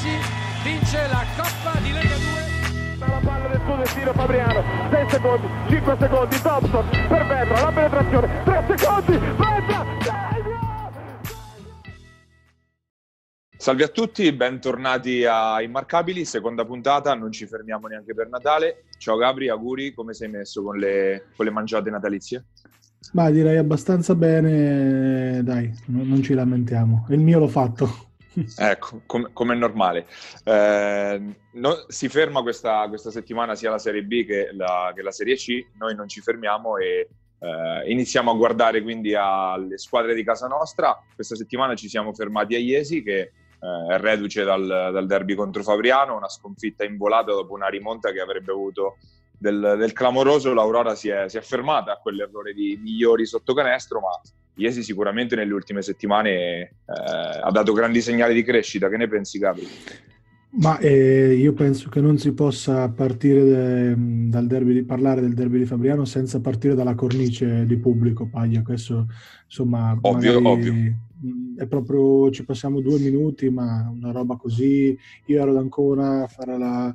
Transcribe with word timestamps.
Iesi 0.00 0.16
vince 0.64 0.96
la 1.08 1.24
Coppa 1.36 1.78
di 1.80 1.92
Lega 1.92 2.16
2. 2.16 3.06
La 3.06 3.20
palla 3.22 3.48
del 3.48 3.60
suo 3.66 3.76
destino 3.76 4.12
Fabriano, 4.14 4.62
6 4.90 5.10
secondi, 5.10 5.46
5 5.68 5.96
secondi, 5.98 6.40
Thompson 6.40 6.88
per 6.88 7.26
Vetra, 7.26 7.60
la 7.60 7.72
penetrazione, 7.72 8.42
3 8.44 8.76
secondi, 8.76 9.18
Vetra, 9.18 9.86
Salve 13.58 13.84
a 13.84 13.88
tutti, 13.88 14.32
bentornati 14.32 15.26
a 15.26 15.60
Immarcabili, 15.60 16.24
seconda 16.24 16.64
puntata, 16.64 17.12
non 17.14 17.30
ci 17.30 17.46
fermiamo 17.46 17.86
neanche 17.86 18.14
per 18.14 18.30
Natale. 18.30 18.84
Ciao 18.96 19.18
Gabri, 19.18 19.50
auguri, 19.50 19.92
come 19.92 20.14
sei 20.14 20.30
messo 20.30 20.62
con 20.62 20.78
le, 20.78 21.26
con 21.36 21.44
le 21.44 21.50
mangiate 21.50 21.90
natalizie? 21.90 22.46
Ma 23.12 23.28
direi 23.28 23.58
abbastanza 23.58 24.14
bene, 24.14 25.42
dai, 25.42 25.70
non 25.86 26.22
ci 26.22 26.32
lamentiamo. 26.32 27.06
Il 27.10 27.20
mio 27.20 27.38
l'ho 27.38 27.48
fatto. 27.48 28.08
Ecco, 28.56 29.02
com- 29.06 29.30
come 29.32 29.54
è 29.54 29.56
normale. 29.56 30.06
Eh, 30.44 31.34
no, 31.52 31.84
si 31.88 32.08
ferma 32.08 32.42
questa, 32.42 32.86
questa, 32.88 33.10
settimana 33.10 33.54
sia 33.54 33.70
la 33.70 33.78
Serie 33.78 34.02
B 34.02 34.24
che 34.24 34.50
la, 34.52 34.92
che 34.94 35.02
la, 35.02 35.10
Serie 35.10 35.36
C, 35.36 35.66
noi 35.78 35.94
non 35.94 36.08
ci 36.08 36.20
fermiamo 36.20 36.76
e 36.76 37.08
eh, 37.40 37.90
iniziamo 37.90 38.30
a 38.30 38.34
guardare 38.34 38.82
quindi 38.82 39.14
alle 39.14 39.78
squadre 39.78 40.14
di 40.14 40.24
casa 40.24 40.46
nostra. 40.46 40.98
Questa 41.14 41.34
settimana 41.34 41.74
ci 41.74 41.88
siamo 41.88 42.12
fermati 42.12 42.54
a 42.54 42.58
Iesi 42.58 43.02
che 43.02 43.20
eh, 43.20 43.32
reduce 43.98 44.44
dal, 44.44 44.66
dal, 44.66 45.06
derby 45.06 45.34
contro 45.34 45.62
Fabriano, 45.62 46.16
una 46.16 46.28
sconfitta 46.28 46.84
in 46.84 46.96
volata 46.96 47.32
dopo 47.32 47.54
una 47.54 47.68
rimonta 47.68 48.12
che 48.12 48.20
avrebbe 48.20 48.52
avuto 48.52 48.96
del, 49.36 49.76
del 49.78 49.92
clamoroso. 49.92 50.52
L'Aurora 50.52 50.94
si 50.94 51.08
è, 51.08 51.28
si 51.28 51.38
è, 51.38 51.40
fermata 51.40 51.92
a 51.92 51.96
quell'errore 51.96 52.52
di 52.52 52.78
migliori 52.82 53.26
sotto 53.26 53.54
canestro, 53.54 54.00
ma 54.00 54.20
Iesi 54.60 54.82
sicuramente 54.82 55.36
nelle 55.36 55.54
ultime 55.54 55.80
settimane 55.80 56.30
eh, 56.30 56.72
ha 57.42 57.50
dato 57.50 57.72
grandi 57.72 58.00
segnali 58.02 58.34
di 58.34 58.42
crescita. 58.42 58.88
Che 58.88 58.96
ne 58.96 59.08
pensi, 59.08 59.38
Gabri? 59.38 59.66
Ma 60.52 60.78
eh, 60.78 61.34
io 61.34 61.52
penso 61.52 61.88
che 61.88 62.00
non 62.00 62.18
si 62.18 62.32
possa 62.32 62.88
partire 62.90 63.44
de, 63.44 63.94
dal 64.28 64.46
derby 64.46 64.74
di, 64.74 64.82
parlare 64.82 65.20
del 65.20 65.32
derby 65.32 65.58
di 65.58 65.64
Fabriano 65.64 66.04
senza 66.04 66.40
partire 66.40 66.74
dalla 66.74 66.94
cornice 66.94 67.64
di 67.66 67.76
pubblico, 67.76 68.28
Paglia. 68.28 68.62
Questo 68.62 69.06
insomma, 69.46 69.96
ovvio, 70.00 70.40
magari, 70.40 70.68
ovvio 70.68 70.94
è 71.56 71.66
proprio 71.66 72.30
ci 72.30 72.44
passiamo 72.44 72.80
due 72.80 72.98
minuti, 72.98 73.50
ma 73.50 73.90
una 73.92 74.10
roba 74.12 74.36
così. 74.36 74.96
Io 75.26 75.40
ero 75.40 75.50
ad 75.50 75.58
Ancona 75.58 76.22
a 76.24 76.26
fare 76.26 76.56
la, 76.56 76.94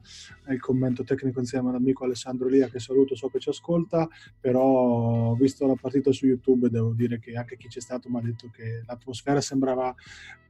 il 0.50 0.59
commento 0.59 1.04
tecnico 1.04 1.40
insieme 1.40 1.70
all'amico 1.70 2.04
Alessandro 2.04 2.48
Lia, 2.48 2.67
che 2.67 2.80
saluto, 2.80 3.16
so 3.16 3.30
che 3.30 3.40
ci 3.40 3.50
ascolta, 3.50 4.08
però 4.40 5.34
visto 5.36 5.67
la 5.67 5.76
partita 5.80 6.12
su 6.12 6.26
YouTube 6.26 6.70
devo 6.70 6.94
dire 6.94 7.20
che 7.20 7.34
anche 7.34 7.58
chi 7.58 7.67
c'è 7.67 7.80
stato 7.80 8.09
mi 8.09 8.17
ha 8.17 8.22
detto 8.22 8.50
che 8.52 8.84
l'atmosfera 8.86 9.42
sembrava 9.42 9.94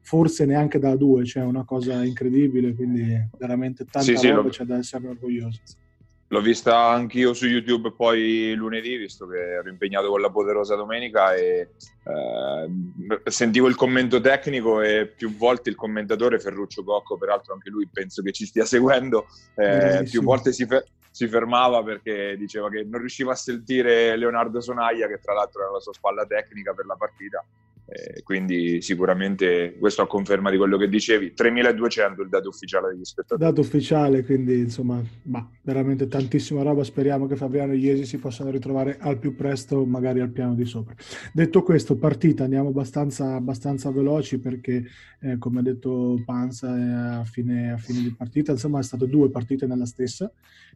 forse 0.02 0.46
neanche 0.46 0.80
da 0.80 0.96
due, 0.96 1.26
cioè 1.26 1.44
una 1.44 1.66
cosa 1.66 2.04
incredibile, 2.06 2.76
quindi 2.76 3.30
veramente 3.38 3.86
tanta 3.86 4.16
sì, 4.16 4.30
roba, 4.30 4.52
sì, 4.52 4.60
c'è 4.60 4.66
da 4.66 4.78
essere 4.78 5.08
orgogliosi. 5.08 5.62
L'ho 6.30 6.42
vista 6.42 6.88
anch'io 6.88 7.34
su 7.34 7.46
YouTube 7.46 7.92
poi 7.92 8.54
lunedì, 8.56 8.98
visto 8.98 9.28
che 9.28 9.38
ero 9.38 9.70
impegnato 9.70 10.10
con 10.10 10.22
la 10.22 10.32
poderosa 10.32 10.76
domenica 10.76 11.36
e 11.36 11.70
eh, 12.04 13.30
sentivo 13.30 13.68
il 13.68 13.76
commento 13.76 14.20
tecnico 14.20 14.82
e 14.82 15.06
più 15.06 15.36
volte 15.36 15.70
il 15.70 15.76
commentatore 15.76 16.40
Ferruccio 16.40 16.84
Cocco, 16.84 17.18
peraltro 17.18 17.54
anche 17.54 17.70
lui 17.70 17.88
penso 17.92 18.24
che 18.24 18.32
ci 18.32 18.48
stia 18.48 18.66
seguendo, 18.66 19.28
eh, 19.56 20.04
più 20.10 20.24
volte 20.24 20.52
si, 20.52 20.66
fe- 20.66 20.86
si, 21.16 21.28
fermava 21.30 21.82
perché 21.82 22.36
diceva 22.38 22.70
che 22.70 22.84
non 22.84 23.00
riusciva 23.00 23.32
a 23.32 23.36
sentire 23.36 24.18
Leonardo 24.18 24.60
Sonaia, 24.60 25.08
che 25.08 25.20
tra 25.20 25.34
l'altro 25.34 25.62
era 25.62 25.72
la 25.72 25.80
sua 25.80 25.94
spalla 25.94 26.26
tecnica 26.26 26.74
per 26.74 26.86
la 26.86 26.96
partita, 26.96 27.42
eh, 27.88 28.24
quindi 28.24 28.82
sicuramente 28.82 29.78
questo 29.78 30.02
a 30.02 30.08
conferma 30.08 30.50
di 30.50 30.58
quello 30.58 30.76
che 30.76 30.90
dicevi. 30.90 31.34
3200 31.34 32.22
il 32.24 32.30
dato 32.30 32.50
ufficiale 32.50 32.90
degli 32.90 33.06
spettatori. 33.06 33.40
Dato 33.40 33.62
ufficiale 33.62 34.26
quindi 34.26 34.58
insomma 34.58 35.02
ma 35.24 35.48
veramente 35.62 36.08
tantissima 36.08 36.64
roba. 36.64 36.84
Speriamo 36.84 37.28
che 37.28 37.36
Fabriano 37.36 37.74
e 37.74 37.78
Iesi 37.78 38.06
si 38.06 38.18
possano 38.18 38.50
ritrovare 38.50 38.98
al 39.00 39.20
più 39.20 39.36
presto 39.36 39.86
magari 39.86 40.20
al 40.20 40.32
piano 40.32 40.56
di 40.56 40.66
sopra. 40.66 40.96
Detto 41.32 41.62
questo 41.62 41.96
partita 41.96 42.44
andiamo 42.44 42.70
abbastanza, 42.70 43.36
abbastanza 43.36 43.92
veloci 43.92 44.40
perché 44.40 44.84
eh, 45.22 45.38
come 45.38 45.60
ha 45.60 45.64
detto 45.64 46.20
Panza 46.26 46.76
eh, 46.76 47.20
a, 47.20 47.24
fine, 47.24 47.72
a 47.72 47.78
fine 47.78 48.02
di 48.02 48.14
partita 48.14 48.52
insomma 48.52 48.80
è 48.80 48.84
stato 48.84 49.06
due 49.06 49.30
partite 49.30 49.68
nella 49.68 49.86
stessa 49.86 50.32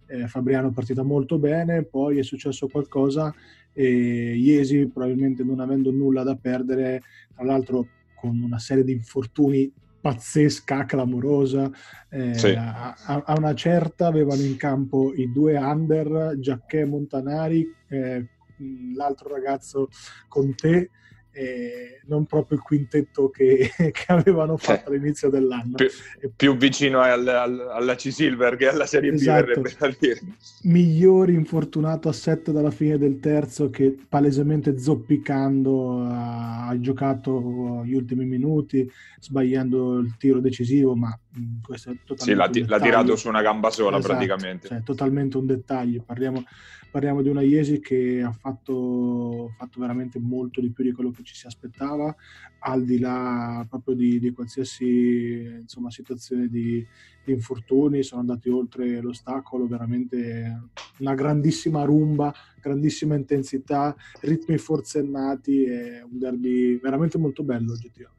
eh, 0.09 0.27
Fabriano 0.29 0.69
è 0.69 0.71
partita 0.71 1.03
molto 1.03 1.37
bene 1.37 1.83
poi 1.83 2.19
è 2.19 2.23
successo 2.23 2.67
qualcosa 2.67 3.33
e 3.73 4.35
Iesi 4.35 4.87
probabilmente 4.87 5.43
non 5.43 5.59
avendo 5.59 5.91
nulla 5.91 6.23
da 6.23 6.35
perdere, 6.35 7.01
tra 7.33 7.45
l'altro 7.45 7.87
con 8.15 8.41
una 8.41 8.59
serie 8.59 8.83
di 8.83 8.91
infortuni 8.91 9.71
pazzesca, 10.01 10.85
clamorosa. 10.85 11.69
Eh, 12.09 12.33
sì. 12.33 12.53
a, 12.57 12.93
a, 12.93 13.35
una 13.37 13.53
certa 13.53 14.07
avevano 14.07 14.41
in 14.41 14.55
campo 14.57 15.13
i 15.13 15.31
due 15.31 15.57
under, 15.57 16.35
Giacché 16.39 16.85
Montanari, 16.85 17.69
eh, 17.87 18.27
l'altro 18.95 19.29
ragazzo 19.29 19.89
con 20.27 20.53
te 20.55 20.89
eh, 21.39 22.01
non 22.07 22.25
proprio 22.25 22.57
il 22.57 22.63
quintetto 22.63 23.29
che, 23.29 23.71
che 23.77 24.05
avevano 24.07 24.57
fatto 24.57 24.91
eh, 24.91 24.95
all'inizio 24.95 25.29
dell'anno. 25.29 25.75
Più, 25.75 25.89
più 26.35 26.57
vicino 26.57 26.99
al, 26.99 27.25
al, 27.25 27.69
alla 27.71 27.95
C-Silver 27.95 28.57
che 28.57 28.67
alla 28.67 28.85
Serie 28.85 29.13
esatto. 29.13 29.45
B, 29.45 29.61
verrebbe 29.61 30.19
Migliori 30.63 31.33
infortunato 31.33 32.09
a 32.09 32.13
7 32.13 32.51
dalla 32.51 32.71
fine 32.71 32.97
del 32.97 33.19
terzo 33.19 33.69
che 33.69 33.95
palesemente 34.07 34.77
zoppicando 34.77 36.01
ha, 36.01 36.67
ha 36.67 36.79
giocato 36.79 37.83
gli 37.85 37.93
ultimi 37.93 38.25
minuti, 38.25 38.89
sbagliando 39.19 39.99
il 39.99 40.17
tiro 40.17 40.41
decisivo, 40.41 40.93
ma 40.95 41.17
mm, 41.39 41.73
è 41.73 42.15
Sì, 42.15 42.33
l'ha, 42.33 42.49
l'ha 42.67 42.79
tirato 42.79 43.15
su 43.15 43.27
una 43.27 43.41
gamba 43.41 43.69
sola 43.69 43.97
esatto, 43.97 44.13
praticamente. 44.13 44.67
Cioè, 44.67 44.83
totalmente 44.83 45.37
un 45.37 45.45
dettaglio. 45.45 46.03
Parliamo 46.03 46.43
parliamo 46.89 47.21
di 47.21 47.29
una 47.29 47.41
Iesi 47.41 47.79
che 47.79 48.21
ha 48.21 48.31
fatto, 48.31 49.53
fatto, 49.57 49.79
veramente 49.79 50.19
molto 50.19 50.59
di 50.61 50.71
più 50.71 50.83
di 50.83 50.91
quello 50.91 51.11
che 51.11 51.23
ci 51.23 51.35
si 51.35 51.45
aspettava, 51.45 52.15
al 52.59 52.83
di 52.83 52.99
là 52.99 53.65
proprio 53.69 53.95
di, 53.95 54.19
di 54.19 54.31
qualsiasi 54.31 55.59
insomma, 55.61 55.91
situazione 55.91 56.47
di, 56.47 56.85
di, 57.23 57.31
infortuni, 57.31 58.03
sono 58.03 58.21
andati 58.21 58.49
oltre 58.49 59.01
l'ostacolo, 59.01 59.67
veramente 59.67 60.69
una 60.99 61.13
grandissima 61.13 61.83
rumba, 61.83 62.33
grandissima 62.59 63.15
intensità, 63.15 63.95
ritmi 64.21 64.57
forsennati 64.57 65.63
e 65.63 66.01
un 66.01 66.17
derby 66.17 66.79
veramente 66.79 67.17
molto 67.17 67.43
bello 67.43 67.73
oggettivamente. 67.73 68.18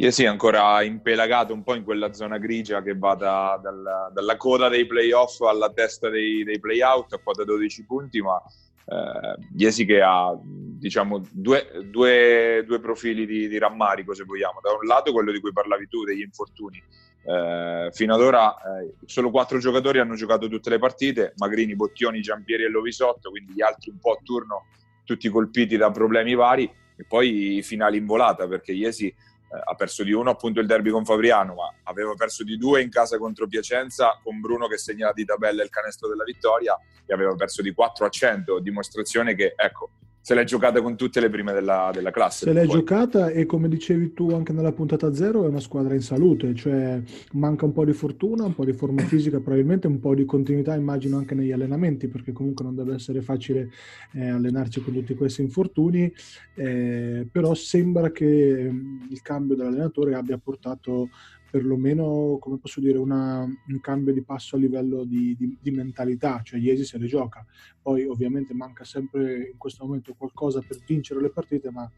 Io 0.00 0.12
sì, 0.12 0.26
ancora 0.26 0.80
impelagato 0.82 1.52
un 1.52 1.64
po' 1.64 1.74
in 1.74 1.82
quella 1.82 2.12
zona 2.12 2.38
grigia 2.38 2.82
che 2.82 2.96
va 2.96 3.16
da, 3.16 3.58
dalla, 3.60 4.08
dalla, 4.12 4.36
coda 4.36 4.68
dei 4.68 4.86
playoff 4.86 5.40
alla 5.40 5.72
testa 5.72 6.08
dei, 6.08 6.44
dei 6.44 6.60
playout 6.60 7.14
a 7.14 7.18
quota 7.18 7.42
12 7.42 7.84
punti, 7.84 8.22
ma 8.22 8.40
eh, 8.86 9.56
Iesi 9.56 9.84
che 9.84 10.00
ha 10.00 10.38
diciamo 10.40 11.20
due, 11.32 11.82
due, 11.90 12.62
due 12.64 12.78
profili 12.78 13.26
di, 13.26 13.48
di, 13.48 13.58
rammarico 13.58 14.14
se 14.14 14.22
vogliamo. 14.22 14.60
Da 14.62 14.70
un 14.70 14.86
lato 14.86 15.10
quello 15.10 15.32
di 15.32 15.40
cui 15.40 15.52
parlavi 15.52 15.88
tu, 15.88 16.04
degli 16.04 16.22
infortuni. 16.22 16.80
Eh, 17.24 17.88
fino 17.90 18.14
ad 18.14 18.20
ora 18.20 18.54
eh, 18.54 18.94
solo 19.04 19.30
quattro 19.30 19.58
giocatori 19.58 19.98
hanno 19.98 20.14
giocato 20.14 20.46
tutte 20.46 20.70
le 20.70 20.78
partite, 20.78 21.32
Magrini, 21.38 21.74
Bottioni, 21.74 22.20
Giampieri 22.20 22.62
e 22.62 22.68
Lovisotto, 22.68 23.30
quindi 23.30 23.54
gli 23.54 23.62
altri 23.62 23.90
un 23.90 23.98
po' 23.98 24.12
a 24.12 24.20
turno, 24.22 24.66
tutti 25.02 25.28
colpiti 25.28 25.76
da 25.76 25.90
problemi 25.90 26.36
vari, 26.36 26.70
e 26.96 27.04
poi 27.04 27.62
finali 27.64 27.96
in 27.96 28.06
volata 28.06 28.46
perché 28.46 28.70
Iesi 28.70 29.12
ha 29.50 29.74
perso 29.74 30.02
di 30.02 30.12
uno 30.12 30.30
appunto 30.30 30.60
il 30.60 30.66
derby 30.66 30.90
con 30.90 31.04
Fabriano, 31.04 31.54
ma 31.54 31.72
aveva 31.84 32.14
perso 32.14 32.44
di 32.44 32.56
due 32.56 32.82
in 32.82 32.90
casa 32.90 33.18
contro 33.18 33.46
Piacenza 33.46 34.18
con 34.22 34.40
Bruno 34.40 34.66
che 34.66 34.76
segna 34.76 35.12
di 35.12 35.24
tabella 35.24 35.62
il 35.62 35.70
canestro 35.70 36.08
della 36.08 36.24
vittoria 36.24 36.78
e 37.06 37.12
aveva 37.14 37.34
perso 37.34 37.62
di 37.62 37.72
4 37.72 38.06
a 38.06 38.08
100, 38.08 38.58
dimostrazione 38.60 39.34
che 39.34 39.54
ecco, 39.56 39.90
se 40.20 40.34
l'è 40.34 40.44
giocata 40.44 40.82
con 40.82 40.96
tutte 40.96 41.20
le 41.20 41.30
prime 41.30 41.52
della, 41.52 41.90
della 41.92 42.10
classe. 42.10 42.44
Se 42.44 42.52
l'è 42.52 42.66
poi. 42.66 42.76
giocata 42.76 43.28
e 43.28 43.46
come 43.46 43.68
dicevi 43.68 44.12
tu 44.12 44.30
anche 44.30 44.52
nella 44.52 44.72
puntata 44.72 45.12
zero 45.14 45.44
è 45.44 45.48
una 45.48 45.60
squadra 45.60 45.94
in 45.94 46.02
salute, 46.02 46.54
cioè 46.54 47.00
manca 47.32 47.64
un 47.64 47.72
po' 47.72 47.84
di 47.84 47.92
fortuna, 47.92 48.44
un 48.44 48.54
po' 48.54 48.64
di 48.64 48.72
forma 48.72 49.02
fisica, 49.08 49.40
probabilmente 49.40 49.86
un 49.86 50.00
po' 50.00 50.14
di 50.14 50.24
continuità 50.24 50.74
immagino 50.74 51.16
anche 51.16 51.34
negli 51.34 51.52
allenamenti 51.52 52.08
perché 52.08 52.32
comunque 52.32 52.64
non 52.64 52.74
deve 52.74 52.94
essere 52.94 53.22
facile 53.22 53.70
eh, 54.12 54.28
allenarci 54.28 54.82
con 54.82 54.92
tutti 54.92 55.14
questi 55.14 55.42
infortuni, 55.42 56.12
eh, 56.54 57.26
però 57.30 57.54
sembra 57.54 58.10
che 58.10 58.26
eh, 58.26 58.72
il 59.10 59.22
cambio 59.22 59.56
dell'allenatore 59.56 60.14
abbia 60.14 60.38
portato 60.38 61.08
perlomeno, 61.50 62.36
come 62.40 62.58
posso 62.58 62.80
dire, 62.80 62.98
una, 62.98 63.42
un 63.42 63.80
cambio 63.80 64.12
di 64.12 64.22
passo 64.22 64.56
a 64.56 64.58
livello 64.58 65.04
di, 65.04 65.34
di, 65.36 65.56
di, 65.60 65.70
mentalità, 65.70 66.40
cioè 66.42 66.60
Iesi 66.60 66.84
se 66.84 66.98
le 66.98 67.06
gioca. 67.06 67.44
Poi 67.80 68.04
ovviamente 68.04 68.54
manca 68.54 68.84
sempre 68.84 69.48
in 69.52 69.58
questo 69.58 69.84
momento 69.84 70.14
qualcosa 70.14 70.60
per 70.60 70.78
vincere 70.86 71.20
le 71.20 71.30
partite, 71.30 71.70
ma 71.70 71.90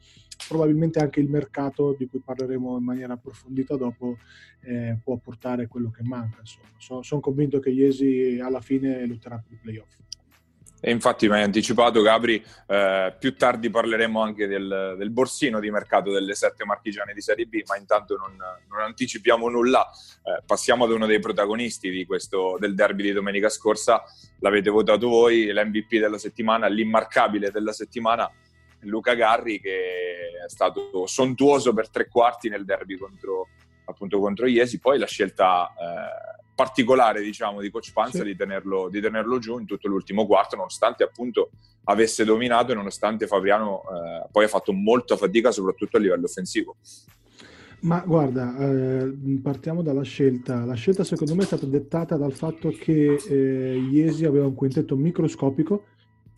probabilmente 0.49 1.01
anche 1.01 1.21
il 1.21 1.29
mercato, 1.29 1.95
di 1.99 2.07
cui 2.07 2.21
parleremo 2.21 2.79
in 2.79 2.85
maniera 2.85 3.15
approfondita 3.15 3.77
dopo, 3.77 4.19
eh, 4.61 4.99
può 5.03 5.17
portare 5.17 5.67
quello 5.67 5.91
che 5.91 6.03
manca. 6.03 6.41
Sono, 6.77 7.03
sono 7.03 7.21
convinto 7.21 7.59
che 7.59 7.71
Iesi 7.71 8.39
alla 8.41 8.61
fine 8.61 9.05
lotterà 9.07 9.37
per 9.37 9.53
i 9.53 9.59
playoff. 9.61 9.99
E 10.81 10.91
infatti 10.91 11.29
mi 11.29 11.35
hai 11.35 11.43
anticipato 11.43 12.01
Gabri, 12.01 12.43
eh, 12.67 13.15
più 13.19 13.37
tardi 13.37 13.69
parleremo 13.69 14.21
anche 14.23 14.47
del, 14.47 14.95
del, 14.97 15.11
borsino 15.11 15.61
di 15.61 15.71
mercato 15.71 16.11
delle 16.11 16.35
sette 16.35 16.65
marchigiane 16.65 17.13
di 17.13 17.21
Serie 17.21 17.45
B, 17.45 17.63
ma 17.67 17.77
intanto 17.77 18.17
non, 18.17 18.35
non 18.69 18.81
anticipiamo 18.81 19.51
nulla, 19.51 19.87
eh, 20.25 20.43
passiamo 20.47 20.85
ad 20.85 20.93
uno 20.93 21.05
dei 21.05 21.21
protagonisti 21.21 21.91
di 21.91 22.07
questo, 22.07 22.57
del 22.59 22.75
derby 22.75 23.03
di 23.03 23.13
domenica 23.13 23.51
scorsa, 23.51 24.03
l'avete 24.39 24.71
votato 24.71 25.09
voi, 25.09 25.53
l'MVP 25.53 25.99
della 25.99 26.19
settimana, 26.19 26.67
l'immarcabile 26.67 27.51
della 27.51 27.73
settimana, 27.73 28.31
Luca 28.85 29.13
Garri 29.13 29.61
che 29.61 30.31
è 30.47 30.49
stato 30.49 31.07
sontuoso 31.07 31.75
per 31.75 31.91
tre 31.91 32.09
quarti 32.09 32.49
nel 32.49 32.65
derby 32.65 32.97
contro, 32.97 33.49
appunto 33.85 34.19
contro 34.21 34.47
Iesi, 34.47 34.79
poi 34.79 34.99
la 34.99 35.07
scelta... 35.07 35.69
Eh, 35.69 36.39
particolare 36.61 37.23
diciamo 37.23 37.63
di 37.63 37.71
Coach 37.71 37.91
Panza 37.95 38.19
sì. 38.19 38.25
di, 38.25 38.37
tenerlo, 38.37 38.91
di, 38.91 39.01
tenerlo, 39.01 39.39
giù 39.39 39.59
in 39.59 39.65
tutto 39.65 39.89
l'ultimo 39.89 40.27
quarto 40.27 40.57
nonostante 40.57 41.03
appunto 41.03 41.53
avesse 41.85 42.23
dominato 42.23 42.73
e 42.73 42.75
nonostante 42.75 43.27
Fabriano 43.27 43.81
eh, 43.81 44.29
poi 44.31 44.45
ha 44.45 44.49
fatto 44.49 44.71
molta 44.75 45.17
fatica 45.17 45.53
soprattutto 45.53 45.97
a 45.97 46.01
livello 46.01 46.27
offensivo 46.27 46.77
ma 47.83 48.03
guarda, 48.07 48.59
eh, 48.59 49.11
partiamo 49.43 49.81
dalla 49.83 50.03
scelta. 50.03 50.65
La 50.67 50.75
scelta 50.75 51.03
secondo 51.03 51.35
me 51.35 51.43
è 51.43 51.47
stata 51.47 51.65
dettata 51.65 52.17
dal 52.17 52.33
fatto 52.33 52.69
che 52.71 53.15
eh, 53.15 53.89
Iesi 53.91 54.27
aveva 54.27 54.47
un 54.47 54.55
quintetto 54.55 54.97
microscopico 54.97 55.85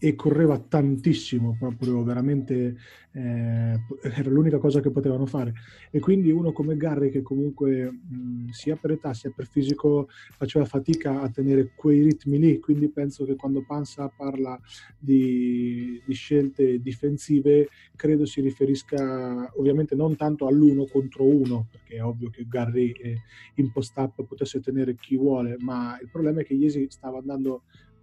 e 0.04 0.16
correva 0.16 0.58
tantissimo, 0.58 1.54
proprio 1.56 2.02
veramente 2.02 2.76
eh, 3.12 3.80
era 4.00 4.30
l'unica 4.30 4.58
cosa 4.58 4.80
che 4.80 4.90
potevano 4.90 5.26
fare. 5.26 5.52
E 5.92 6.00
quindi 6.00 6.32
uno 6.32 6.50
come 6.50 6.76
Garry, 6.76 7.08
che 7.08 7.22
comunque 7.22 7.88
mh, 7.88 8.48
sia 8.48 8.74
per 8.74 8.90
età 8.90 9.14
sia 9.14 9.30
per 9.30 9.46
fisico 9.46 10.08
faceva 10.36 10.64
fatica 10.64 11.20
a 11.22 11.28
tenere 11.28 11.70
quei 11.76 12.02
ritmi 12.02 12.40
lì, 12.40 12.58
quindi 12.58 12.88
penso 12.88 13.24
che 13.24 13.36
quando 13.36 13.64
Panza 13.64 14.08
parla 14.08 14.58
di, 14.98 16.02
di 16.04 16.14
scelte 16.14 16.80
difensive, 16.80 17.68
credo 17.94 18.26
si 18.26 18.40
riferisca 18.40 19.52
ovviamente 19.54 19.94
non 19.94 20.16
tanto 20.16 20.48
all'uno 20.48 20.84
contro 20.86 21.24
uno, 21.24 21.68
perché 21.70 21.98
è 21.98 22.04
ovvio 22.04 22.28
che 22.28 22.44
Garry 22.48 22.90
eh, 22.90 23.18
in 23.54 23.70
post-up 23.70 24.24
potesse 24.24 24.58
tenere 24.58 24.96
chi 24.96 25.16
vuole, 25.16 25.54
ma 25.60 25.96
il 26.02 26.08
problema 26.10 26.40
è 26.40 26.44
che 26.44 26.54
Iesi 26.54 26.86
stava 26.90 27.18
andando 27.18 27.62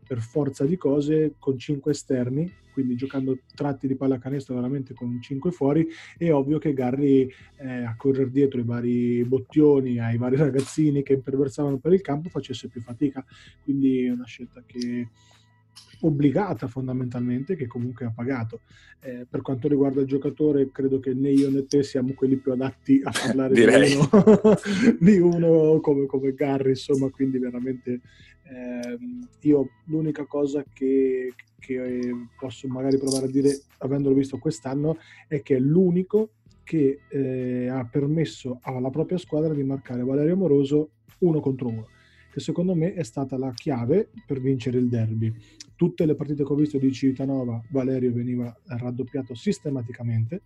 per 0.09 0.21
forza 0.21 0.65
di 0.65 0.75
cose 0.75 1.35
con 1.37 1.55
5 1.55 1.91
esterni, 1.91 2.51
quindi 2.73 2.95
giocando 2.95 3.37
tratti 3.53 3.85
di 3.85 3.95
pallacanestro 3.95 4.55
veramente 4.55 4.95
con 4.95 5.21
5 5.21 5.51
fuori, 5.51 5.87
è 6.17 6.31
ovvio 6.31 6.57
che 6.57 6.73
Garri 6.73 7.31
eh, 7.57 7.83
a 7.83 7.93
correre 7.95 8.31
dietro 8.31 8.59
i 8.59 8.63
vari 8.63 9.23
bottioni, 9.23 9.99
ai 9.99 10.17
vari 10.17 10.35
ragazzini 10.35 11.03
che 11.03 11.13
imperversavano 11.13 11.77
per 11.77 11.93
il 11.93 12.01
campo 12.01 12.29
facesse 12.29 12.69
più 12.69 12.81
fatica, 12.81 13.23
quindi 13.63 14.05
è 14.05 14.09
una 14.09 14.25
scelta 14.25 14.63
che 14.65 15.09
obbligata 16.01 16.67
fondamentalmente 16.67 17.55
che 17.55 17.67
comunque 17.67 18.05
ha 18.05 18.11
pagato. 18.11 18.61
Eh, 19.01 19.25
per 19.29 19.41
quanto 19.41 19.67
riguarda 19.67 20.01
il 20.01 20.07
giocatore, 20.07 20.71
credo 20.71 20.99
che 20.99 21.13
né 21.13 21.31
io 21.31 21.49
né 21.49 21.65
te 21.65 21.83
siamo 21.83 22.13
quelli 22.13 22.37
più 22.37 22.51
adatti 22.51 23.01
a 23.03 23.11
parlare 23.11 23.53
di 23.55 23.95
uno, 23.95 24.09
di 24.99 25.17
uno 25.17 25.79
come, 25.79 26.05
come 26.05 26.33
Garry, 26.33 26.69
insomma, 26.69 27.09
quindi 27.09 27.39
veramente 27.39 28.01
eh, 28.43 28.97
io 29.41 29.69
l'unica 29.85 30.25
cosa 30.25 30.63
che, 30.73 31.33
che 31.59 32.11
posso 32.37 32.67
magari 32.67 32.97
provare 32.97 33.25
a 33.25 33.29
dire, 33.29 33.61
avendolo 33.79 34.15
visto 34.15 34.37
quest'anno, 34.37 34.97
è 35.27 35.41
che 35.41 35.55
è 35.55 35.59
l'unico 35.59 36.31
che 36.63 36.99
eh, 37.09 37.67
ha 37.67 37.83
permesso 37.85 38.59
alla 38.61 38.89
propria 38.89 39.17
squadra 39.17 39.53
di 39.53 39.63
marcare 39.63 40.03
Valerio 40.03 40.35
Moroso 40.35 40.91
uno 41.19 41.39
contro 41.39 41.67
uno 41.67 41.87
che 42.31 42.39
secondo 42.39 42.75
me 42.75 42.93
è 42.93 43.03
stata 43.03 43.37
la 43.37 43.51
chiave 43.51 44.09
per 44.25 44.39
vincere 44.39 44.77
il 44.77 44.87
derby. 44.87 45.33
Tutte 45.75 46.05
le 46.05 46.15
partite 46.15 46.43
che 46.43 46.51
ho 46.51 46.55
visto 46.55 46.77
di 46.77 46.91
Civitanova, 46.91 47.61
Valerio 47.69 48.11
veniva 48.11 48.55
raddoppiato 48.65 49.33
sistematicamente 49.33 50.41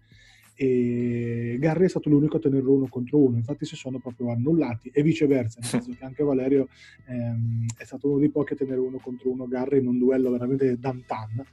e 0.56 1.57
Garri 1.59 1.85
è 1.85 1.89
stato 1.89 2.09
l'unico 2.09 2.38
a 2.38 2.39
tenerlo 2.39 2.74
uno 2.74 2.88
contro 2.88 3.18
uno, 3.18 3.38
infatti 3.38 3.65
si 3.65 3.75
sono 3.75 4.00
proprio 4.00 4.31
annullati 4.31 4.91
e 4.94 5.01
viceversa, 5.01 5.59
nel 5.59 5.69
senso 5.69 5.91
che 5.97 6.06
anche 6.06 6.24
Valerio 6.24 6.68
ehm, 7.07 7.65
è 7.75 7.83
stato 7.83 8.09
uno 8.09 8.19
dei 8.19 8.29
pochi 8.29 8.53
a 8.53 8.56
tenere 8.56 8.79
uno 8.79 9.00
contro 9.00 9.31
uno 9.31 9.47
Garri 9.47 9.79
in 9.79 9.88
un 9.88 9.97
duello 9.97 10.29
veramente 10.29 10.77
d'antan 10.77 11.44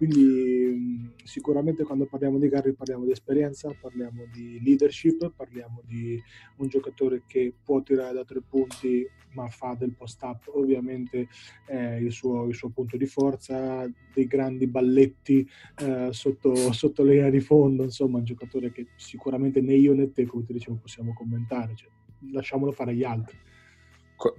quindi 0.00 1.12
sicuramente 1.24 1.84
quando 1.84 2.06
parliamo 2.06 2.38
di 2.38 2.48
Garry 2.48 2.72
parliamo 2.72 3.04
di 3.04 3.10
esperienza, 3.10 3.70
parliamo 3.78 4.24
di 4.32 4.58
leadership, 4.64 5.30
parliamo 5.36 5.82
di 5.84 6.18
un 6.56 6.68
giocatore 6.68 7.24
che 7.26 7.52
può 7.62 7.82
tirare 7.82 8.14
da 8.14 8.24
tre 8.24 8.40
punti 8.40 9.06
ma 9.32 9.46
fa 9.48 9.76
del 9.78 9.92
post-up 9.92 10.50
ovviamente 10.54 11.28
eh, 11.66 12.02
il, 12.02 12.12
suo, 12.12 12.46
il, 12.46 12.54
suo, 12.54 12.70
punto 12.70 12.96
di 12.96 13.04
forza, 13.04 13.86
dei 14.14 14.26
grandi 14.26 14.66
balletti 14.66 15.46
eh, 15.80 16.08
sotto, 16.12 16.54
sotto, 16.72 17.02
le 17.02 17.12
linee 17.12 17.30
di 17.30 17.40
fondo, 17.40 17.82
insomma 17.82 18.16
un 18.16 18.24
giocatore 18.24 18.72
che 18.72 18.86
sicuramente 18.96 19.60
né 19.60 19.74
io 19.74 19.92
né 19.92 20.10
te, 20.12 20.24
come 20.24 20.44
ti 20.44 20.54
dicevo, 20.54 20.78
possiamo 20.80 21.12
commentare, 21.12 21.74
cioè, 21.76 21.90
lasciamolo 22.32 22.72
fare 22.72 22.92
agli 22.92 23.04
altri 23.04 23.36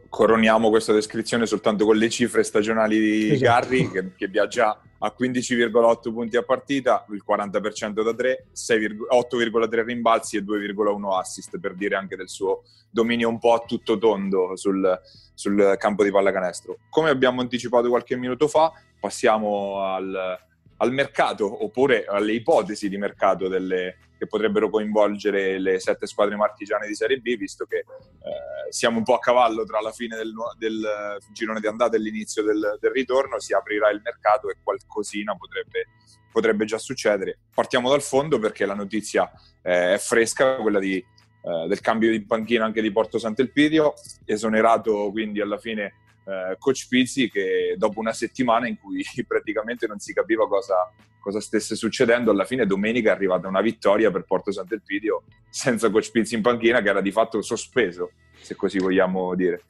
coroniamo 0.09 0.69
questa 0.69 0.93
descrizione 0.93 1.47
soltanto 1.47 1.85
con 1.85 1.95
le 1.95 2.09
cifre 2.09 2.43
stagionali 2.43 2.99
di 2.99 3.31
esatto. 3.31 3.67
Garry, 3.67 3.89
che, 3.89 4.11
che, 4.15 4.27
viaggia 4.27 4.79
a 4.99 5.15
15,8 5.17 6.13
punti 6.13 6.37
a 6.37 6.43
partita, 6.43 7.05
il 7.09 7.23
40% 7.27 8.03
da 8.03 8.13
3, 8.13 8.45
8,3 8.53 9.83
rimbalzi 9.83 10.37
e 10.37 10.43
2,1 10.43 11.17
assist, 11.17 11.59
per 11.59 11.73
dire 11.73 11.95
anche 11.95 12.15
del 12.15 12.29
suo 12.29 12.63
dominio 12.91 13.29
un 13.29 13.39
po' 13.39 13.53
a 13.53 13.63
tutto 13.65 13.97
tondo 13.97 14.55
sul, 14.55 14.99
sul 15.33 15.75
campo 15.79 16.03
di 16.03 16.11
pallacanestro. 16.11 16.77
Come 16.89 17.09
abbiamo 17.09 17.41
anticipato 17.41 17.89
qualche 17.89 18.15
minuto 18.15 18.47
fa, 18.47 18.71
passiamo 18.99 19.81
al, 19.81 20.39
al 20.81 20.91
mercato, 20.91 21.63
oppure 21.63 22.05
alle 22.05 22.33
ipotesi 22.33 22.89
di 22.89 22.97
mercato 22.97 23.47
delle, 23.47 23.97
che 24.17 24.25
potrebbero 24.25 24.69
coinvolgere 24.69 25.59
le 25.59 25.79
sette 25.79 26.07
squadre 26.07 26.35
marchigiane 26.35 26.87
di 26.87 26.95
Serie 26.95 27.19
B, 27.19 27.37
visto 27.37 27.65
che 27.65 27.77
eh, 27.77 28.71
siamo 28.71 28.97
un 28.97 29.03
po' 29.03 29.15
a 29.15 29.19
cavallo 29.19 29.63
tra 29.63 29.79
la 29.79 29.91
fine 29.91 30.15
del, 30.15 30.33
del 30.57 31.17
girone 31.31 31.59
di 31.59 31.67
andata 31.67 31.95
e 31.95 31.99
l'inizio 31.99 32.43
del, 32.43 32.77
del, 32.79 32.91
ritorno, 32.91 33.39
si 33.39 33.53
aprirà 33.53 33.91
il 33.91 34.01
mercato 34.03 34.49
e 34.49 34.57
qualcosina 34.63 35.35
potrebbe, 35.35 35.87
potrebbe 36.31 36.65
già 36.65 36.79
succedere. 36.79 37.37
Partiamo 37.53 37.89
dal 37.89 38.01
fondo 38.01 38.39
perché 38.39 38.65
la 38.65 38.75
notizia 38.75 39.31
eh, 39.61 39.93
è 39.93 39.97
fresca, 39.99 40.55
quella 40.55 40.79
di, 40.79 40.97
eh, 40.97 41.67
del 41.67 41.79
cambio 41.79 42.09
di 42.09 42.25
panchina 42.25 42.65
anche 42.65 42.81
di 42.81 42.91
Porto 42.91 43.19
Sant'Elpidio, 43.19 43.93
esonerato 44.25 45.11
quindi 45.11 45.41
alla 45.41 45.59
fine 45.59 45.93
eh, 46.25 46.55
Coach 46.57 46.87
Pizzi 46.87 47.29
che 47.29 47.75
dopo 47.77 47.99
una 47.99 48.13
settimana 48.13 48.67
in 48.67 48.77
cui 48.77 49.03
praticamente 49.27 49.87
non 49.87 49.99
si 49.99 50.13
capiva 50.13 50.47
cosa, 50.47 50.91
cosa, 51.19 51.39
stesse 51.39 51.75
succedendo, 51.75 52.31
alla 52.31 52.45
fine 52.45 52.65
domenica 52.65 53.09
è 53.09 53.15
arrivata 53.15 53.47
una 53.47 53.61
vittoria 53.61 54.11
per 54.11 54.23
Porto 54.23 54.51
Sant'Elpidio 54.51 55.23
senza 55.49 55.89
Coach 55.89 56.11
Pizzi 56.11 56.35
in 56.35 56.41
panchina 56.41 56.81
che 56.81 56.89
era 56.89 57.01
di 57.01 57.11
fatto 57.11 57.41
sospeso, 57.41 58.11
se 58.39 58.55
così 58.55 58.79
vogliamo 58.79 59.35
dire. 59.35 59.63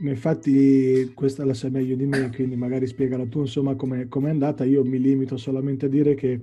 Infatti 0.00 1.10
questa 1.12 1.44
la 1.44 1.54
sai 1.54 1.70
meglio 1.70 1.96
di 1.96 2.06
me, 2.06 2.30
quindi 2.32 2.54
magari 2.54 2.86
spiegala 2.86 3.26
tu 3.26 3.40
insomma 3.40 3.74
come 3.74 4.06
è 4.08 4.28
andata. 4.28 4.64
Io 4.64 4.84
mi 4.84 5.00
limito 5.00 5.36
solamente 5.36 5.86
a 5.86 5.88
dire 5.88 6.14
che 6.14 6.40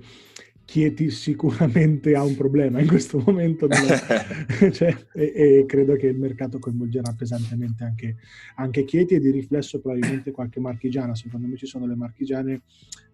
Chieti 0.66 1.10
sicuramente 1.10 2.16
ha 2.16 2.24
un 2.24 2.34
problema 2.34 2.80
in 2.80 2.88
questo 2.88 3.22
momento 3.24 3.68
cioè, 4.72 4.96
e, 5.14 5.32
e, 5.34 5.64
credo 5.64 5.94
che 5.94 6.08
il 6.08 6.18
mercato 6.18 6.58
coinvolgerà 6.58 7.12
pesantemente 7.12 7.84
anche, 7.84 8.16
anche, 8.56 8.84
Chieti 8.84 9.14
e 9.14 9.20
di 9.20 9.30
riflesso 9.30 9.80
probabilmente 9.80 10.32
qualche 10.32 10.58
marchigiana. 10.58 11.14
Secondo 11.14 11.46
me 11.46 11.56
ci 11.56 11.66
sono 11.66 11.86
le 11.86 11.94
marchigiane 11.94 12.62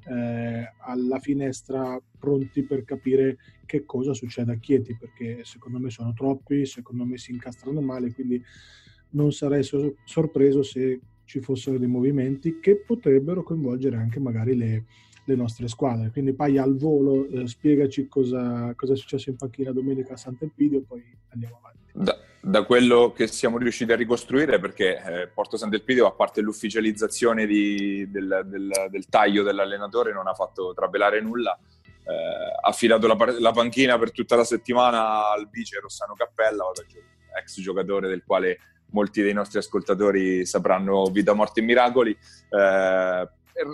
eh, 0.08 0.72
alla 0.78 1.18
finestra 1.18 2.00
pronti 2.18 2.62
per 2.62 2.84
capire 2.84 3.36
che 3.66 3.84
cosa 3.84 4.14
succede 4.14 4.52
a 4.52 4.56
Chieti 4.56 4.96
perché 4.98 5.42
secondo 5.44 5.78
me 5.78 5.90
sono 5.90 6.14
troppi, 6.14 6.64
secondo 6.64 7.04
me 7.04 7.18
si 7.18 7.32
incastrano 7.32 7.82
male, 7.82 8.14
quindi 8.14 8.42
non 9.10 9.30
sarei 9.30 9.62
so- 9.62 9.96
sorpreso 10.04 10.62
se 10.62 11.00
ci 11.26 11.40
fossero 11.40 11.76
dei 11.76 11.86
movimenti 11.86 12.60
che 12.60 12.76
potrebbero 12.76 13.42
coinvolgere 13.42 13.96
anche 13.96 14.18
magari 14.20 14.56
le 14.56 14.84
le 15.24 15.34
nostre 15.34 15.68
squadre. 15.68 16.10
Quindi 16.10 16.32
Pai 16.32 16.58
al 16.58 16.76
volo, 16.76 17.26
eh, 17.28 17.46
spiegaci 17.46 18.08
cosa, 18.08 18.72
cosa, 18.74 18.92
è 18.92 18.96
successo 18.96 19.30
in 19.30 19.36
panchina 19.36 19.72
domenica 19.72 20.14
a 20.14 20.16
Sant'Elpidio, 20.16 20.82
poi 20.82 21.02
andiamo 21.28 21.58
avanti. 21.58 21.78
Da, 21.92 22.18
da, 22.40 22.64
quello 22.64 23.12
che 23.12 23.26
siamo 23.26 23.58
riusciti 23.58 23.92
a 23.92 23.96
ricostruire, 23.96 24.58
perché 24.58 25.02
eh, 25.02 25.28
Porto 25.28 25.56
Sant'Elpidio, 25.56 26.06
a 26.06 26.12
parte 26.12 26.40
l'ufficializzazione 26.40 27.46
di, 27.46 28.10
del, 28.10 28.42
del, 28.46 28.70
del, 28.90 29.08
taglio 29.08 29.42
dell'allenatore, 29.42 30.12
non 30.12 30.26
ha 30.26 30.34
fatto 30.34 30.72
trapelare 30.74 31.20
nulla. 31.20 31.56
Eh, 32.04 32.12
ha 32.60 32.68
affidato 32.68 33.06
la, 33.06 33.16
la, 33.38 33.52
panchina 33.52 33.96
per 33.96 34.10
tutta 34.10 34.34
la 34.34 34.44
settimana 34.44 35.30
al 35.30 35.48
vice 35.48 35.78
Rossano 35.78 36.14
Cappella, 36.14 36.64
ex 37.38 37.60
giocatore 37.60 38.08
del 38.08 38.24
quale 38.26 38.58
molti 38.92 39.22
dei 39.22 39.32
nostri 39.32 39.58
ascoltatori 39.58 40.44
sapranno 40.44 41.04
vita, 41.04 41.32
morte 41.32 41.60
e 41.60 41.62
miracoli. 41.62 42.10
Eh, 42.10 43.28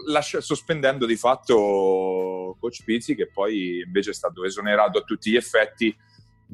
lascia, 0.07 0.41
sospendendo 0.41 1.07
di 1.07 1.17
fatto 1.17 2.57
Coach 2.59 2.85
Pizzi 2.85 3.15
che 3.15 3.31
poi 3.31 3.83
invece 3.85 4.11
è 4.11 4.15
stato 4.15 4.45
esonerato 4.45 4.99
a 4.99 5.03
tutti 5.03 5.31
gli 5.31 5.37
effetti 5.37 5.97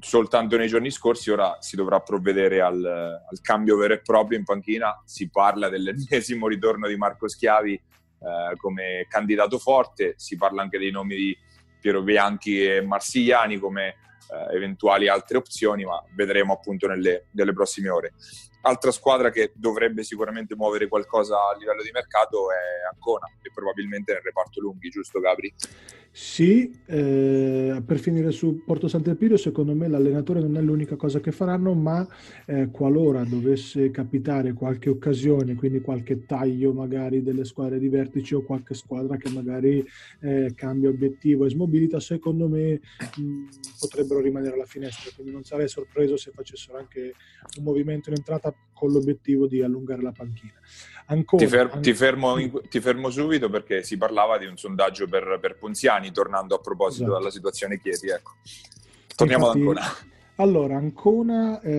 soltanto 0.00 0.56
nei 0.56 0.68
giorni 0.68 0.90
scorsi, 0.90 1.30
ora 1.30 1.58
si 1.60 1.76
dovrà 1.76 2.00
provvedere 2.00 2.60
al, 2.60 2.84
al 2.84 3.40
cambio 3.40 3.76
vero 3.76 3.94
e 3.94 4.00
proprio 4.00 4.38
in 4.38 4.44
panchina, 4.44 5.02
si 5.04 5.28
parla 5.30 5.68
dell'ennesimo 5.68 6.48
ritorno 6.48 6.88
di 6.88 6.96
Marco 6.96 7.28
Schiavi 7.28 7.74
eh, 7.74 8.56
come 8.56 9.06
candidato 9.08 9.58
forte, 9.58 10.14
si 10.16 10.36
parla 10.36 10.62
anche 10.62 10.78
dei 10.78 10.90
nomi 10.90 11.14
di 11.14 11.38
Piero 11.80 12.02
Bianchi 12.02 12.64
e 12.64 12.80
Marsigliani 12.80 13.58
come 13.58 13.88
eh, 13.88 14.56
eventuali 14.56 15.08
altre 15.08 15.36
opzioni, 15.36 15.84
ma 15.84 16.02
vedremo 16.14 16.54
appunto 16.54 16.86
nelle, 16.88 17.26
nelle 17.32 17.52
prossime 17.52 17.90
ore. 17.90 18.12
Altra 18.66 18.90
squadra 18.92 19.30
che 19.30 19.52
dovrebbe 19.54 20.02
sicuramente 20.04 20.56
muovere 20.56 20.88
qualcosa 20.88 21.36
a 21.36 21.56
livello 21.58 21.82
di 21.82 21.90
mercato 21.92 22.50
è 22.50 22.94
Ancona, 22.94 23.26
e 23.42 23.50
probabilmente 23.52 24.14
nel 24.14 24.22
reparto 24.22 24.58
lunghi, 24.58 24.88
giusto 24.88 25.20
Gabri? 25.20 25.52
Sì, 26.10 26.80
eh, 26.86 27.82
per 27.84 27.98
finire 27.98 28.30
su 28.30 28.62
Porto 28.64 28.88
Sant'Elpidio, 28.88 29.36
secondo 29.36 29.74
me 29.74 29.88
l'allenatore 29.88 30.40
non 30.40 30.56
è 30.56 30.60
l'unica 30.60 30.96
cosa 30.96 31.20
che 31.20 31.32
faranno, 31.32 31.74
ma 31.74 32.06
eh, 32.46 32.70
qualora 32.70 33.24
dovesse 33.24 33.90
capitare 33.90 34.52
qualche 34.54 34.88
occasione, 34.88 35.56
quindi 35.56 35.80
qualche 35.80 36.24
taglio 36.24 36.72
magari 36.72 37.22
delle 37.22 37.44
squadre 37.44 37.78
di 37.78 37.88
vertice 37.88 38.36
o 38.36 38.42
qualche 38.44 38.74
squadra 38.74 39.16
che 39.16 39.28
magari 39.28 39.84
eh, 40.20 40.52
cambia 40.54 40.88
obiettivo 40.88 41.44
e 41.44 41.50
smobilita, 41.50 41.98
secondo 41.98 42.48
me 42.48 42.80
mh, 43.16 43.44
potrebbero 43.80 44.20
rimanere 44.20 44.54
alla 44.54 44.66
finestra, 44.66 45.10
quindi 45.14 45.32
non 45.32 45.42
sarei 45.42 45.68
sorpreso 45.68 46.16
se 46.16 46.30
facessero 46.30 46.78
anche 46.78 47.12
un 47.58 47.64
movimento 47.64 48.08
in 48.10 48.16
entrata 48.16 48.53
con 48.72 48.90
l'obiettivo 48.90 49.46
di 49.46 49.62
allungare 49.62 50.02
la 50.02 50.12
panchina. 50.12 50.52
Ancora, 51.06 51.44
ti, 51.44 51.50
fer- 51.50 51.80
ti, 51.80 51.94
fermo 51.94 52.38
in- 52.38 52.60
ti, 52.68 52.80
fermo 52.80 53.10
subito 53.10 53.50
perché 53.50 53.82
si 53.82 53.96
parlava 53.96 54.38
di 54.38 54.46
un 54.46 54.56
sondaggio 54.56 55.06
per, 55.06 55.38
per 55.40 55.56
Ponziani, 55.56 56.10
tornando 56.10 56.54
a 56.54 56.58
proposito 56.58 57.04
esatto. 57.04 57.18
della 57.18 57.30
situazione 57.30 57.78
Chieti. 57.78 58.08
Ecco. 58.08 58.32
Torniamo 59.14 59.52
Infatti, 59.52 59.60
ad 59.60 59.66
Ancona. 59.68 60.12
Allora, 60.36 60.76
Ancona 60.76 61.60
eh, 61.60 61.70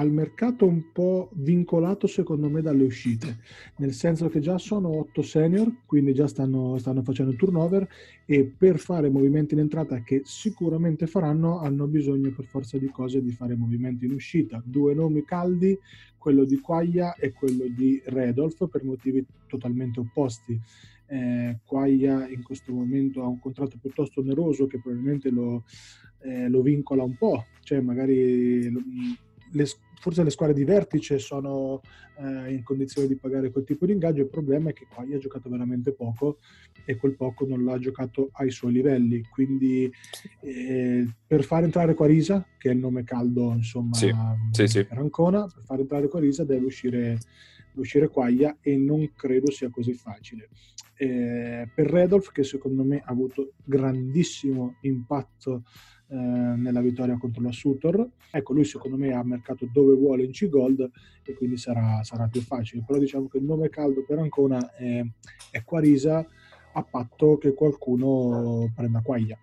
il 0.00 0.12
mercato 0.12 0.64
un 0.64 0.92
po' 0.92 1.28
vincolato 1.32 2.06
secondo 2.06 2.48
me 2.48 2.62
dalle 2.62 2.84
uscite, 2.84 3.38
nel 3.78 3.92
senso 3.92 4.28
che 4.28 4.38
già 4.38 4.58
sono 4.58 4.96
otto 4.96 5.22
senior, 5.22 5.72
quindi 5.86 6.14
già 6.14 6.28
stanno, 6.28 6.78
stanno 6.78 7.02
facendo 7.02 7.34
turnover 7.34 7.88
e 8.26 8.44
per 8.44 8.78
fare 8.78 9.10
movimenti 9.10 9.54
in 9.54 9.60
entrata 9.60 10.04
che 10.04 10.22
sicuramente 10.24 11.08
faranno 11.08 11.58
hanno 11.58 11.88
bisogno 11.88 12.30
per 12.30 12.44
forza 12.44 12.78
di 12.78 12.88
cose 12.90 13.20
di 13.24 13.32
fare 13.32 13.56
movimenti 13.56 14.04
in 14.04 14.12
uscita. 14.12 14.62
Due 14.64 14.94
nomi 14.94 15.24
caldi, 15.24 15.76
quello 16.16 16.44
di 16.44 16.60
Quaglia 16.60 17.16
e 17.16 17.32
quello 17.32 17.66
di 17.66 18.00
Redolf, 18.04 18.68
per 18.68 18.84
motivi 18.84 19.26
totalmente 19.48 19.98
opposti. 19.98 20.56
Eh, 21.06 21.58
Quaglia 21.64 22.28
in 22.28 22.44
questo 22.44 22.72
momento 22.72 23.20
ha 23.20 23.26
un 23.26 23.40
contratto 23.40 23.78
piuttosto 23.80 24.20
oneroso 24.20 24.68
che 24.68 24.78
probabilmente 24.78 25.28
lo, 25.30 25.64
eh, 26.22 26.48
lo 26.48 26.62
vincola 26.62 27.02
un 27.02 27.16
po', 27.16 27.46
cioè 27.62 27.80
magari 27.80 28.70
le, 29.52 29.66
forse 30.00 30.22
le 30.22 30.30
squadre 30.30 30.54
di 30.54 30.64
vertice 30.64 31.18
sono 31.18 31.82
eh, 32.18 32.52
in 32.52 32.62
condizione 32.62 33.06
di 33.06 33.16
pagare 33.16 33.50
quel 33.50 33.64
tipo 33.64 33.86
di 33.86 33.92
ingaggio, 33.92 34.22
il 34.22 34.28
problema 34.28 34.70
è 34.70 34.72
che 34.72 34.86
Quaglia 34.92 35.16
ha 35.16 35.20
giocato 35.20 35.48
veramente 35.48 35.92
poco 35.92 36.38
e 36.84 36.96
quel 36.96 37.16
poco 37.16 37.46
non 37.46 37.64
l'ha 37.64 37.78
giocato 37.78 38.30
ai 38.32 38.50
suoi 38.50 38.72
livelli, 38.72 39.22
quindi 39.30 39.90
eh, 40.40 41.06
per 41.26 41.44
far 41.44 41.64
entrare 41.64 41.94
Quarisa, 41.94 42.46
che 42.58 42.70
è 42.70 42.72
il 42.72 42.78
nome 42.78 43.04
caldo 43.04 43.52
insomma 43.52 43.94
sì, 43.94 44.10
sì, 44.52 44.66
sì. 44.66 44.84
per 44.84 44.98
Ancona, 44.98 45.46
per 45.46 45.64
far 45.64 45.80
entrare 45.80 46.08
Quarisa 46.08 46.44
deve 46.44 46.64
uscire, 46.64 47.18
uscire 47.74 48.08
Quaglia 48.08 48.56
e 48.60 48.76
non 48.76 49.12
credo 49.14 49.50
sia 49.50 49.70
così 49.70 49.92
facile. 49.92 50.48
Eh, 50.96 51.66
per 51.74 51.86
Redolf, 51.86 52.30
che 52.30 52.44
secondo 52.44 52.84
me 52.84 52.98
ha 52.98 53.10
avuto 53.10 53.54
grandissimo 53.64 54.76
impatto 54.82 55.64
eh, 56.12 56.16
nella 56.16 56.80
vittoria 56.80 57.16
contro 57.16 57.40
la 57.40 57.52
Sutor. 57.52 58.04
Ecco, 58.32 58.52
lui 58.52 58.64
secondo 58.64 58.96
me 58.96 59.12
ha 59.12 59.22
mercato 59.22 59.68
dove 59.72 59.94
vuole 59.94 60.24
in 60.24 60.32
C-Gold 60.32 60.90
e 61.22 61.34
quindi 61.34 61.56
sarà, 61.56 62.02
sarà, 62.02 62.26
più 62.26 62.40
facile. 62.40 62.82
Però 62.84 62.98
diciamo 62.98 63.28
che 63.28 63.38
il 63.38 63.44
nome 63.44 63.68
caldo 63.68 64.04
per 64.04 64.18
Ancona 64.18 64.74
è, 64.74 65.04
è 65.52 65.62
Quarisa 65.62 66.26
a 66.72 66.82
patto 66.82 67.38
che 67.38 67.54
qualcuno 67.54 68.72
prenda 68.74 69.02
Quaglia. 69.02 69.38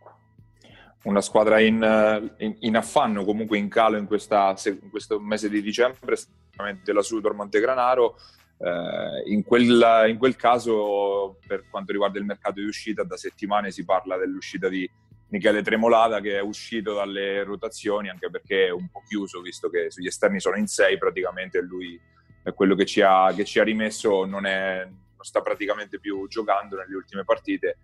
Una 1.04 1.22
squadra 1.22 1.62
in, 1.62 2.36
in, 2.40 2.56
in, 2.60 2.76
affanno, 2.76 3.24
comunque 3.24 3.58
in 3.58 3.70
calo 3.70 3.96
in, 3.96 4.06
questa, 4.06 4.54
in 4.66 4.90
questo 4.90 5.22
mese 5.22 5.48
di 5.48 5.62
dicembre, 5.62 6.18
sicuramente 6.18 6.92
la 6.92 7.02
Sutor 7.02 7.34
Montegranaro. 7.34 8.18
Eh, 8.58 9.32
in, 9.32 9.44
quel, 9.44 10.06
in, 10.10 10.18
quel, 10.18 10.36
caso, 10.36 11.38
per 11.48 11.70
quanto 11.70 11.94
riguarda 11.94 12.20
il 12.20 12.26
mercato 12.26 12.60
di 12.60 12.66
uscita, 12.66 13.04
da 13.04 13.16
settimane 13.16 13.72
si 13.72 13.86
parla 13.86 14.18
dell'uscita 14.18 14.68
di 14.68 14.90
Michele 15.30 15.62
Tremolada 15.62 16.20
che 16.20 16.38
è 16.38 16.42
uscito 16.42 16.94
dalle 16.94 17.44
rotazioni 17.44 18.10
anche 18.10 18.30
perché 18.30 18.68
è 18.68 18.72
un 18.72 18.90
po' 18.90 19.04
chiuso 19.08 19.42
visto 19.42 19.70
che 19.70 19.92
sugli 19.92 20.08
esterni 20.08 20.40
sono 20.40 20.58
in 20.58 20.68
sei 20.68 20.98
praticamente 20.98 21.62
lui 21.62 22.00
è 22.44 22.54
quello 22.54 22.76
che 22.76 22.86
ci 22.86 23.02
ha, 23.02 23.34
che 23.36 23.44
ci 23.44 23.60
ha 23.60 23.64
rimesso 23.64 24.26
non, 24.26 24.46
è, 24.46 24.86
non 24.86 25.24
sta 25.24 25.42
praticamente 25.42 26.00
più 26.00 26.28
giocando 26.28 26.78
nelle 26.78 26.96
ultime 26.96 27.24
partite 27.24 27.78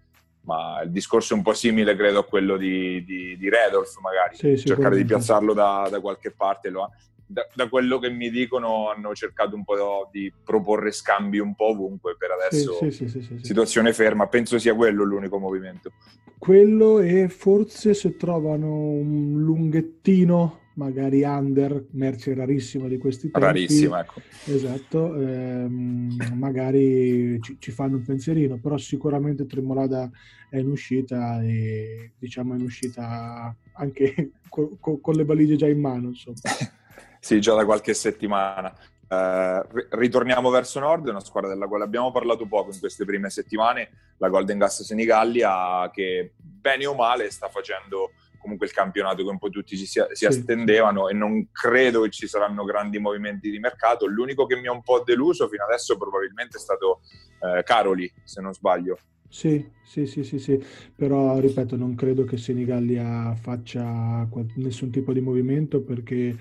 ma 0.45 0.81
il 0.81 0.91
discorso 0.91 1.33
è 1.33 1.37
un 1.37 1.43
po' 1.43 1.53
simile 1.53 1.95
credo 1.95 2.19
a 2.19 2.25
quello 2.25 2.57
di, 2.57 3.03
di, 3.05 3.37
di 3.37 3.49
Redolf 3.49 3.97
magari. 3.99 4.35
Sì, 4.35 4.57
cercare 4.57 4.97
di 4.97 5.05
piazzarlo 5.05 5.53
da, 5.53 5.87
da 5.89 6.01
qualche 6.01 6.31
parte 6.31 6.69
lo, 6.69 6.91
da, 7.25 7.47
da, 7.53 7.67
quello 7.69 7.99
che 7.99 8.09
mi 8.09 8.29
dicono 8.29 8.89
hanno 8.89 9.13
cercato 9.13 9.55
un 9.55 9.63
po' 9.63 10.09
di 10.11 10.31
proporre 10.43 10.91
scambi 10.91 11.39
un 11.39 11.55
po' 11.55 11.69
ovunque 11.69 12.15
per 12.17 12.31
adesso 12.31 12.73
sì, 12.73 12.91
sì, 12.91 13.07
sì, 13.07 13.39
situazione 13.41 13.93
ferma 13.93 14.27
penso 14.27 14.59
sia 14.59 14.75
quello 14.75 15.03
l'unico 15.03 15.39
movimento 15.39 15.91
quello 16.37 16.99
e 16.99 17.29
forse 17.29 17.93
se 17.93 18.15
trovano 18.17 18.67
un 18.67 19.41
lunghettino 19.41 20.63
magari 20.75 21.23
under, 21.23 21.85
merce 21.91 22.33
rarissima 22.33 22.87
di 22.87 22.97
questi 22.97 23.29
tempi. 23.29 23.45
Rarissima, 23.45 24.01
ecco. 24.01 24.21
Esatto, 24.45 25.15
ehm, 25.15 26.33
magari 26.35 27.39
ci, 27.41 27.57
ci, 27.59 27.71
fanno 27.71 27.97
un 27.97 28.03
pensierino, 28.03 28.57
però 28.57 28.77
sicuramente 28.77 29.45
Tremolada 29.45 30.09
è 30.49 30.57
in 30.57 30.69
uscita 30.69 31.41
e 31.41 32.11
diciamo 32.17 32.53
è 32.53 32.57
in 32.57 32.63
uscita 32.63 33.55
anche 33.73 34.31
co- 34.49 34.75
co- 34.79 34.99
con 34.99 35.15
le 35.15 35.25
valigie 35.25 35.55
già 35.55 35.67
in 35.67 35.79
mano, 35.79 36.09
insomma. 36.09 36.37
sì, 37.23 37.39
già 37.39 37.53
da 37.53 37.63
qualche 37.63 37.93
settimana. 37.93 38.75
Eh, 39.07 39.65
ritorniamo 39.91 40.49
verso 40.49 40.81
nord, 40.81 41.07
una 41.07 41.21
squadra 41.21 41.49
della 41.49 41.67
quale 41.67 41.85
abbiamo 41.85 42.11
parlato 42.11 42.45
poco 42.47 42.73
in 42.73 42.79
queste 42.79 43.05
prime 43.05 43.29
settimane, 43.29 44.13
la 44.17 44.27
Golden 44.27 44.57
Gas 44.57 44.83
Senigallia, 44.83 45.89
che 45.93 46.33
bene 46.35 46.85
o 46.85 46.93
male 46.93 47.31
sta 47.31 47.47
facendo 47.47 48.11
comunque 48.39 48.65
il 48.65 48.73
campionato 48.73 49.23
che 49.23 49.29
un 49.29 49.37
po' 49.37 49.47
tutti 49.47 49.77
si, 49.77 49.85
si 49.85 50.01
sì. 50.11 50.25
attendevano 50.25 51.07
e 51.07 51.13
non 51.13 51.47
credo 51.49 52.01
che 52.01 52.09
ci 52.09 52.27
saranno 52.27 52.65
grandi 52.65 52.99
movimenti 52.99 53.49
di 53.49 53.57
mercato. 53.57 54.05
L'unico 54.05 54.45
che 54.45 54.57
mi 54.57 54.67
ha 54.67 54.73
un 54.73 54.83
po' 54.83 55.01
deluso 55.01 55.47
fino 55.47 55.63
adesso 55.63 55.95
probabilmente 55.95 56.57
è 56.57 56.59
stato 56.59 57.03
eh, 57.39 57.63
Caroli, 57.63 58.11
se 58.25 58.41
non 58.41 58.53
sbaglio. 58.53 58.97
Sì, 59.29 59.65
sì, 59.83 60.05
sì, 60.05 60.23
sì, 60.23 60.37
sì, 60.37 60.63
però 60.95 61.39
ripeto, 61.39 61.75
non 61.75 61.95
credo 61.95 62.23
che 62.23 62.37
Senigallia 62.37 63.33
faccia 63.33 64.27
nessun 64.57 64.91
tipo 64.91 65.11
di 65.11 65.21
movimento 65.21 65.81
perché 65.81 66.37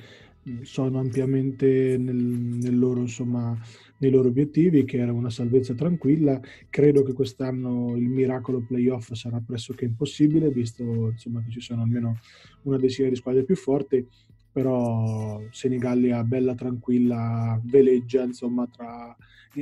sono 0.63 0.99
ampiamente 0.99 1.97
nel, 1.99 2.17
nel 2.17 2.79
loro, 2.79 3.01
insomma, 3.01 3.57
nei 3.99 4.11
loro 4.11 4.29
obiettivi, 4.29 4.85
che 4.85 4.99
era 4.99 5.13
una 5.13 5.31
salvezza 5.31 5.75
tranquilla. 5.75 6.41
Credo 6.69 7.03
che 7.03 7.13
quest'anno 7.13 7.97
il 7.97 8.09
miracolo 8.09 8.61
playoff 8.61 9.13
sarà 9.13 9.41
pressoché 9.45 9.85
impossibile, 9.85 10.51
visto 10.51 10.83
insomma, 10.83 11.43
che 11.43 11.51
ci 11.51 11.61
sono 11.61 11.83
almeno 11.83 12.19
una 12.63 12.79
decina 12.79 13.09
di 13.09 13.17
squadre 13.17 13.45
più 13.45 13.57
forti, 13.57 14.07
però 14.51 15.41
Senigallia 15.51 16.25
bella 16.25 16.55
tranquilla 16.55 17.61
veleggia 17.65 18.23
insomma, 18.23 18.67
tra, 18.67 19.17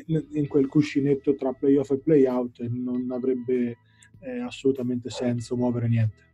in, 0.07 0.25
in, 0.33 0.49
quel 0.49 0.67
cuscinetto 0.67 1.35
tra 1.35 1.53
playoff 1.53 1.91
e 1.91 1.99
playout 1.99 2.61
e 2.61 2.69
non 2.69 3.09
avrebbe 3.11 3.77
eh, 4.21 4.41
assolutamente 4.41 5.11
senso 5.11 5.57
muovere 5.57 5.89
niente. 5.89 6.29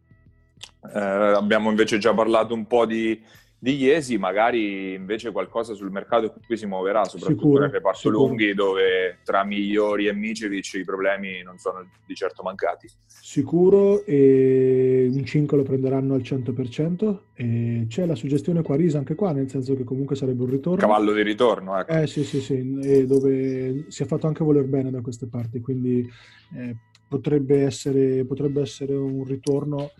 Eh, 0.94 0.98
abbiamo 0.98 1.68
invece 1.68 1.98
già 1.98 2.14
parlato 2.14 2.54
un 2.54 2.66
po' 2.66 2.86
di 2.86 3.20
di 3.58 3.76
Iesi 3.76 4.18
magari 4.18 4.92
invece 4.92 5.32
qualcosa 5.32 5.75
sul 5.75 5.90
mercato 5.90 6.34
qui 6.46 6.56
si 6.56 6.66
muoverà, 6.66 7.04
soprattutto 7.04 7.40
sicuro, 7.40 7.60
nel 7.62 7.70
reparto 7.70 7.98
sicuro. 7.98 8.18
lunghi 8.18 8.54
dove 8.54 9.18
tra 9.25 9.44
Migliori 9.44 10.06
e 10.06 10.12
Micevic 10.12 10.75
i 10.75 10.84
problemi 10.84 11.42
non 11.42 11.58
sono 11.58 11.86
di 12.04 12.14
certo 12.14 12.42
mancati. 12.42 12.88
Sicuro, 13.06 14.04
e 14.04 15.08
un 15.10 15.25
5 15.25 15.56
lo 15.56 15.62
prenderanno 15.62 16.14
al 16.14 16.20
100% 16.20 17.18
e 17.34 17.86
c'è 17.88 18.06
la 18.06 18.14
suggestione 18.14 18.62
Quarisa 18.62 18.98
anche 18.98 19.14
qua, 19.14 19.32
nel 19.32 19.48
senso 19.48 19.75
che 19.75 19.84
comunque 19.84 20.16
sarebbe 20.16 20.42
un 20.42 20.50
ritorno. 20.50 20.78
Cavallo 20.78 21.12
di 21.12 21.22
ritorno, 21.22 21.78
ecco. 21.78 21.92
Eh 21.92 22.06
sì, 22.06 22.25
sì, 22.25 22.40
sì, 22.40 23.06
dove 23.06 23.86
si 23.88 24.02
è 24.02 24.06
fatto 24.06 24.26
anche 24.26 24.44
voler 24.44 24.64
bene 24.64 24.90
da 24.90 25.00
queste 25.00 25.26
parti, 25.26 25.60
quindi 25.60 26.08
eh, 26.54 26.76
potrebbe, 27.08 27.64
essere, 27.64 28.25
potrebbe 28.25 28.60
essere 28.60 28.94
un 28.94 29.25
ritorno 29.25 29.90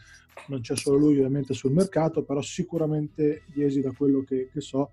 non 0.49 0.61
c'è 0.61 0.77
solo 0.77 0.99
lui 0.99 1.17
ovviamente 1.17 1.55
sul 1.55 1.73
mercato, 1.73 2.23
però 2.23 2.41
sicuramente 2.41 3.43
Iesi 3.55 3.81
da 3.81 3.93
quello 3.93 4.23
che, 4.23 4.49
che 4.53 4.61
so 4.61 4.93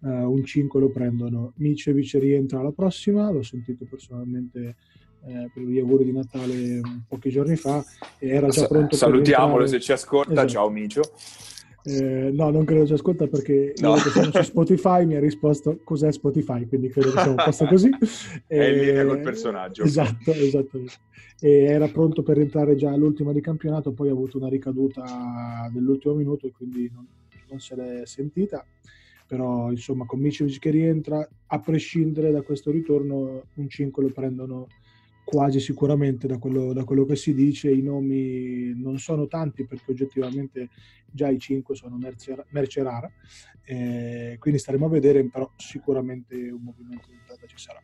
uh, 0.00 0.08
un 0.08 0.44
5 0.44 0.80
lo 0.80 0.90
prendono. 0.90 1.52
Micevic 1.56 2.14
rientra 2.14 2.60
alla 2.60 2.72
prossima, 2.72 3.30
l'ho 3.30 3.42
sentito 3.42 3.86
personalmente 3.88 4.76
eh, 5.24 5.50
per 5.52 5.62
gli 5.62 5.78
auguri 5.78 6.04
di 6.04 6.12
Natale 6.12 6.80
pochi 7.06 7.30
giorni 7.30 7.56
fa 7.56 7.84
e 8.18 8.28
era 8.28 8.48
già 8.48 8.66
pronto 8.66 8.96
Salutiamolo 8.96 9.66
se 9.66 9.80
ci 9.80 9.92
ascolta, 9.92 10.32
esatto. 10.32 10.48
ciao 10.48 10.70
Micio. 10.70 11.02
Eh, 11.84 12.30
no, 12.32 12.50
non 12.50 12.64
credo 12.64 12.86
ci 12.86 12.92
ascolta 12.92 13.26
perché 13.26 13.74
no. 13.80 13.96
io 13.96 13.96
sono 13.96 14.30
su 14.30 14.42
Spotify 14.42 15.04
mi 15.04 15.16
ha 15.16 15.20
risposto 15.20 15.80
cos'è 15.82 16.12
Spotify, 16.12 16.66
quindi 16.66 16.88
credo 16.88 17.10
che 17.10 17.20
siamo 17.20 17.34
posto 17.34 17.66
così. 17.66 17.90
È 18.46 18.62
in 18.62 18.78
linea 18.78 19.04
col 19.04 19.20
personaggio. 19.20 19.82
Esatto, 19.82 20.32
esatto. 20.32 20.80
E 21.40 21.64
era 21.64 21.88
pronto 21.88 22.22
per 22.22 22.38
entrare 22.38 22.76
già 22.76 22.92
all'ultima 22.92 23.32
di 23.32 23.40
campionato, 23.40 23.92
poi 23.92 24.08
ha 24.08 24.12
avuto 24.12 24.38
una 24.38 24.48
ricaduta 24.48 25.68
dell'ultimo 25.72 26.14
minuto 26.14 26.46
e 26.46 26.52
quindi 26.52 26.88
non, 26.92 27.06
non 27.48 27.58
se 27.58 27.74
l'è 27.74 28.02
sentita. 28.04 28.64
Però 29.26 29.70
insomma 29.70 30.04
con 30.04 30.20
Micevic 30.20 30.58
che 30.58 30.70
rientra, 30.70 31.26
a 31.46 31.58
prescindere 31.58 32.30
da 32.30 32.42
questo 32.42 32.70
ritorno, 32.70 33.44
un 33.54 33.68
5 33.68 34.02
lo 34.02 34.10
prendono 34.10 34.66
quasi 35.24 35.60
sicuramente 35.60 36.26
da 36.26 36.38
quello, 36.38 36.72
da 36.72 36.84
quello, 36.84 37.04
che 37.04 37.16
si 37.16 37.34
dice, 37.34 37.70
i 37.70 37.82
nomi 37.82 38.72
non 38.74 38.98
sono 38.98 39.26
tanti 39.26 39.64
perché 39.64 39.92
oggettivamente 39.92 40.68
già 41.10 41.28
i 41.28 41.38
5 41.38 41.74
sono 41.74 41.96
merce, 41.96 42.44
merce 42.50 42.82
rara, 42.82 43.10
eh, 43.64 44.36
quindi 44.38 44.58
staremo 44.58 44.86
a 44.86 44.90
vedere, 44.90 45.24
però 45.28 45.50
sicuramente 45.56 46.34
un 46.34 46.62
movimento 46.62 47.08
di 47.08 47.16
entrata 47.16 47.46
ci 47.46 47.58
sarà. 47.58 47.82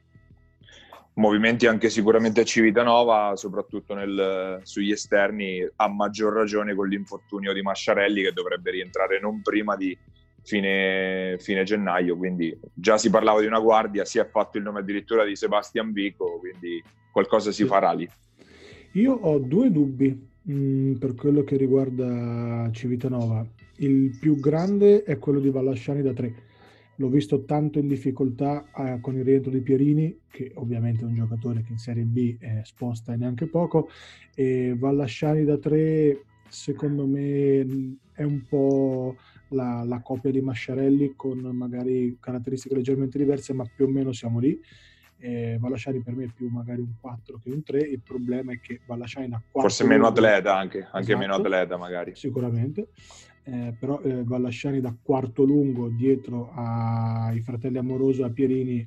Movimenti 1.15 1.67
anche 1.67 1.91
sicuramente 1.91 2.43
a 2.43 2.45
Civitanova, 2.45 3.35
soprattutto 3.35 3.93
nel, 3.95 4.61
sugli 4.63 4.93
esterni, 4.93 5.69
a 5.77 5.89
maggior 5.89 6.33
ragione 6.33 6.77
con 6.77 6.87
l'infortunio 6.87 7.53
di 7.53 7.61
Masciarelli 7.61 8.23
che 8.23 8.33
dovrebbe 8.33 8.71
rientrare 8.71 9.19
non 9.19 9.43
prima 9.43 9.75
di 9.75 9.97
fine, 10.49 11.37
fine 11.39 11.63
gennaio, 11.63 12.17
quindi 12.17 12.59
già 12.73 12.97
si 12.97 13.11
parlava 13.11 13.41
di 13.41 13.47
una 13.47 13.61
guardia, 13.61 14.07
si 14.07 14.19
è 14.19 14.27
fatto 14.27 14.57
il 14.57 14.65
nome 14.65 14.81
addirittura 14.81 15.23
di 15.27 15.37
Sebastian 15.37 15.93
Vico, 15.93 16.39
quindi 16.39 16.83
qualcosa 17.13 17.53
si 17.53 17.67
farà 17.67 17.93
lì. 17.93 18.09
Io 18.93 19.13
ho 19.13 19.39
due 19.39 19.71
dubbi 19.71 20.09
mh, 20.43 20.53
mm, 20.53 20.93
per 20.95 21.15
quello 21.15 21.45
che 21.45 21.59
riguarda 21.59 22.67
Civitanova. 22.73 23.47
Il 23.77 24.17
più 24.19 24.41
grande 24.41 25.03
è 25.03 25.19
quello 25.19 25.39
di 25.39 25.51
Vallasciani 25.51 26.01
da 26.01 26.15
3. 26.15 26.47
L'ho 26.97 27.09
visto 27.09 27.45
tanto 27.45 27.79
in 27.79 27.87
difficoltà 27.87 28.65
eh, 28.75 29.01
con 29.03 29.17
il 29.17 29.25
rientro 29.25 29.51
di 29.51 29.61
Pierini, 29.61 30.19
che 30.31 30.53
ovviamente 30.55 31.03
è 31.03 31.07
un 31.07 31.15
giocatore 31.15 31.63
che 31.63 31.73
in 31.73 31.79
Serie 31.79 32.05
B 32.05 32.39
è 32.39 32.63
sposta 32.65 33.13
e 33.13 33.17
neanche 33.17 33.47
poco, 33.47 33.91
e 34.35 34.75
Vallasciani 34.75 35.45
da 35.45 35.59
3 35.59 36.23
secondo 36.49 37.07
me 37.07 37.99
è 38.15 38.23
un 38.23 38.43
po' 38.49 39.15
la, 39.49 39.85
la 39.85 40.01
copia 40.01 40.31
di 40.31 40.41
Masciarelli 40.41 41.15
con 41.17 41.39
magari 41.39 42.17
caratteristiche 42.21 42.75
leggermente 42.75 43.19
diverse, 43.19 43.53
ma 43.53 43.65
più 43.65 43.87
o 43.87 43.89
meno 43.89 44.13
siamo 44.13 44.39
lì. 44.39 44.59
Eh, 45.21 45.57
Vallasciani 45.59 46.01
per 46.01 46.15
me 46.15 46.25
è 46.25 46.31
più 46.33 46.49
magari 46.49 46.81
un 46.81 46.95
4 47.01 47.41
che 47.43 47.51
un 47.51 47.63
3, 47.63 47.81
il 47.81 48.01
problema 48.01 48.53
è 48.53 48.61
che 48.61 48.81
Vallasciani 48.87 49.27
ha 49.27 49.43
4 49.51 49.61
forse 49.61 49.85
meno 49.85 50.07
atleta 50.07 50.57
anche, 50.57 50.83
anche 50.83 51.01
esatto, 51.01 51.19
meno 51.19 51.35
atleta 51.35 51.77
magari. 51.77 52.13
Sicuramente. 52.15 52.89
Eh, 53.43 53.75
però 53.79 54.01
eh, 54.03 54.23
Vallasciani 54.25 54.81
da 54.81 54.95
quarto 55.01 55.43
lungo 55.43 55.89
dietro 55.89 56.51
ai 56.53 57.41
fratelli 57.41 57.79
Amoroso 57.79 58.23
e 58.23 58.27
a 58.27 58.31
Pierini 58.31 58.87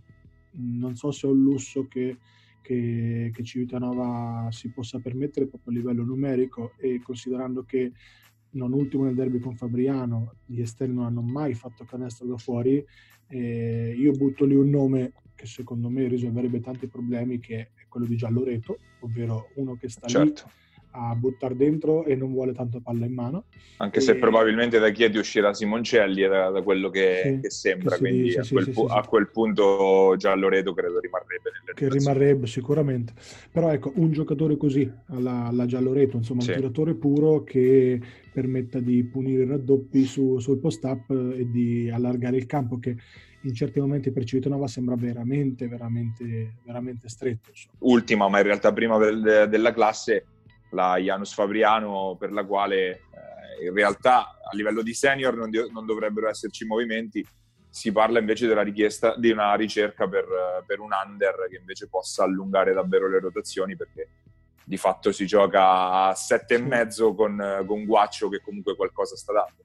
non 0.52 0.96
so 0.96 1.12
se 1.12 1.28
è 1.28 1.30
un 1.30 1.42
lusso 1.42 1.88
che, 1.88 2.18
che, 2.62 3.32
che 3.34 3.44
Civitanova 3.44 4.48
si 4.52 4.70
possa 4.70 5.00
permettere 5.00 5.48
proprio 5.48 5.74
a 5.74 5.76
livello 5.78 6.04
numerico 6.04 6.74
e 6.78 7.02
considerando 7.02 7.64
che 7.64 7.92
non 8.52 8.74
ultimo 8.74 9.04
nel 9.06 9.16
derby 9.16 9.40
con 9.40 9.56
Fabriano, 9.56 10.36
gli 10.46 10.62
esterni 10.62 10.96
non 10.96 11.06
hanno 11.06 11.22
mai 11.22 11.54
fatto 11.54 11.84
canestro 11.84 12.28
da 12.28 12.38
fuori, 12.38 12.84
eh, 13.28 13.96
io 13.98 14.12
butto 14.12 14.46
lì 14.46 14.56
un 14.56 14.70
nome 14.70 15.14
che 15.36 15.46
secondo 15.46 15.90
me 15.90 16.08
risolverebbe 16.08 16.60
tanti 16.60 16.88
problemi, 16.88 17.40
che 17.40 17.60
è 17.60 17.86
quello 17.88 18.06
di 18.06 18.16
Gialloreto, 18.16 18.78
ovvero 19.00 19.50
uno 19.56 19.76
che 19.76 19.90
sta 19.90 20.08
certo. 20.08 20.44
lì 20.46 20.52
a 20.92 21.16
buttare 21.16 21.56
dentro 21.56 22.06
e 22.06 22.16
non 22.16 22.32
vuole 22.32 22.54
tanto 22.54 22.80
palla 22.82 23.06
in 23.06 23.14
mano. 23.14 23.46
Anche 23.78 24.00
e... 24.00 24.02
se 24.02 24.16
probabilmente 24.16 24.80
da 24.80 24.90
Chieti 24.90 25.18
uscirà 25.18 25.54
Simoncelli, 25.54 26.28
da, 26.28 26.50
da 26.50 26.62
quello 26.62 26.90
che, 26.90 27.22
sì, 27.24 27.40
che 27.42 27.50
sembra, 27.50 27.96
che 27.96 28.00
quindi 28.00 28.22
dice, 28.24 28.40
a, 28.40 28.48
quel 28.50 28.64
sì, 28.66 28.72
pu- 28.72 28.88
sì, 28.88 28.94
a, 28.96 29.02
quel 29.08 29.30
punto 29.30 30.16
già 30.18 30.36
Loreto 30.36 30.74
credo 30.74 31.00
rimarrebbe 31.00 31.52
Che 31.74 31.90
rimarrebbe 31.90 32.48
sicuramente. 32.48 33.14
Però 33.52 33.72
ecco, 33.72 33.92
un 33.96 34.12
giocatore 34.12 34.58
così, 34.58 34.92
alla, 35.08 35.46
alla 35.46 35.66
Gialloreto, 35.66 36.18
insomma 36.18 36.44
un 36.46 36.54
tiratore 36.54 36.96
puro 36.96 37.44
che 37.44 38.00
permetta 38.34 38.80
di 38.80 39.04
punire 39.04 39.44
i 39.44 39.48
raddoppi 39.48 40.04
su, 40.06 40.40
sul 40.40 40.60
post-up 40.60 41.10
e 41.10 41.50
di 41.50 41.90
allargare 41.90 42.38
il 42.38 42.46
campo 42.46 42.80
che 42.80 42.96
in 43.44 43.54
certi 43.56 43.80
momenti 43.80 44.12
per 44.12 44.24
Civitanova 44.24 44.68
sembra 44.68 44.96
veramente, 44.96 45.68
veramente, 45.68 46.58
veramente 46.64 47.10
stretto. 47.10 47.50
Insomma. 47.50 47.76
Ultima, 47.80 48.30
ma 48.30 48.38
in 48.38 48.44
realtà 48.44 48.72
prima 48.72 48.98
del, 48.98 49.48
della 49.50 49.74
classe, 49.74 50.26
la 50.72 50.98
Janus 50.98 51.34
Fabriano, 51.34 52.16
per 52.20 52.32
la 52.32 52.44
quale 52.46 52.90
eh, 53.60 53.66
in 53.66 53.74
realtà 53.74 54.38
a 54.40 54.56
livello 54.56 54.82
di 54.82 54.94
senior 54.94 55.36
non, 55.36 55.50
di, 55.50 55.60
non, 55.72 55.86
dovrebbero 55.86 56.30
esserci 56.30 56.66
movimenti. 56.66 57.26
Si 57.70 57.92
parla 57.92 58.20
invece 58.20 58.48
della 58.48 58.64
richiesta 58.64 59.16
di 59.16 59.30
una 59.32 59.54
ricerca 59.56 60.08
per, 60.08 60.26
per 60.66 60.80
un 60.80 60.90
under 60.92 61.48
che 61.50 61.58
invece 61.58 61.88
possa 61.88 62.24
allungare 62.24 62.74
davvero 62.74 63.08
le 63.08 63.20
rotazioni 63.20 63.78
perché 63.78 64.10
di 64.64 64.76
fatto 64.76 65.12
si 65.12 65.26
gioca 65.26 66.08
a 66.08 66.14
sette 66.14 66.56
e 66.56 66.62
mezzo 66.62 67.14
con, 67.14 67.64
con 67.66 67.86
Guaccio 67.86 68.28
che 68.28 68.42
comunque 68.42 68.76
qualcosa 68.76 69.16
sta 69.16 69.32
dando 69.32 69.64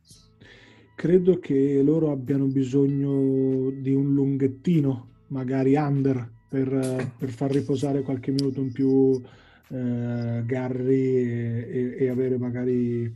credo 0.96 1.38
che 1.38 1.82
loro 1.84 2.10
abbiano 2.10 2.46
bisogno 2.46 3.70
di 3.70 3.92
un 3.92 4.14
lunghettino, 4.14 5.08
magari 5.28 5.76
under, 5.76 6.28
per, 6.48 7.12
per 7.16 7.28
far 7.28 7.52
riposare 7.52 8.02
qualche 8.02 8.32
minuto 8.32 8.60
in 8.60 8.72
più 8.72 9.22
eh, 9.68 10.42
Garry 10.44 11.14
e, 11.14 11.96
e, 11.98 12.08
avere 12.08 12.38
magari 12.38 13.12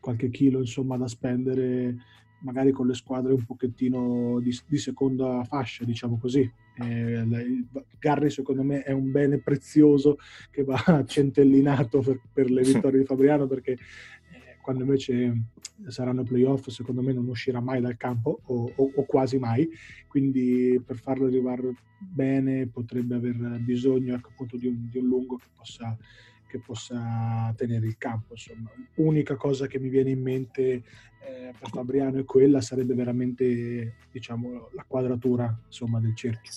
qualche 0.00 0.30
chilo 0.30 0.60
insomma 0.60 0.96
da 0.96 1.08
spendere 1.08 1.96
magari 2.44 2.72
con 2.72 2.86
le 2.86 2.94
squadre 2.94 3.32
un 3.32 3.44
pochettino 3.44 4.38
di, 4.40 4.56
di 4.66 4.78
seconda 4.78 5.42
fascia, 5.44 5.84
diciamo 5.84 6.18
così. 6.18 6.48
Eh, 6.76 7.24
Garry 7.98 8.30
secondo 8.30 8.62
me 8.62 8.82
è 8.82 8.92
un 8.92 9.10
bene 9.10 9.38
prezioso 9.38 10.18
che 10.50 10.64
va 10.64 10.76
centellinato 11.06 12.00
per, 12.00 12.20
per 12.32 12.50
le 12.50 12.62
vittorie 12.62 13.00
di 13.00 13.06
Fabriano 13.06 13.46
perché 13.46 13.78
quando 14.64 14.82
invece 14.82 15.42
saranno 15.88 16.22
playoff 16.22 16.68
secondo 16.68 17.02
me 17.02 17.12
non 17.12 17.28
uscirà 17.28 17.60
mai 17.60 17.82
dal 17.82 17.98
campo 17.98 18.40
o, 18.44 18.72
o, 18.74 18.90
o, 18.94 19.04
quasi 19.04 19.36
mai, 19.38 19.68
quindi 20.08 20.82
per 20.84 20.96
farlo 20.96 21.26
arrivare 21.26 21.74
bene 21.98 22.66
potrebbe 22.66 23.14
aver 23.14 23.34
bisogno 23.60 24.14
ecco, 24.14 24.30
appunto 24.30 24.56
di 24.56 24.66
un, 24.66 24.88
di 24.88 24.96
un 24.96 25.06
lungo 25.06 25.36
che 25.36 25.48
possa, 25.54 25.94
che 26.46 26.58
possa, 26.60 27.52
tenere 27.56 27.86
il 27.86 27.98
campo. 27.98 28.32
Insomma. 28.32 28.70
Unica 28.94 29.36
cosa 29.36 29.66
che 29.66 29.78
mi 29.78 29.90
viene 29.90 30.10
in 30.10 30.22
mente 30.22 30.62
eh, 30.72 31.52
per 31.58 31.68
Fabriano 31.68 32.18
è 32.18 32.24
quella, 32.24 32.62
sarebbe 32.62 32.94
veramente 32.94 33.96
diciamo, 34.10 34.70
la 34.72 34.84
quadratura 34.88 35.54
insomma, 35.66 36.00
del 36.00 36.16
cerchio. 36.16 36.52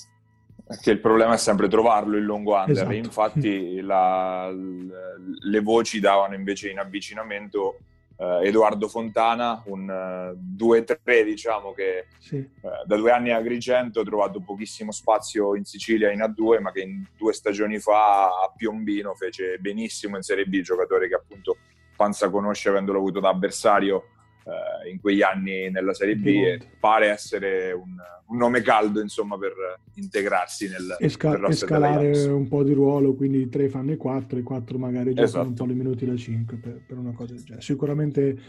Che 0.82 0.92
il 0.92 1.00
problema 1.00 1.34
è 1.34 1.38
sempre 1.38 1.68
trovarlo 1.68 2.16
il 2.16 2.24
lungo 2.24 2.56
under. 2.56 2.72
Esatto. 2.72 2.94
Infatti 2.94 3.82
la, 3.82 4.50
le 4.50 5.60
voci 5.60 6.00
davano 6.00 6.36
invece 6.36 6.70
in 6.70 6.80
avvicinamento 6.80 7.80
Uh, 8.18 8.42
Edoardo 8.42 8.88
Fontana, 8.88 9.62
un 9.68 9.88
uh, 9.88 10.34
eh, 10.34 10.96
2-3 10.98 11.24
diciamo 11.24 11.72
che 11.72 12.08
sì. 12.18 12.38
uh, 12.38 12.70
da 12.84 12.96
due 12.96 13.12
anni 13.12 13.30
a 13.30 13.38
Agrigento 13.38 14.00
ha 14.00 14.04
trovato 14.04 14.42
pochissimo 14.42 14.92
spazio 14.92 15.56
in 15.56 15.66
Sicilia 15.66 16.12
in 16.12 16.22
A2 16.22 16.60
ma 16.60 16.72
che 16.72 16.82
in 16.82 17.06
due 17.16 17.32
stagioni 17.34 17.78
fa 17.78 18.26
a 18.26 18.52
Piombino 18.56 19.14
fece 19.14 19.60
benissimo 19.60 20.16
in 20.16 20.24
Serie 20.24 20.46
B, 20.46 20.62
giocatore 20.62 21.08
che 21.08 21.14
appunto 21.14 21.58
Panza 21.96 22.30
conosce 22.32 22.70
avendolo 22.70 22.98
avuto 22.98 23.20
da 23.20 23.30
avversario 23.30 24.17
eh, 24.48 24.90
in 24.90 25.00
quegli 25.00 25.22
anni 25.22 25.70
nella 25.70 25.94
Serie 25.94 26.16
B 26.16 26.26
e 26.26 26.60
pare 26.80 27.10
essere 27.10 27.74
un, 27.74 27.96
un, 28.28 28.38
nome 28.38 28.62
caldo 28.62 29.02
insomma 29.02 29.38
per 29.38 29.54
integrarsi 29.96 30.70
nel, 30.70 30.96
Esca- 31.00 31.38
nel 31.38 31.54
scalare 31.54 32.26
un 32.28 32.48
po' 32.48 32.64
di 32.64 32.74
ruolo 32.74 33.14
quindi 33.14 33.42
i 33.42 33.50
tre 33.50 33.68
fanno 33.68 33.92
i 33.92 33.98
quattro 33.98 34.40
i 34.40 34.44
quattro 34.44 34.78
magari 34.78 35.10
giocano 35.10 35.26
esatto. 35.26 35.48
un 35.48 35.54
po' 35.54 35.66
le 35.66 35.74
minuti 35.74 36.06
da 36.06 36.16
cinque 36.16 36.58
per, 36.58 36.82
per 36.86 36.98
una 36.98 37.12
cosa 37.12 37.34
del 37.34 37.44
genere 37.44 37.62
sicuramente 37.62 38.40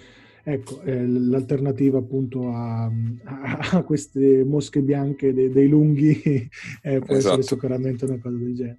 ecco 0.45 0.81
eh, 0.83 1.07
l'alternativa 1.07 1.99
appunto 1.99 2.49
a, 2.51 2.85
a, 2.85 3.69
a, 3.73 3.83
queste 3.83 4.45
mosche 4.45 4.81
bianche 4.83 5.35
dei, 5.35 5.51
dei 5.51 5.69
lunghi 5.69 6.23
eh, 6.83 7.01
può 7.01 7.17
esatto. 7.17 7.41
essere 7.41 7.43
sicuramente 7.43 8.05
una 8.05 8.19
cosa 8.19 8.37
del 8.37 8.55
genere 8.55 8.79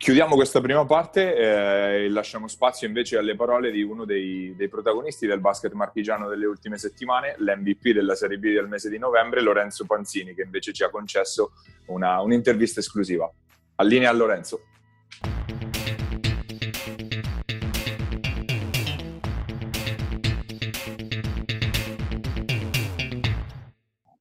Chiudiamo 0.00 0.34
questa 0.34 0.62
prima 0.62 0.86
parte 0.86 1.36
eh, 1.36 2.04
e 2.04 2.08
lasciamo 2.08 2.48
spazio 2.48 2.86
invece 2.86 3.18
alle 3.18 3.36
parole 3.36 3.70
di 3.70 3.82
uno 3.82 4.06
dei, 4.06 4.54
dei, 4.56 4.66
protagonisti 4.70 5.26
del 5.26 5.40
basket 5.40 5.74
marchigiano 5.74 6.26
delle 6.26 6.46
ultime 6.46 6.78
settimane, 6.78 7.34
l'MVP 7.36 7.90
della 7.90 8.14
Serie 8.14 8.38
B 8.38 8.44
del 8.44 8.66
mese 8.66 8.88
di 8.88 8.96
novembre, 8.96 9.42
Lorenzo 9.42 9.84
Panzini, 9.84 10.32
che 10.32 10.40
invece 10.40 10.72
ci 10.72 10.84
ha 10.84 10.88
concesso 10.88 11.50
una, 11.88 12.22
un'intervista 12.22 12.80
esclusiva. 12.80 13.30
Allinea 13.74 14.08
a 14.08 14.14
Lorenzo. 14.14 14.69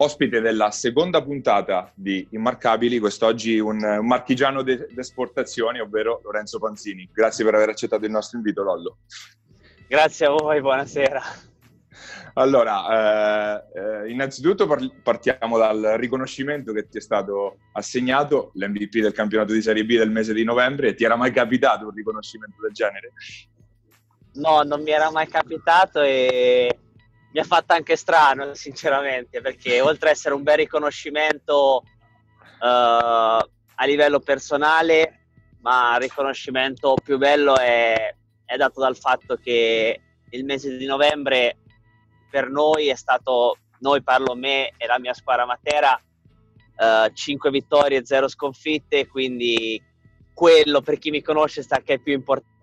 Ospite 0.02 0.40
della 0.40 0.72
seconda 0.72 1.22
puntata 1.22 1.92
di 1.94 2.26
Immarcabili, 2.32 3.00
quest'oggi 3.00 3.60
un, 3.60 3.84
un 3.84 4.08
marchigiano 4.08 4.64
d'esportazione, 4.64 5.82
ovvero 5.82 6.22
Lorenzo 6.24 6.58
Panzini. 6.58 7.10
Grazie 7.12 7.44
per 7.44 7.56
aver 7.56 7.68
accettato 7.68 8.06
il 8.06 8.12
nostro 8.12 8.38
invito, 8.38 8.64
Lollo. 8.64 9.00
Grazie 9.90 10.28
a 10.28 10.30
voi, 10.30 10.62
buonasera. 10.62 11.22
Allora, 12.36 13.66
eh, 13.68 14.06
eh, 14.06 14.10
innanzitutto 14.10 14.74
partiamo 15.04 15.58
dal 15.58 15.96
riconoscimento 15.98 16.72
che 16.72 16.88
ti 16.88 17.00
è 17.00 17.02
stato 17.02 17.58
assegnato, 17.74 18.52
l'MVP 18.54 19.00
del 19.00 19.12
campionato 19.12 19.52
di 19.52 19.62
Serie 19.62 19.84
B 19.84 19.98
del 19.98 20.12
mese 20.12 20.32
di 20.32 20.46
novembre. 20.46 20.94
Ti 20.94 21.04
era 21.04 21.18
mai 21.18 21.34
capitato 21.34 21.88
un 21.88 21.94
riconoscimento 21.94 22.62
del 22.62 22.72
genere? 22.72 23.12
No, 24.36 24.62
non 24.62 24.82
mi 24.82 24.92
era 24.92 25.12
mai 25.12 25.28
capitato 25.28 26.00
e 26.00 26.79
mi 27.32 27.40
ha 27.40 27.44
fatto 27.44 27.74
anche 27.74 27.96
strano, 27.96 28.54
sinceramente, 28.54 29.42
perché 29.42 29.82
oltre 29.82 30.10
ad 30.10 30.16
essere 30.16 30.34
un 30.34 30.44
bel 30.44 30.58
riconoscimento 30.58 31.84
uh, 31.84 32.66
a 32.66 33.86
livello 33.86 34.20
personale, 34.20 35.28
ma 35.62 35.96
il 35.96 36.02
riconoscimento 36.02 36.96
più 37.04 37.18
bello 37.18 37.58
è, 37.58 38.16
è 38.46 38.56
dato 38.58 38.80
dal 38.80 38.98
fatto 38.98 39.36
che 39.36 40.02
il 40.30 40.46
mese 40.46 40.78
di 40.78 40.86
novembre 40.86 41.58
per 42.30 42.50
noi 42.50 42.88
è 42.88 42.96
stato, 42.96 43.58
noi 43.80 44.04
parlo 44.04 44.36
me 44.36 44.74
e 44.78 44.86
la 44.86 45.00
mia 45.00 45.14
squadra 45.14 45.46
Matera, 45.46 46.00
uh, 46.78 47.12
5 47.12 47.50
vittorie 47.50 48.00
e 48.00 48.06
0 48.06 48.28
sconfitte, 48.28 49.08
quindi 49.08 49.82
quello 50.34 50.82
per 50.82 50.98
chi 51.00 51.10
mi 51.10 51.22
conosce 51.22 51.62
sta 51.62 51.82
che 51.82 51.96
è 51.96 52.00
più 52.00 52.14
importante. 52.14 52.58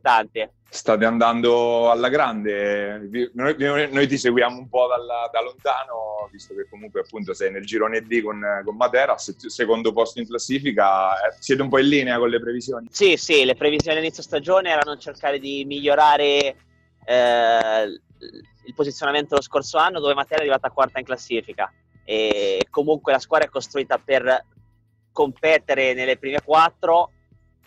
State 0.68 1.04
andando 1.04 1.90
alla 1.90 2.08
grande, 2.08 3.30
noi, 3.34 3.56
noi 3.90 4.06
ti 4.06 4.18
seguiamo 4.18 4.58
un 4.58 4.68
po' 4.68 4.86
dalla, 4.88 5.28
da 5.32 5.40
lontano, 5.40 6.28
visto 6.30 6.54
che 6.54 6.68
comunque 6.68 7.00
appunto 7.00 7.34
sei 7.34 7.50
nel 7.50 7.64
girone 7.64 8.02
D 8.02 8.20
con, 8.22 8.44
con 8.64 8.76
Matera, 8.76 9.16
secondo 9.16 9.92
posto 9.92 10.20
in 10.20 10.26
classifica, 10.26 11.14
eh, 11.14 11.36
siete 11.38 11.62
un 11.62 11.68
po' 11.68 11.78
in 11.78 11.88
linea 11.88 12.18
con 12.18 12.28
le 12.28 12.40
previsioni? 12.40 12.88
Sì, 12.90 13.16
sì, 13.16 13.44
le 13.44 13.54
previsioni 13.54 13.96
all'inizio 13.96 14.22
stagione 14.22 14.70
erano 14.70 14.98
cercare 14.98 15.38
di 15.38 15.64
migliorare 15.64 16.56
eh, 17.04 17.84
il 18.66 18.74
posizionamento 18.74 19.36
lo 19.36 19.42
scorso 19.42 19.78
anno 19.78 20.00
dove 20.00 20.14
Matera 20.14 20.38
è 20.38 20.40
arrivata 20.40 20.70
quarta 20.70 20.98
in 20.98 21.04
classifica. 21.04 21.72
E 22.04 22.66
comunque 22.70 23.12
la 23.12 23.18
squadra 23.18 23.46
è 23.46 23.50
costruita 23.50 23.98
per 23.98 24.44
competere 25.12 25.94
nelle 25.94 26.18
prime 26.18 26.40
quattro 26.44 27.12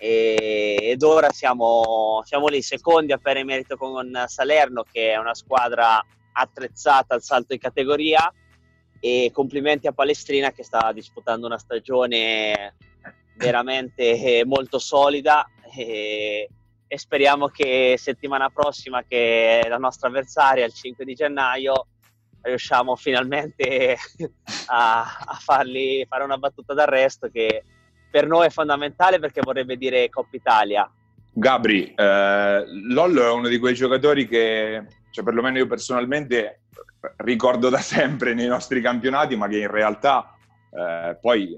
ed 0.02 1.04
ora 1.04 1.30
siamo, 1.30 2.22
siamo 2.24 2.48
lì 2.48 2.62
secondi 2.62 3.12
a 3.12 3.18
pari 3.18 3.44
merito 3.44 3.76
con 3.76 4.24
Salerno 4.28 4.84
che 4.90 5.12
è 5.12 5.18
una 5.18 5.36
squadra 5.36 6.02
attrezzata 6.32 7.16
al 7.16 7.22
salto 7.22 7.54
di 7.54 7.60
categoria. 7.60 8.34
E 9.02 9.32
complimenti 9.34 9.88
a 9.88 9.94
Palestrina 9.94 10.52
che 10.52 10.64
sta 10.64 10.92
disputando 10.92 11.46
una 11.46 11.58
stagione 11.58 12.76
veramente 13.36 14.44
molto 14.46 14.80
solida. 14.80 15.46
E, 15.76 16.50
e 16.88 16.98
speriamo 16.98 17.48
che 17.48 17.96
settimana 17.98 18.50
prossima 18.50 19.04
che 19.04 19.66
la 19.68 19.78
nostra 19.78 20.08
avversaria 20.08 20.66
il 20.66 20.74
5 20.74 21.06
di 21.06 21.14
gennaio 21.14 21.88
riusciamo 22.42 22.96
finalmente 22.96 23.98
a, 24.68 25.02
a 25.02 25.38
fargli 25.40 26.06
fare 26.08 26.24
una 26.24 26.38
battuta 26.38 26.74
d'arresto 26.74 27.30
che 27.30 27.64
per 28.10 28.28
noi 28.28 28.48
è 28.48 28.50
fondamentale 28.50 29.20
perché 29.20 29.42
vorrebbe 29.44 29.78
dire 29.78 30.10
Coppa 30.10 30.36
Italia. 30.36 30.90
Gabri, 31.32 31.94
eh, 31.96 32.64
Lollo 32.90 33.24
è 33.24 33.32
uno 33.32 33.48
di 33.48 33.60
quei 33.60 33.74
giocatori 33.74 34.28
che, 34.28 34.84
cioè 35.12 35.24
perlomeno 35.24 35.58
io 35.58 35.68
personalmente, 35.68 36.62
ricordo 37.18 37.70
da 37.70 37.80
sempre 37.80 38.34
nei 38.34 38.48
nostri 38.48 38.82
campionati, 38.82 39.36
ma 39.36 39.48
che 39.48 39.60
in 39.60 39.72
realtà 39.72 40.36
eh, 40.72 41.18
poi 41.20 41.56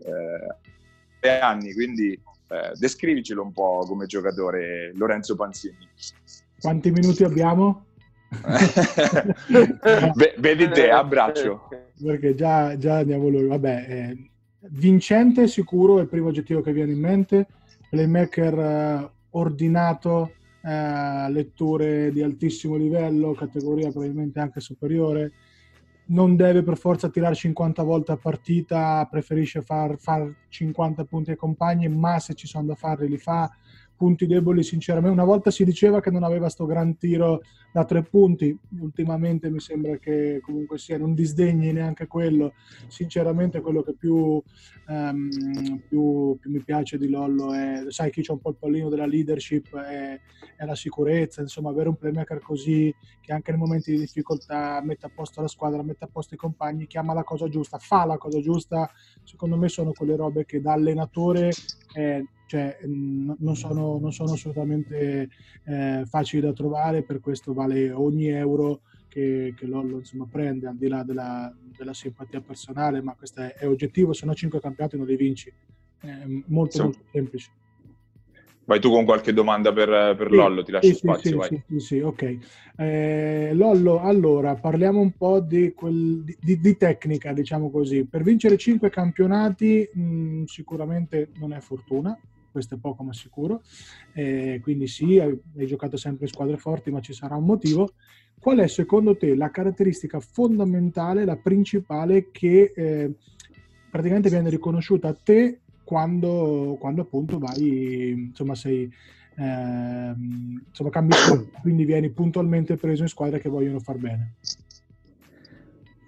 eh, 1.21 1.29
anni, 1.29 1.73
quindi 1.73 2.13
eh, 2.13 2.71
descrivicelo 2.75 3.41
un 3.41 3.53
po' 3.53 3.85
come 3.87 4.05
giocatore 4.05 4.91
Lorenzo 4.95 5.35
Panzini. 5.35 5.89
Quanti 6.59 6.91
minuti 6.91 7.23
abbiamo? 7.23 7.85
vedi 10.37 10.69
te, 10.69 10.89
abbraccio. 10.89 11.67
Perché 12.01 12.35
già, 12.35 12.77
già 12.77 12.97
andiamo 12.97 13.29
lui. 13.29 13.47
Vabbè, 13.47 13.85
eh, 13.87 14.30
vincente 14.69 15.47
sicuro 15.47 15.97
è 15.97 16.01
il 16.01 16.07
primo 16.07 16.27
oggettivo 16.27 16.61
che 16.61 16.73
viene 16.73 16.91
in 16.91 16.99
mente, 16.99 17.47
playmaker 17.89 18.59
eh, 18.59 19.11
ordinato, 19.31 20.33
eh, 20.63 21.29
letture 21.29 22.11
di 22.11 22.21
altissimo 22.21 22.75
livello, 22.75 23.33
categoria 23.33 23.89
probabilmente 23.89 24.39
anche 24.39 24.59
superiore, 24.59 25.31
non 26.07 26.35
deve 26.35 26.61
per 26.61 26.77
forza 26.77 27.09
tirare 27.09 27.35
50 27.35 27.83
volte 27.83 28.11
a 28.11 28.17
partita, 28.17 29.07
preferisce 29.09 29.61
far, 29.61 29.97
far 29.97 30.29
50 30.49 31.05
punti 31.05 31.31
ai 31.31 31.37
compagni, 31.37 31.87
ma 31.87 32.19
se 32.19 32.33
ci 32.33 32.47
sono 32.47 32.65
da 32.65 32.75
farli 32.75 33.07
li 33.07 33.17
fa, 33.17 33.49
punti 34.01 34.25
deboli 34.25 34.63
sinceramente. 34.63 35.13
Una 35.13 35.27
volta 35.27 35.51
si 35.51 35.63
diceva 35.63 36.01
che 36.01 36.09
non 36.09 36.23
aveva 36.23 36.49
sto 36.49 36.65
gran 36.65 36.97
tiro 36.97 37.41
da 37.71 37.85
tre 37.85 38.01
punti, 38.01 38.57
ultimamente 38.79 39.47
mi 39.51 39.59
sembra 39.59 39.97
che 39.97 40.39
comunque 40.41 40.79
sia, 40.79 40.97
non 40.97 41.13
disdegni 41.13 41.71
neanche 41.71 42.07
quello. 42.07 42.53
Sinceramente 42.87 43.61
quello 43.61 43.83
che 43.83 43.93
più, 43.93 44.41
um, 44.87 45.29
più, 45.87 46.35
più 46.39 46.51
mi 46.51 46.63
piace 46.63 46.97
di 46.97 47.09
Lollo 47.09 47.53
è, 47.53 47.83
sai 47.89 48.09
chi 48.09 48.23
c'è 48.23 48.31
un 48.31 48.39
po' 48.39 48.49
il 48.49 48.55
pallino 48.57 48.89
della 48.89 49.05
leadership, 49.05 49.77
è, 49.77 50.19
è, 50.57 50.65
la 50.65 50.73
sicurezza, 50.73 51.41
insomma 51.41 51.69
avere 51.69 51.89
un 51.89 51.95
playmaker 51.95 52.39
così 52.39 52.91
che 53.21 53.31
anche 53.33 53.51
nei 53.51 53.59
momenti 53.59 53.91
di 53.91 53.99
difficoltà 53.99 54.81
mette 54.83 55.05
a 55.05 55.11
posto 55.13 55.41
la 55.41 55.47
squadra, 55.47 55.83
mette 55.83 56.05
a 56.05 56.09
posto 56.11 56.33
i 56.33 56.37
compagni, 56.37 56.87
chiama 56.87 57.13
la 57.13 57.23
cosa 57.23 57.47
giusta, 57.47 57.77
fa 57.77 58.05
la 58.05 58.17
cosa 58.17 58.39
giusta, 58.39 58.89
secondo 59.23 59.57
me 59.57 59.69
sono 59.69 59.91
quelle 59.91 60.15
robe 60.15 60.43
che 60.45 60.59
da 60.59 60.73
allenatore... 60.73 61.51
Eh, 61.93 62.25
cioè, 62.51 62.79
non, 62.83 63.55
sono, 63.55 63.97
non 63.97 64.11
sono 64.11 64.33
assolutamente 64.33 65.29
eh, 65.63 66.03
facili 66.05 66.41
da 66.41 66.51
trovare, 66.51 67.01
per 67.01 67.21
questo 67.21 67.53
vale 67.53 67.93
ogni 67.93 68.27
euro 68.27 68.81
che, 69.07 69.53
che 69.55 69.65
Lollo 69.65 69.99
insomma, 69.99 70.27
prende, 70.29 70.67
al 70.67 70.75
di 70.75 70.89
là 70.89 71.01
della, 71.03 71.55
della, 71.77 71.93
simpatia 71.93 72.41
personale, 72.41 73.01
ma 73.01 73.15
questo 73.15 73.39
è, 73.39 73.53
è 73.53 73.65
oggettivo, 73.65 74.11
se 74.11 74.25
no 74.25 74.33
5 74.33 74.59
campionati 74.59 74.97
non 74.97 75.05
li 75.05 75.15
vinci. 75.15 75.49
È 75.97 76.23
molto, 76.47 76.75
sì. 76.75 76.81
molto 76.81 76.99
semplice. 77.09 77.51
Vai 78.65 78.81
tu 78.81 78.89
con 78.89 79.05
qualche 79.05 79.31
domanda 79.31 79.71
per, 79.71 80.15
per 80.17 80.27
sì, 80.29 80.35
Lollo, 80.35 80.63
ti 80.63 80.71
lascio 80.71 80.87
sì, 80.89 80.93
spazio. 80.95 81.41
Sì, 81.43 81.63
sì, 81.69 81.79
sì, 81.79 81.99
ok. 81.99 82.37
Eh, 82.75 83.51
Lollo, 83.53 84.01
allora 84.01 84.55
parliamo 84.55 84.99
un 84.99 85.11
po' 85.11 85.39
di, 85.39 85.71
quel, 85.71 86.25
di, 86.37 86.59
di, 86.59 86.75
tecnica, 86.75 87.31
diciamo 87.31 87.71
così. 87.71 88.05
Per 88.05 88.23
vincere 88.23 88.57
5 88.57 88.89
campionati 88.89 89.89
mh, 89.93 90.43
sicuramente 90.43 91.29
non 91.39 91.53
è 91.53 91.61
fortuna, 91.61 92.17
questo 92.51 92.75
è 92.75 92.77
poco 92.77 93.03
ma 93.03 93.13
sicuro. 93.13 93.61
Eh, 94.13 94.59
quindi 94.61 94.87
sì, 94.87 95.19
hai, 95.19 95.37
hai, 95.57 95.65
giocato 95.65 95.97
sempre 95.97 96.25
in 96.25 96.31
squadre 96.31 96.57
forti, 96.57 96.91
ma 96.91 96.99
ci 96.99 97.13
sarà 97.13 97.35
un 97.35 97.45
motivo. 97.45 97.93
Qual 98.39 98.57
è 98.59 98.67
secondo 98.67 99.15
te 99.17 99.35
la 99.35 99.49
caratteristica 99.49 100.19
fondamentale, 100.19 101.25
la 101.25 101.37
principale 101.37 102.29
che 102.31 102.73
eh, 102.75 103.11
praticamente 103.89 104.29
viene 104.29 104.49
riconosciuta 104.49 105.09
a 105.09 105.13
te 105.15 105.61
quando, 105.83 106.77
quando 106.79 107.01
appunto 107.01 107.37
vai, 107.37 108.11
insomma, 108.27 108.55
sei... 108.55 108.91
Eh, 109.33 110.13
insomma, 110.67 110.89
cambi 110.89 111.15
quindi 111.61 111.85
vieni 111.85 112.09
puntualmente 112.09 112.75
preso 112.75 113.03
in 113.03 113.07
squadre 113.07 113.39
che 113.39 113.49
vogliono 113.49 113.79
far 113.79 113.97
bene. 113.97 114.33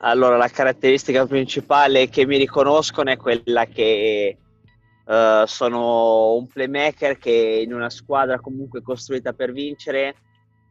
Allora, 0.05 0.35
la 0.35 0.49
caratteristica 0.49 1.25
principale 1.25 2.09
che 2.09 2.25
mi 2.25 2.37
riconoscono 2.37 3.09
è 3.09 3.15
quella 3.15 3.65
che 3.65 4.37
Uh, 5.05 5.45
sono 5.45 6.35
un 6.35 6.47
playmaker 6.47 7.17
che 7.17 7.61
in 7.65 7.73
una 7.73 7.89
squadra 7.89 8.39
comunque 8.39 8.81
costruita 8.81 9.33
per 9.33 9.51
vincere 9.51 10.15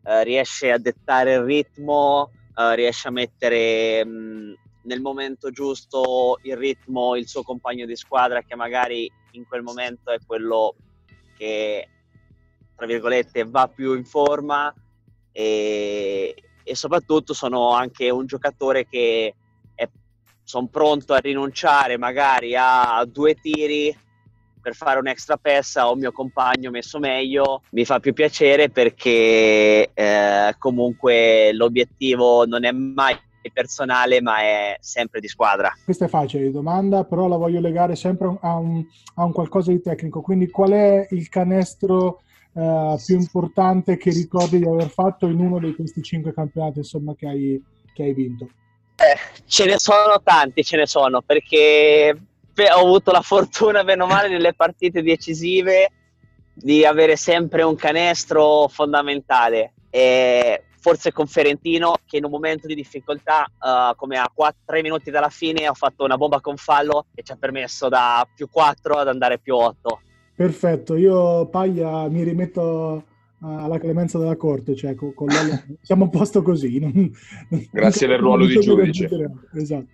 uh, 0.05 0.23
riesce 0.23 0.71
a 0.73 0.79
dettare 0.79 1.35
il 1.35 1.43
ritmo, 1.43 2.31
uh, 2.55 2.73
riesce 2.73 3.09
a 3.09 3.11
mettere 3.11 4.03
mh, 4.03 4.55
nel 4.85 5.03
momento 5.03 5.51
giusto 5.51 6.39
il 6.43 6.57
ritmo 6.57 7.15
il 7.15 7.29
suo 7.29 7.43
compagno 7.43 7.85
di 7.85 7.95
squadra 7.95 8.41
che 8.41 8.57
magari 8.57 9.11
in 9.33 9.47
quel 9.47 9.63
momento 9.63 10.11
è 10.11 10.19
quello 10.27 10.75
che 11.37 11.89
tra 12.75 12.87
virgolette 12.87 13.45
va 13.45 13.69
più 13.69 13.95
in 13.95 14.05
forma. 14.05 14.75
E, 15.31 16.35
e 16.65 16.75
soprattutto 16.75 17.35
sono 17.35 17.73
anche 17.73 18.09
un 18.11 18.27
giocatore 18.27 18.87
che 18.87 19.35
sono 20.45 20.67
pronto 20.67 21.15
a 21.15 21.19
rinunciare 21.19 21.97
magari 21.97 22.55
a 22.57 23.05
due 23.07 23.35
tiri 23.35 23.97
per 24.63 24.75
fare 24.75 24.99
un 24.99 25.09
extra 25.09 25.37
pass 25.37 25.77
a 25.77 25.91
un 25.91 25.99
mio 25.99 26.13
compagno 26.13 26.71
messo 26.71 26.99
meglio 26.99 27.63
mi 27.71 27.85
fa 27.85 27.99
più 27.99 28.13
piacere 28.13 28.71
perché 28.71 29.91
eh, 29.93 30.55
comunque 30.59 31.53
l'obiettivo 31.53 32.47
non 32.47 32.65
è 32.65 32.71
mai 32.71 33.19
personale 33.53 34.21
ma 34.21 34.41
è 34.41 34.77
sempre 34.81 35.21
di 35.21 35.29
squadra. 35.29 35.73
Questa 35.85 36.05
è 36.05 36.09
facile 36.09 36.51
domanda, 36.51 37.05
però 37.05 37.27
la 37.27 37.37
voglio 37.37 37.61
legare 37.61 37.97
sempre 37.97 38.37
a 38.41 38.57
un, 38.57 38.85
a 39.17 39.25
un 39.25 39.33
qualcosa 39.33 39.73
di 39.73 39.81
tecnico. 39.81 40.21
Quindi 40.21 40.49
qual 40.49 40.71
è 40.71 41.09
il 41.11 41.29
canestro 41.29 42.21
eh, 42.55 42.97
più 43.05 43.19
importante 43.19 43.97
che 43.97 44.11
ricordi 44.11 44.59
di 44.59 44.67
aver 44.67 44.89
fatto 44.89 45.27
in 45.27 45.41
uno 45.41 45.59
di 45.59 45.75
questi 45.75 46.03
cinque 46.03 46.33
campionati 46.33 46.79
insomma, 46.79 47.15
che, 47.15 47.27
hai, 47.27 47.63
che 47.93 48.03
hai 48.05 48.15
vinto? 48.15 48.49
Eh, 48.97 49.43
ce 49.47 49.65
ne 49.65 49.79
sono 49.79 50.21
tanti, 50.23 50.63
ce 50.63 50.77
ne 50.77 50.87
sono, 50.87 51.23
perché 51.23 52.17
ho 52.55 52.81
avuto 52.81 53.11
la 53.11 53.21
fortuna, 53.21 53.83
meno 53.83 54.07
male, 54.07 54.29
nelle 54.29 54.55
partite 54.55 55.03
decisive 55.03 55.91
di 56.55 56.85
avere 56.85 57.17
sempre 57.17 57.63
un 57.63 57.77
canestro 57.77 58.69
fondamentale. 58.69 59.73
E 59.91 60.65
forse 60.79 61.13
con 61.13 61.27
Ferentino 61.27 61.95
che 62.05 62.17
in 62.17 62.25
un 62.25 62.31
momento 62.31 62.67
di 62.67 62.75
difficoltà, 62.75 63.47
uh, 63.49 63.95
come 63.97 64.19
a 64.19 64.31
3 64.65 64.83
minuti 64.83 65.11
dalla 65.11 65.29
fine, 65.29 65.69
ho 65.69 65.75
fatto 65.75 66.05
una 66.05 66.17
bomba 66.17 66.41
con 66.41 66.57
fallo 66.57 67.07
e 67.15 67.23
ci 67.23 67.33
ha 67.33 67.37
permesso 67.37 67.89
da 67.89 68.27
più 68.35 68.49
4 68.51 68.95
ad 68.97 69.09
andare 69.09 69.39
più 69.39 69.55
8. 69.55 70.01
Perfetto, 70.35 70.97
io 70.97 71.47
Paglia 71.47 72.09
mi 72.09 72.23
rimetto 72.25 73.05
alla 73.45 73.79
clemenza 73.79 74.19
della 74.19 74.37
corte, 74.37 74.75
cioè 74.75 74.95
con, 74.95 75.15
con 75.15 75.29
siamo 75.81 76.05
a 76.05 76.09
posto 76.09 76.43
così. 76.43 76.79
Non, 76.79 77.11
Grazie 77.71 78.07
del 78.07 78.19
ruolo 78.19 78.47
di 78.47 78.59
giudice. 78.59 79.09
Esatto. 79.55 79.87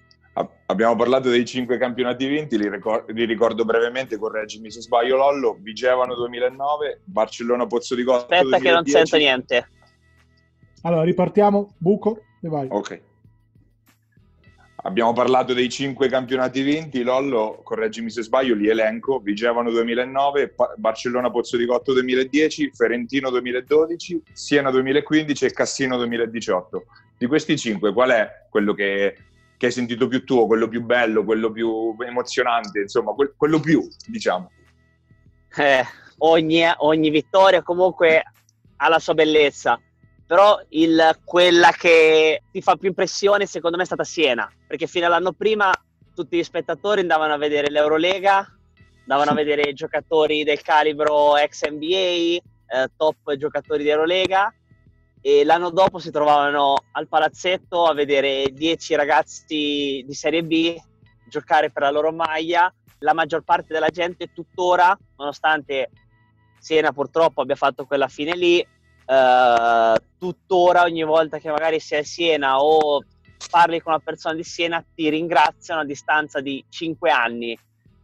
Abbiamo 0.66 0.96
parlato 0.96 1.30
dei 1.30 1.44
cinque 1.44 1.78
campionati 1.78 2.26
vinti, 2.26 2.58
li, 2.58 2.68
ricor- 2.68 3.10
li, 3.10 3.24
ricordo 3.24 3.64
brevemente, 3.64 4.18
correggimi 4.18 4.70
se 4.70 4.82
sbaglio 4.82 5.16
Lollo, 5.16 5.58
Vigevano 5.60 6.14
2009, 6.14 7.00
Barcellona 7.04 7.66
Pozzo 7.66 7.94
di 7.94 8.04
Costa 8.04 8.34
Aspetta 8.34 8.58
2010. 8.58 8.64
che 8.64 8.72
non 8.72 8.84
sento 8.84 9.16
niente. 9.16 9.68
Allora, 10.82 11.02
ripartiamo, 11.02 11.74
buco 11.78 12.22
e 12.42 12.48
vai. 12.48 12.68
Ok. 12.70 13.02
Abbiamo 14.82 15.12
parlato 15.12 15.54
dei 15.54 15.68
cinque 15.68 16.08
campionati 16.08 16.62
vinti, 16.62 17.02
Lollo, 17.02 17.60
correggimi 17.64 18.10
se 18.10 18.22
sbaglio, 18.22 18.54
li 18.54 18.68
elenco, 18.68 19.18
Vigevano 19.18 19.70
2009, 19.70 20.54
Barcellona 20.76 21.30
Pozzo 21.30 21.56
di 21.56 21.66
Cotto 21.66 21.92
2010, 21.94 22.70
Ferentino 22.72 23.28
2012, 23.30 24.22
Siena 24.32 24.70
2015 24.70 25.44
e 25.44 25.50
Cassino 25.50 25.96
2018. 25.96 26.84
Di 27.18 27.26
questi 27.26 27.58
cinque, 27.58 27.92
qual 27.92 28.10
è 28.10 28.46
quello 28.48 28.72
che, 28.72 29.16
che 29.58 29.66
hai 29.66 29.72
sentito 29.72 30.08
più 30.08 30.24
tuo, 30.24 30.46
quello 30.46 30.68
più 30.68 30.82
bello, 30.82 31.24
quello 31.24 31.50
più 31.50 31.94
emozionante, 31.98 32.80
insomma, 32.80 33.12
quel, 33.12 33.34
quello 33.36 33.60
più, 33.60 33.86
diciamo? 34.06 34.50
Eh, 35.56 35.84
ogni, 36.18 36.62
ogni 36.78 37.10
vittoria 37.10 37.62
comunque 37.62 38.22
ha 38.76 38.88
la 38.88 38.98
sua 38.98 39.14
bellezza 39.14 39.78
però 40.28 40.60
il, 40.68 41.18
quella 41.24 41.70
che 41.70 42.42
ti 42.52 42.60
fa 42.60 42.76
più 42.76 42.88
impressione 42.88 43.46
secondo 43.46 43.78
me 43.78 43.84
è 43.84 43.86
stata 43.86 44.04
Siena, 44.04 44.46
perché 44.66 44.86
fino 44.86 45.06
all'anno 45.06 45.32
prima 45.32 45.72
tutti 46.14 46.36
gli 46.36 46.44
spettatori 46.44 47.00
andavano 47.00 47.32
a 47.32 47.38
vedere 47.38 47.70
l'Eurolega, 47.70 48.46
andavano 49.00 49.30
a 49.30 49.34
vedere 49.34 49.72
giocatori 49.72 50.44
del 50.44 50.60
calibro 50.60 51.38
ex 51.38 51.66
NBA, 51.66 51.86
eh, 51.86 52.40
top 52.94 53.36
giocatori 53.36 53.82
di 53.82 53.88
Eurolega 53.88 54.52
e 55.20 55.44
l'anno 55.44 55.70
dopo 55.70 55.98
si 55.98 56.10
trovavano 56.10 56.76
al 56.92 57.08
palazzetto 57.08 57.84
a 57.84 57.94
vedere 57.94 58.46
10 58.52 58.94
ragazzi 58.94 60.04
di 60.06 60.14
Serie 60.14 60.42
B 60.42 60.76
giocare 61.28 61.70
per 61.70 61.82
la 61.82 61.90
loro 61.90 62.12
maglia. 62.12 62.72
La 63.00 63.12
maggior 63.12 63.42
parte 63.42 63.72
della 63.72 63.90
gente 63.90 64.32
tuttora, 64.32 64.96
nonostante 65.16 65.90
Siena 66.58 66.92
purtroppo 66.92 67.42
abbia 67.42 67.54
fatto 67.54 67.86
quella 67.86 68.08
fine 68.08 68.34
lì, 68.34 68.58
eh, 68.58 69.94
tuttora 70.18 70.82
ogni 70.82 71.04
volta 71.04 71.38
che 71.38 71.50
magari 71.50 71.78
sei 71.78 72.00
a 72.00 72.04
Siena 72.04 72.60
o 72.60 73.04
parli 73.50 73.80
con 73.80 73.92
una 73.92 74.02
persona 74.02 74.34
di 74.34 74.42
Siena 74.42 74.84
ti 74.94 75.08
ringraziano 75.08 75.82
a 75.82 75.84
distanza 75.84 76.40
di 76.40 76.64
5 76.68 77.10
anni 77.10 77.58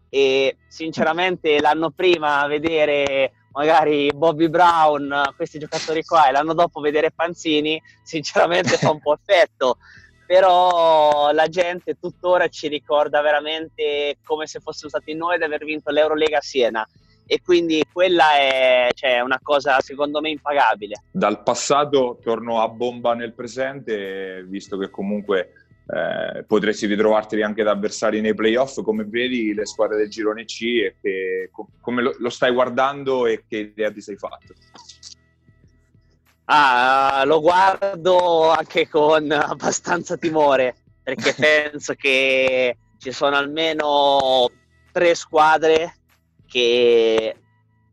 e 0.09 0.59
sinceramente 0.69 1.61
l'anno 1.61 1.91
prima 1.91 2.47
vedere 2.47 3.33
magari 3.55 4.11
Bobby 4.13 4.49
Brown, 4.49 5.33
questi 5.37 5.59
giocatori 5.59 6.05
qua 6.05 6.29
e 6.29 6.33
l'anno 6.33 6.55
dopo 6.55 6.81
vedere 6.81 7.11
Panzini 7.11 7.81
sinceramente 8.03 8.77
fa 8.77 8.91
un 8.91 9.01
po' 9.01 9.15
effetto 9.15 9.79
però 10.27 11.31
la 11.33 11.49
gente 11.49 11.99
tuttora 12.01 12.49
ci 12.49 12.69
ricorda 12.69 13.21
veramente 13.21 14.17
come 14.25 14.47
se 14.47 14.61
fossimo 14.61 14.89
stati 14.89 15.15
noi 15.15 15.35
ad 15.35 15.43
aver 15.43 15.65
vinto 15.65 15.91
l'Eurolega 15.91 16.39
a 16.39 16.43
Siena 16.43 16.89
e 17.27 17.41
quindi 17.43 17.83
quella 17.91 18.37
è 18.37 18.89
cioè, 18.95 19.21
una 19.21 19.41
cosa 19.43 19.81
secondo 19.81 20.21
me 20.21 20.31
impagabile. 20.31 21.05
Dal 21.11 21.43
passato 21.43 22.19
torno 22.23 22.61
a 22.61 22.69
bomba 22.69 23.15
nel 23.15 23.33
presente, 23.33 24.45
visto 24.47 24.77
che 24.77 24.91
comunque 24.91 25.64
eh, 25.87 26.45
potresti 26.45 26.87
ritrovarti 26.87 27.43
anche 27.43 27.63
da 27.63 27.73
avversari 27.73 28.21
nei 28.21 28.35
playoff, 28.35 28.83
come 28.83 29.05
vedi 29.05 29.53
le 29.53 29.67
squadre 29.67 29.99
del 29.99 30.09
girone 30.09 30.45
C 30.45 30.63
e 30.63 30.97
che, 31.01 31.51
come 31.81 32.03
lo, 32.03 32.15
lo 32.19 32.31
stai 32.31 32.53
guardando 32.53 33.27
e 33.27 33.45
che 33.47 33.59
idea 33.59 33.93
ti 33.93 34.01
sei 34.01 34.17
fatto? 34.17 34.55
Ah, 36.47 37.23
lo 37.27 37.41
guardo 37.41 38.51
anche 38.51 38.89
con 38.89 39.31
abbastanza 39.31 40.17
timore 40.17 40.77
perché 41.03 41.35
penso 41.73 41.95
che 41.95 42.77
ci 42.99 43.13
sono 43.13 43.37
almeno 43.37 44.51
tre 44.91 45.15
squadre 45.15 45.97
che 46.47 47.37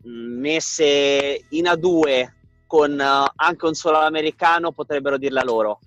messe 0.03 1.45
in 1.49 1.65
A2 1.65 2.31
con 2.67 2.91
uh, 2.91 3.31
anche 3.35 3.65
un 3.65 3.73
solo 3.73 3.97
americano 3.97 4.71
potrebbero 4.71 5.17
dirla 5.17 5.43
loro 5.43 5.79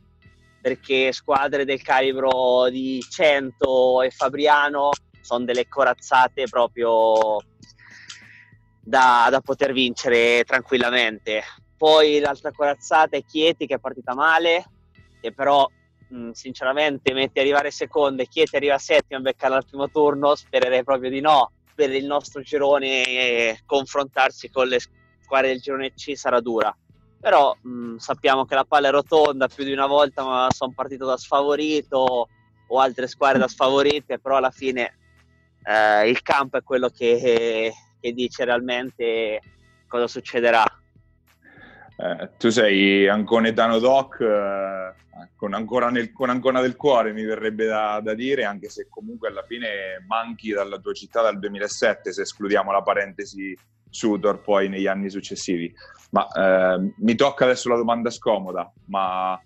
perché 0.65 1.13
squadre 1.13 1.67
del 1.67 1.83
calibro 1.83 2.71
di 2.71 2.99
100 3.07 4.01
e 4.01 4.11
Fabriano 4.11 4.93
sono 5.21 5.45
delle 5.45 5.69
corazzate 5.69 6.45
proprio 6.49 7.37
da, 8.81 9.29
da 9.29 9.43
poter 9.43 9.75
vincere 9.75 10.43
tranquillamente 10.45 11.43
poi 11.77 12.19
l'altra 12.19 12.51
corazzata 12.51 13.15
è 13.15 13.23
Chieti 13.23 13.67
che 13.67 13.75
è 13.75 13.79
partita 13.79 14.15
male 14.15 14.65
che 15.21 15.35
però 15.35 15.69
sinceramente 16.33 17.13
metti 17.13 17.41
arrivare 17.41 17.71
seconda 17.71 18.23
e 18.23 18.27
Chieti 18.27 18.57
arriva 18.57 18.79
settima 18.79 19.19
a 19.19 19.23
beccare 19.23 19.57
al 19.57 19.67
primo 19.67 19.91
turno 19.91 20.35
spererei 20.35 20.83
proprio 20.83 21.11
di 21.11 21.21
no 21.21 21.53
per 21.75 21.93
il 21.93 22.07
nostro 22.07 22.41
girone 22.41 23.61
confrontarsi 23.67 24.49
con 24.49 24.69
le 24.69 24.79
squadre 24.81 25.49
del 25.49 25.61
girone 25.61 25.93
C 25.93 26.17
sarà 26.17 26.41
dura. 26.41 26.75
Però 27.25 27.57
mh, 27.59 27.97
sappiamo 27.97 28.45
che 28.45 28.55
la 28.55 28.67
palla 28.67 28.89
è 28.89 28.91
rotonda 28.91 29.49
più 29.49 29.65
di 29.65 29.73
una 29.73 29.87
volta, 29.87 30.47
sono 30.51 30.73
partito 30.75 31.07
da 31.07 31.17
sfavorito 31.17 32.29
o 32.67 32.79
altre 32.79 33.07
squadre 33.07 33.39
da 33.39 33.49
sfavorite, 33.49 34.19
però 34.19 34.37
alla 34.37 34.51
fine 34.51 34.99
eh, 35.65 36.07
il 36.07 36.21
campo 36.21 36.59
è 36.59 36.63
quello 36.63 36.91
che, 36.91 37.73
che 37.99 38.13
dice 38.13 38.45
realmente 38.45 39.41
cosa 39.89 40.07
succederà. 40.07 40.65
Eh, 41.97 42.31
tu 42.37 42.51
sei 42.51 43.09
Anconetano 43.09 43.79
Doc 43.79 44.21
eh, 44.21 44.93
con, 45.35 45.55
ancora 45.55 45.89
nel, 45.89 46.13
con 46.13 46.29
ancora 46.29 46.61
del 46.61 46.77
cuore, 46.77 47.15
mi 47.15 47.25
verrebbe 47.25 47.65
da, 47.65 48.01
da, 48.03 48.13
dire, 48.13 48.45
anche 48.45 48.69
se 48.69 48.87
comunque 48.91 49.29
alla 49.29 49.45
fine 49.45 50.05
manchi 50.07 50.51
dalla 50.51 50.79
tua 50.79 50.93
città 50.93 51.23
dal 51.23 51.39
2007, 51.39 52.13
se 52.13 52.21
escludiamo 52.21 52.71
la 52.71 52.83
parentesi 52.83 53.57
Sutor 53.95 54.41
poi 54.41 54.69
negli 54.69 54.89
anni 54.89 55.09
successivi. 55.09 55.73
Ma 56.11 56.27
eh, 56.27 56.93
mi 56.97 57.15
tocca 57.15 57.45
adesso 57.45 57.69
la 57.69 57.77
domanda 57.77 58.11
scomoda, 58.11 58.71
ma 58.87 59.41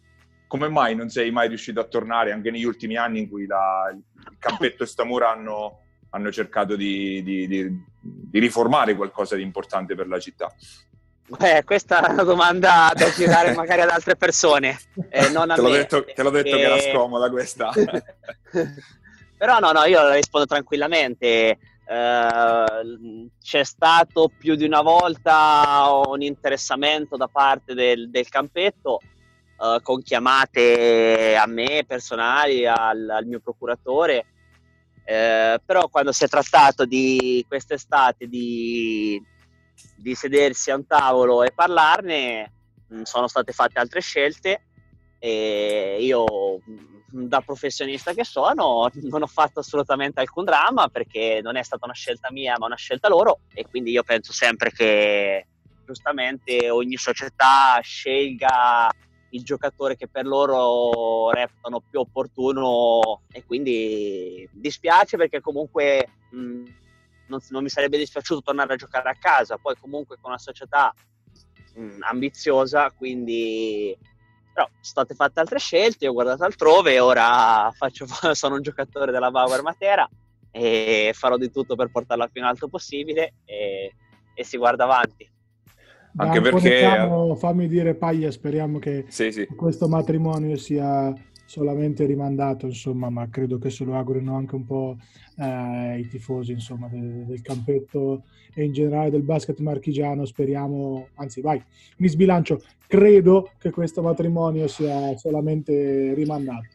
come 0.47 0.69
mai 0.69 0.95
non 0.95 1.11
sei 1.11 1.31
mai 1.31 1.49
riuscito 1.49 1.81
a 1.81 1.85
tornare 1.85 2.33
anche 2.33 2.51
negli 2.51 2.65
ultimi 2.65 2.97
anni 2.97 3.21
in 3.21 3.29
cui 3.29 3.47
la, 3.47 3.93
il 3.93 4.37
Campetto 4.39 4.83
e 4.83 4.87
Stamura 4.87 5.31
hanno, 5.31 5.81
hanno 6.11 6.33
cercato 6.33 6.77
di, 6.77 7.23
di, 7.23 7.47
di, 7.47 7.85
di 8.01 8.39
riformare 8.39 8.97
qualcosa 8.97 9.37
di 9.37 9.43
importante 9.43 9.95
per 9.95 10.09
la 10.09 10.19
città? 10.19 10.51
Beh, 11.27 11.63
questa 11.65 12.07
è 12.07 12.11
una 12.11 12.23
domanda 12.23 12.91
da 12.95 13.11
girare 13.11 13.53
magari 13.55 13.83
ad 13.83 13.91
altre 13.91 14.17
persone, 14.17 14.79
eh, 15.11 15.29
non 15.29 15.51
a 15.51 15.57
te 15.57 15.61
l'ho 15.61 15.69
me. 15.69 15.77
Detto, 15.77 16.05
te 16.05 16.23
l'ho 16.23 16.31
detto 16.31 16.57
che 16.57 16.63
era 16.63 16.81
scomoda 16.81 17.29
questa. 17.29 17.71
Però 19.37 19.59
no, 19.59 19.73
no, 19.73 19.85
io 19.85 20.03
la 20.03 20.15
rispondo 20.15 20.47
tranquillamente. 20.47 21.59
Uh, 21.89 23.31
c'è 23.41 23.65
stato 23.65 24.31
più 24.37 24.57
di 24.57 24.65
una 24.65 24.83
volta 24.83 25.91
un 26.07 26.21
interessamento 26.21 27.17
da 27.17 27.29
parte 27.29 27.73
del, 27.73 28.11
del 28.11 28.29
campetto 28.29 29.01
uh, 29.57 29.81
con 29.81 30.03
chiamate 30.03 31.35
a 31.35 31.47
me 31.47 31.85
personali, 31.87 32.67
al, 32.67 33.09
al 33.09 33.25
mio 33.25 33.41
procuratore, 33.41 34.27
uh, 34.97 35.59
però 35.65 35.89
quando 35.89 36.13
si 36.13 36.25
è 36.25 36.29
trattato 36.29 36.85
di 36.85 37.43
quest'estate 37.49 38.27
di 38.27 39.19
di 39.97 40.15
sedersi 40.15 40.71
a 40.71 40.77
un 40.77 40.87
tavolo 40.87 41.43
e 41.43 41.53
parlarne, 41.53 42.53
mm, 42.93 43.03
sono 43.03 43.29
state 43.29 43.53
fatte 43.53 43.79
altre 43.79 44.01
scelte 44.01 44.65
e 45.19 45.99
io 46.01 46.25
mm, 46.59 46.98
da 47.11 47.41
professionista 47.41 48.13
che 48.13 48.25
sono 48.25 48.91
non 49.03 49.23
ho 49.23 49.27
fatto 49.27 49.61
assolutamente 49.61 50.21
alcun 50.21 50.45
dramma 50.45 50.89
perché 50.89 51.41
non 51.43 51.57
è 51.57 51.63
stata 51.63 51.87
una 51.87 51.95
scelta 51.95 52.31
mia 52.31 52.57
ma 52.59 52.67
una 52.67 52.77
scelta 52.77 53.09
loro 53.09 53.41
e 53.55 53.65
quindi 53.67 53.93
io 53.93 54.03
penso 54.03 54.33
sempre 54.33 54.71
che 54.71 55.47
giustamente 55.87 56.69
ogni 56.69 56.97
società 56.97 57.79
scelga 57.81 58.91
il 59.31 59.43
giocatore 59.43 59.97
che 59.97 60.09
per 60.09 60.27
loro 60.27 61.31
reputano 61.31 61.81
più 61.81 62.01
opportuno 62.01 63.23
e 63.31 63.45
quindi 63.45 64.49
dispiace 64.53 65.17
perché 65.17 65.41
comunque 65.41 66.09
mh, 66.31 66.65
non, 67.29 67.41
non, 67.49 67.63
mi 67.63 67.69
sarebbe 67.69 67.99
dispiaciuto 67.99 68.43
tornare 68.43 68.75
a 68.75 68.77
giocare 68.77 69.11
a 69.11 69.17
casa, 69.19 69.59
poi 69.59 69.75
comunque 69.79 70.17
con 70.21 70.31
una 70.31 70.39
società 70.39 70.95
mh, 71.75 71.99
ambiziosa, 72.01 72.91
quindi 72.91 73.97
però 74.59 74.65
sono 74.67 74.79
state 74.81 75.15
fatte 75.15 75.39
altre 75.39 75.59
scelte, 75.61 76.09
ho 76.09 76.13
guardato 76.13 76.43
altrove 76.43 76.95
e 76.95 76.99
ora 77.01 77.71
faccio, 77.73 78.07
sono 78.35 78.57
un 78.57 78.63
giocatore 78.63 79.13
della 79.13 79.31
Bauer 79.31 79.63
Matera 79.63 80.09
e 80.51 81.13
farò 81.15 81.37
di 81.37 81.51
tutto 81.51 81.77
per 81.77 81.91
portarla 81.91 82.27
più 82.27 82.41
in 82.41 82.47
alto 82.49 82.67
possibile 82.67 83.35
e, 83.45 83.95
e 84.35 84.45
si 84.45 84.57
guarda 84.57 84.85
avanti. 84.85 85.31
Anche 86.17 86.41
perché... 86.41 87.37
Fammi 87.37 87.69
dire 87.69 87.95
Paglia, 87.95 88.31
speriamo 88.33 88.81
che 88.81 89.05
sì, 89.09 89.31
sì. 89.31 89.47
questo 89.47 89.87
matrimonio 89.87 90.57
sia 90.57 91.13
solamente 91.49 92.05
rimandato, 92.05 92.67
insomma, 92.67 93.09
ma 93.09 93.27
credo 93.31 93.59
che 93.59 93.71
se 93.71 93.83
lo 93.83 93.97
augurino 93.97 94.37
anche 94.37 94.55
un 94.55 94.67
po' 94.67 94.99
eh, 95.39 95.99
i 95.99 96.07
tifosi, 96.07 96.53
insomma, 96.53 96.89
del, 96.89 97.25
del, 97.25 97.41
campetto 97.41 98.25
e 98.53 98.65
in 98.65 98.73
generale 98.75 99.09
del 99.09 99.23
basket 99.23 99.59
marchigiano. 99.61 100.27
Speriamo, 100.27 101.09
anzi, 101.15 101.41
vai, 101.41 101.63
mi 101.97 102.09
sbilancio, 102.09 102.61
credo 102.87 103.51
che 103.59 103.71
questo 103.71 104.03
matrimonio 104.03 104.69
sia 104.69 105.17
solamente 105.17 106.13
rimandato. 106.13 106.69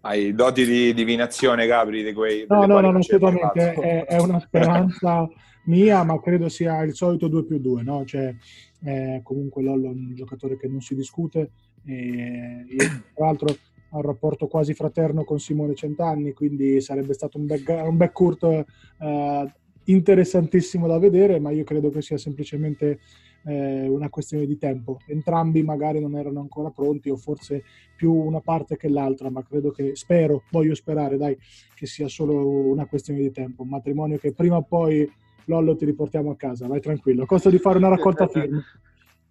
Hai 0.00 0.34
doti 0.34 0.64
di 0.64 0.92
divinazione, 0.92 1.68
Gabri, 1.68 2.02
di 2.02 2.12
quei... 2.12 2.44
No, 2.48 2.66
no, 2.66 2.80
no, 2.80 2.98
assolutamente, 2.98 3.74
è, 3.74 4.04
è, 4.06 4.18
una 4.18 4.40
speranza 4.40 5.28
mia, 5.66 6.02
ma 6.02 6.20
credo 6.20 6.48
sia 6.48 6.82
il 6.82 6.96
solito 6.96 7.28
2 7.28 7.44
più 7.44 7.60
2, 7.60 7.82
no? 7.84 8.04
Cioè, 8.04 8.34
eh, 8.82 9.20
comunque 9.22 9.62
Lollo 9.62 9.86
è 9.86 9.90
un 9.90 10.12
giocatore 10.16 10.56
che 10.56 10.66
non 10.66 10.80
si 10.80 10.96
discute, 10.96 11.52
e 11.84 12.64
io, 12.68 13.02
tra 13.14 13.26
l'altro 13.26 13.48
ho 13.94 13.96
un 13.96 14.02
rapporto 14.02 14.46
quasi 14.46 14.72
fraterno 14.74 15.24
con 15.24 15.38
Simone 15.38 15.74
Centanni, 15.74 16.32
quindi 16.32 16.80
sarebbe 16.80 17.12
stato 17.12 17.38
un, 17.38 17.46
back, 17.46 17.68
un 17.68 17.96
backcourt 17.96 18.64
eh, 19.00 19.52
interessantissimo 19.84 20.86
da 20.86 20.98
vedere, 20.98 21.38
ma 21.38 21.50
io 21.50 21.64
credo 21.64 21.90
che 21.90 22.00
sia 22.00 22.16
semplicemente 22.16 23.00
eh, 23.44 23.86
una 23.88 24.08
questione 24.08 24.46
di 24.46 24.56
tempo. 24.56 24.98
Entrambi 25.06 25.62
magari 25.62 26.00
non 26.00 26.16
erano 26.16 26.40
ancora 26.40 26.70
pronti 26.70 27.10
o 27.10 27.16
forse 27.16 27.64
più 27.96 28.12
una 28.12 28.40
parte 28.40 28.76
che 28.76 28.88
l'altra, 28.88 29.30
ma 29.30 29.42
credo 29.42 29.70
che, 29.70 29.94
spero, 29.94 30.44
voglio 30.50 30.74
sperare, 30.74 31.16
dai, 31.16 31.36
che 31.74 31.86
sia 31.86 32.08
solo 32.08 32.46
una 32.70 32.86
questione 32.86 33.20
di 33.20 33.30
tempo. 33.30 33.62
Un 33.62 33.68
matrimonio 33.68 34.18
che 34.18 34.32
prima 34.32 34.56
o 34.56 34.62
poi, 34.62 35.10
Lollo, 35.46 35.76
ti 35.76 35.84
riportiamo 35.84 36.30
a 36.30 36.36
casa, 36.36 36.66
vai 36.66 36.80
tranquillo. 36.80 37.26
Costa 37.26 37.50
di 37.50 37.58
fare 37.58 37.78
una 37.78 37.88
raccolta 37.88 38.26
firme. 38.26 38.62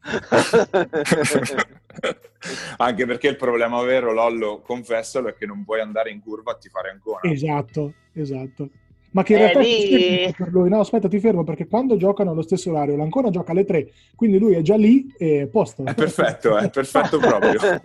Anche 2.77 3.05
perché 3.05 3.27
il 3.27 3.35
problema 3.35 3.83
vero, 3.83 4.13
Lollo, 4.13 4.61
confessalo, 4.61 5.27
è 5.27 5.35
che 5.35 5.45
non 5.45 5.63
puoi 5.63 5.81
andare 5.81 6.09
in 6.09 6.21
curva 6.21 6.53
a 6.53 6.55
ti 6.55 6.69
fare 6.69 6.89
ancora. 6.89 7.19
Esatto, 7.23 7.93
esatto. 8.13 8.69
Ma 9.13 9.23
che 9.23 9.33
in 9.33 9.39
realtà 9.39 9.59
lì... 9.59 10.33
per 10.35 10.51
lui, 10.51 10.69
no, 10.69 10.79
aspetta, 10.79 11.09
ti 11.09 11.19
fermo 11.19 11.43
perché 11.43 11.67
quando 11.67 11.97
giocano 11.97 12.31
allo 12.31 12.41
stesso 12.41 12.71
orario, 12.71 12.95
l'Ancona 12.95 13.29
gioca 13.29 13.51
alle 13.51 13.65
3, 13.65 13.91
quindi 14.15 14.39
lui 14.39 14.53
è 14.53 14.61
già 14.61 14.77
lì 14.77 15.13
e 15.17 15.49
posto. 15.51 15.83
È 15.83 15.93
perfetto, 15.93 16.57
è 16.57 16.69
perfetto 16.69 17.19
proprio. 17.19 17.59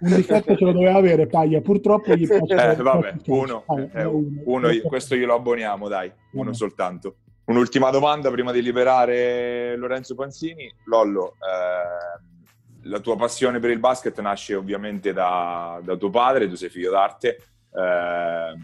un 0.00 0.14
difetto 0.14 0.56
ce 0.56 0.64
lo 0.64 0.72
doveva 0.72 0.94
avere 0.94 1.26
Paglia, 1.26 1.60
purtroppo 1.60 2.14
gli 2.14 2.28
piace. 2.28 2.54
Eh, 2.54 2.76
vabbè, 2.76 3.14
uno, 3.26 3.64
ah, 3.66 3.88
eh, 3.92 4.04
uno, 4.04 4.40
uno, 4.44 4.68
questo 4.84 5.16
glielo 5.16 5.34
abboniamo, 5.34 5.88
dai, 5.88 6.12
uno, 6.32 6.42
uno 6.42 6.52
soltanto. 6.52 7.16
Un'ultima 7.48 7.88
domanda 7.88 8.30
prima 8.30 8.52
di 8.52 8.60
liberare 8.60 9.74
Lorenzo 9.76 10.14
Panzini. 10.14 10.70
Lollo, 10.84 11.36
eh, 11.36 12.86
la 12.88 13.00
tua 13.00 13.16
passione 13.16 13.58
per 13.58 13.70
il 13.70 13.78
basket 13.78 14.20
nasce 14.20 14.54
ovviamente 14.54 15.14
da, 15.14 15.80
da 15.82 15.96
tuo 15.96 16.10
padre, 16.10 16.46
tu 16.46 16.56
sei 16.56 16.68
figlio 16.68 16.90
d'arte. 16.90 17.42
Eh, 17.72 18.54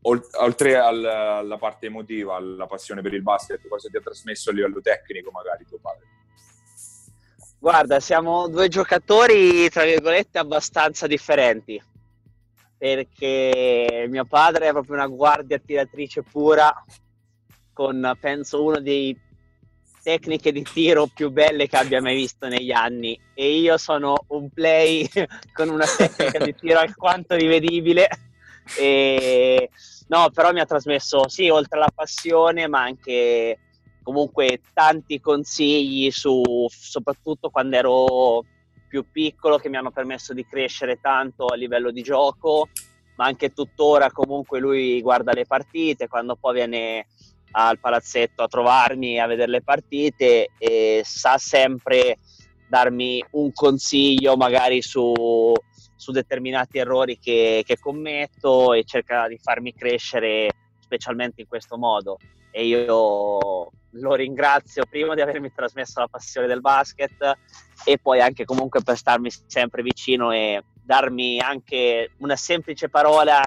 oltre 0.00 0.78
al, 0.78 1.04
alla 1.04 1.58
parte 1.58 1.86
emotiva, 1.86 2.36
alla 2.36 2.66
passione 2.66 3.02
per 3.02 3.12
il 3.12 3.20
basket, 3.20 3.68
cosa 3.68 3.90
ti 3.90 3.98
ha 3.98 4.00
trasmesso 4.00 4.48
a 4.48 4.54
livello 4.54 4.80
tecnico 4.80 5.30
magari 5.30 5.66
tuo 5.66 5.78
padre? 5.78 6.06
Guarda, 7.58 8.00
siamo 8.00 8.48
due 8.48 8.68
giocatori, 8.68 9.68
tra 9.68 9.84
virgolette, 9.84 10.38
abbastanza 10.38 11.06
differenti. 11.06 11.78
Perché 12.78 14.06
mio 14.08 14.24
padre 14.24 14.68
è 14.68 14.70
proprio 14.70 14.94
una 14.94 15.06
guardia 15.06 15.58
tiratrice 15.58 16.22
pura, 16.22 16.72
con 17.80 18.14
penso 18.20 18.62
una 18.62 18.78
delle 18.78 19.16
tecniche 20.02 20.52
di 20.52 20.62
tiro 20.62 21.06
più 21.06 21.30
belle 21.30 21.66
che 21.66 21.78
abbia 21.78 22.02
mai 22.02 22.14
visto 22.14 22.46
negli 22.46 22.72
anni. 22.72 23.18
E 23.32 23.56
io 23.56 23.78
sono 23.78 24.26
un 24.28 24.50
play 24.50 25.08
con 25.54 25.70
una 25.70 25.86
tecnica 25.86 26.44
di 26.44 26.54
tiro 26.54 26.78
alquanto 26.78 27.36
rivedibile. 27.36 28.06
E 28.78 29.70
no 30.08 30.28
però 30.28 30.52
mi 30.52 30.60
ha 30.60 30.66
trasmesso 30.66 31.26
sì 31.26 31.48
oltre 31.48 31.78
alla 31.78 31.90
passione 31.92 32.68
ma 32.68 32.82
anche 32.82 33.58
comunque 34.02 34.60
tanti 34.74 35.18
consigli 35.18 36.10
su 36.10 36.66
soprattutto 36.68 37.48
quando 37.48 37.76
ero 37.76 38.44
più 38.88 39.06
piccolo 39.10 39.56
che 39.56 39.70
mi 39.70 39.76
hanno 39.76 39.90
permesso 39.90 40.34
di 40.34 40.44
crescere 40.44 41.00
tanto 41.00 41.46
a 41.46 41.56
livello 41.56 41.90
di 41.90 42.02
gioco. 42.02 42.68
Ma 43.16 43.24
anche 43.24 43.54
tuttora 43.54 44.10
comunque 44.10 44.60
lui 44.60 45.00
guarda 45.00 45.32
le 45.32 45.46
partite 45.46 46.08
quando 46.08 46.36
poi 46.36 46.54
viene 46.54 47.06
al 47.52 47.78
palazzetto 47.78 48.42
a 48.42 48.48
trovarmi 48.48 49.18
a 49.18 49.26
vedere 49.26 49.50
le 49.50 49.62
partite 49.62 50.50
e 50.58 51.02
sa 51.04 51.38
sempre 51.38 52.18
darmi 52.68 53.24
un 53.32 53.52
consiglio 53.52 54.36
magari 54.36 54.80
su, 54.80 55.52
su 55.96 56.12
determinati 56.12 56.78
errori 56.78 57.18
che, 57.18 57.62
che, 57.66 57.78
commetto 57.78 58.72
e 58.72 58.84
cerca 58.84 59.26
di 59.26 59.38
farmi 59.38 59.74
crescere 59.74 60.50
specialmente 60.78 61.40
in 61.40 61.48
questo 61.48 61.76
modo. 61.76 62.18
E 62.52 62.66
io 62.66 63.70
lo 63.90 64.14
ringrazio 64.14 64.84
prima 64.88 65.14
di 65.14 65.20
avermi 65.20 65.52
trasmesso 65.52 66.00
la 66.00 66.08
passione 66.08 66.46
del 66.46 66.60
basket 66.60 67.38
e 67.84 67.98
poi 67.98 68.20
anche 68.20 68.44
comunque 68.44 68.82
per 68.82 68.96
starmi 68.96 69.30
sempre 69.46 69.82
vicino 69.82 70.30
e 70.32 70.62
darmi 70.82 71.40
anche 71.40 72.12
una 72.18 72.36
semplice 72.36 72.88
parola 72.88 73.42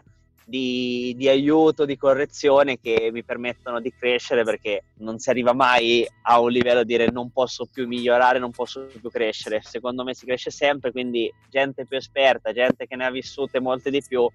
di, 0.53 1.15
di, 1.17 1.27
aiuto, 1.27 1.83
di 1.83 1.97
correzione 1.97 2.79
che 2.79 3.09
mi 3.11 3.23
permettono 3.23 3.81
di 3.81 3.91
crescere 3.91 4.43
perché 4.43 4.83
non 4.97 5.17
si 5.17 5.31
arriva 5.31 5.51
mai 5.51 6.07
a 6.25 6.39
un 6.39 6.51
livello 6.51 6.83
di 6.83 6.95
dire 6.95 7.09
non 7.09 7.31
posso 7.31 7.65
più 7.65 7.87
migliorare, 7.87 8.37
non 8.37 8.51
posso 8.51 8.85
più 8.85 9.09
crescere. 9.09 9.61
Secondo 9.63 10.03
me 10.03 10.13
si 10.13 10.27
cresce 10.27 10.51
sempre, 10.51 10.91
quindi 10.91 11.33
gente 11.49 11.87
più 11.87 11.97
esperta, 11.97 12.53
gente 12.53 12.85
che 12.85 12.95
ne 12.95 13.03
ha 13.03 13.09
vissute 13.09 13.59
molte 13.59 13.89
di 13.89 14.03
più, 14.07 14.29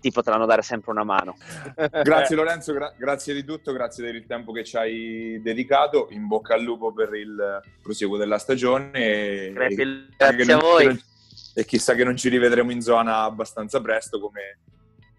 ti 0.00 0.10
potranno 0.10 0.46
dare 0.46 0.62
sempre 0.62 0.92
una 0.92 1.04
mano. 1.04 1.36
Grazie 2.02 2.34
Lorenzo, 2.34 2.72
gra- 2.72 2.94
grazie 2.96 3.34
di 3.34 3.44
tutto, 3.44 3.74
grazie 3.74 4.04
per 4.04 4.14
il 4.14 4.24
tempo 4.24 4.50
che 4.50 4.64
ci 4.64 4.78
hai 4.78 5.38
dedicato, 5.42 6.08
in 6.12 6.26
bocca 6.26 6.54
al 6.54 6.62
lupo 6.62 6.90
per 6.90 7.12
il 7.12 7.60
proseguo 7.82 8.16
della 8.16 8.38
stagione. 8.38 9.52
Grazie, 9.52 9.82
e, 9.82 10.06
grazie 10.16 10.52
a 10.54 10.56
voi. 10.56 11.04
e 11.52 11.64
chissà 11.66 11.94
che 11.94 12.02
non 12.02 12.16
ci 12.16 12.30
rivedremo 12.30 12.70
in 12.70 12.80
zona 12.80 13.24
abbastanza 13.24 13.78
presto 13.82 14.18
come 14.18 14.56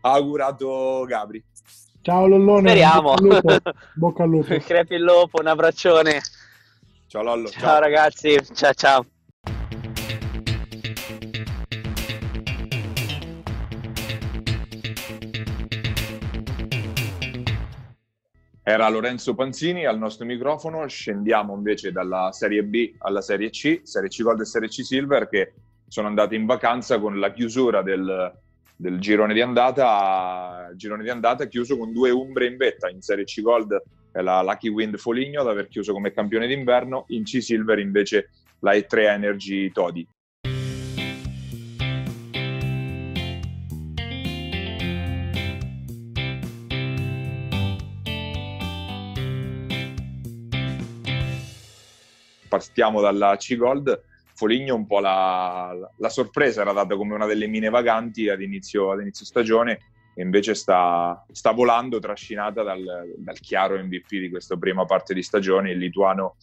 ha 0.06 0.12
augurato 0.12 1.06
Gabri. 1.08 1.44
Ciao 2.02 2.28
Lollone. 2.28 2.70
Speriamo. 2.70 3.14
Bocca 3.14 3.24
al 3.24 3.24
lupo. 3.24 3.72
Bocca 3.96 4.24
al 4.24 4.30
lupo. 4.30 4.58
Crepi 4.60 4.96
il 4.96 5.02
lupo, 5.02 5.40
un 5.40 5.48
abbraccione. 5.48 6.22
Ciao 7.08 7.24
Lollo. 7.24 7.48
Ciao, 7.48 7.62
ciao. 7.62 7.80
ragazzi, 7.80 8.38
ciao 8.54 8.74
ciao. 8.74 9.06
Era 18.66 18.88
Lorenzo 18.90 19.36
Panzini 19.36 19.86
al 19.86 19.98
nostro 19.98 20.26
microfono, 20.26 20.88
scendiamo 20.88 21.54
invece 21.54 21.92
dalla 21.92 22.30
Serie 22.32 22.64
B 22.64 22.94
alla 23.00 23.22
Serie 23.22 23.50
C, 23.50 23.82
Serie 23.84 24.08
C 24.08 24.22
Gold 24.22 24.40
e 24.40 24.46
Serie 24.46 24.70
C 24.70 24.84
Silver 24.84 25.28
che 25.28 25.54
sono 25.88 26.08
andate 26.08 26.36
in 26.36 26.46
vacanza 26.46 26.98
con 27.00 27.20
la 27.20 27.32
chiusura 27.34 27.82
del, 27.82 28.43
del 28.84 29.00
girone 29.00 29.34
di 29.34 29.40
andata, 29.40 30.70
girone 30.76 31.04
di 31.04 31.10
andata 31.10 31.46
chiuso 31.46 31.78
con 31.78 31.94
due 31.94 32.10
umbre 32.10 32.48
in 32.48 32.58
vetta, 32.58 32.90
in 32.90 33.00
Serie 33.00 33.24
C 33.24 33.40
Gold 33.40 33.82
è 34.12 34.20
la 34.20 34.42
Lucky 34.42 34.68
Wind 34.68 34.98
Foligno 34.98 35.40
ad 35.40 35.48
aver 35.48 35.70
chiuso 35.70 35.94
come 35.94 36.12
campione 36.12 36.48
d'inverno, 36.48 37.06
in 37.08 37.24
C 37.24 37.42
Silver 37.42 37.80
invece 37.80 38.32
la 38.60 38.74
E3 38.74 39.08
Energy 39.08 39.72
Todi. 39.72 40.06
Partiamo 52.50 53.00
dalla 53.00 53.38
C 53.38 53.56
Gold 53.56 54.12
Foligno 54.44 54.76
un 54.76 54.86
po' 54.86 55.00
la, 55.00 55.74
la, 55.96 56.10
sorpresa 56.10 56.60
era 56.60 56.74
data 56.74 56.98
come 56.98 57.14
una 57.14 57.26
delle 57.26 57.48
mine 57.48 57.70
vaganti 57.70 58.28
ad 58.28 58.42
inizio, 58.42 58.92
ad 58.92 59.00
inizio 59.00 59.24
stagione 59.24 59.80
e 60.14 60.22
invece 60.22 60.54
sta, 60.54 61.26
sta 61.32 61.52
volando 61.52 61.98
trascinata 62.00 62.62
dal, 62.62 63.14
dal, 63.16 63.40
chiaro 63.40 63.82
MVP 63.82 64.18
di 64.20 64.30
questa 64.30 64.58
prima 64.58 64.84
parte 64.84 65.14
di 65.14 65.24
stagione, 65.24 65.72
il 65.72 65.78
lituano 65.78 66.36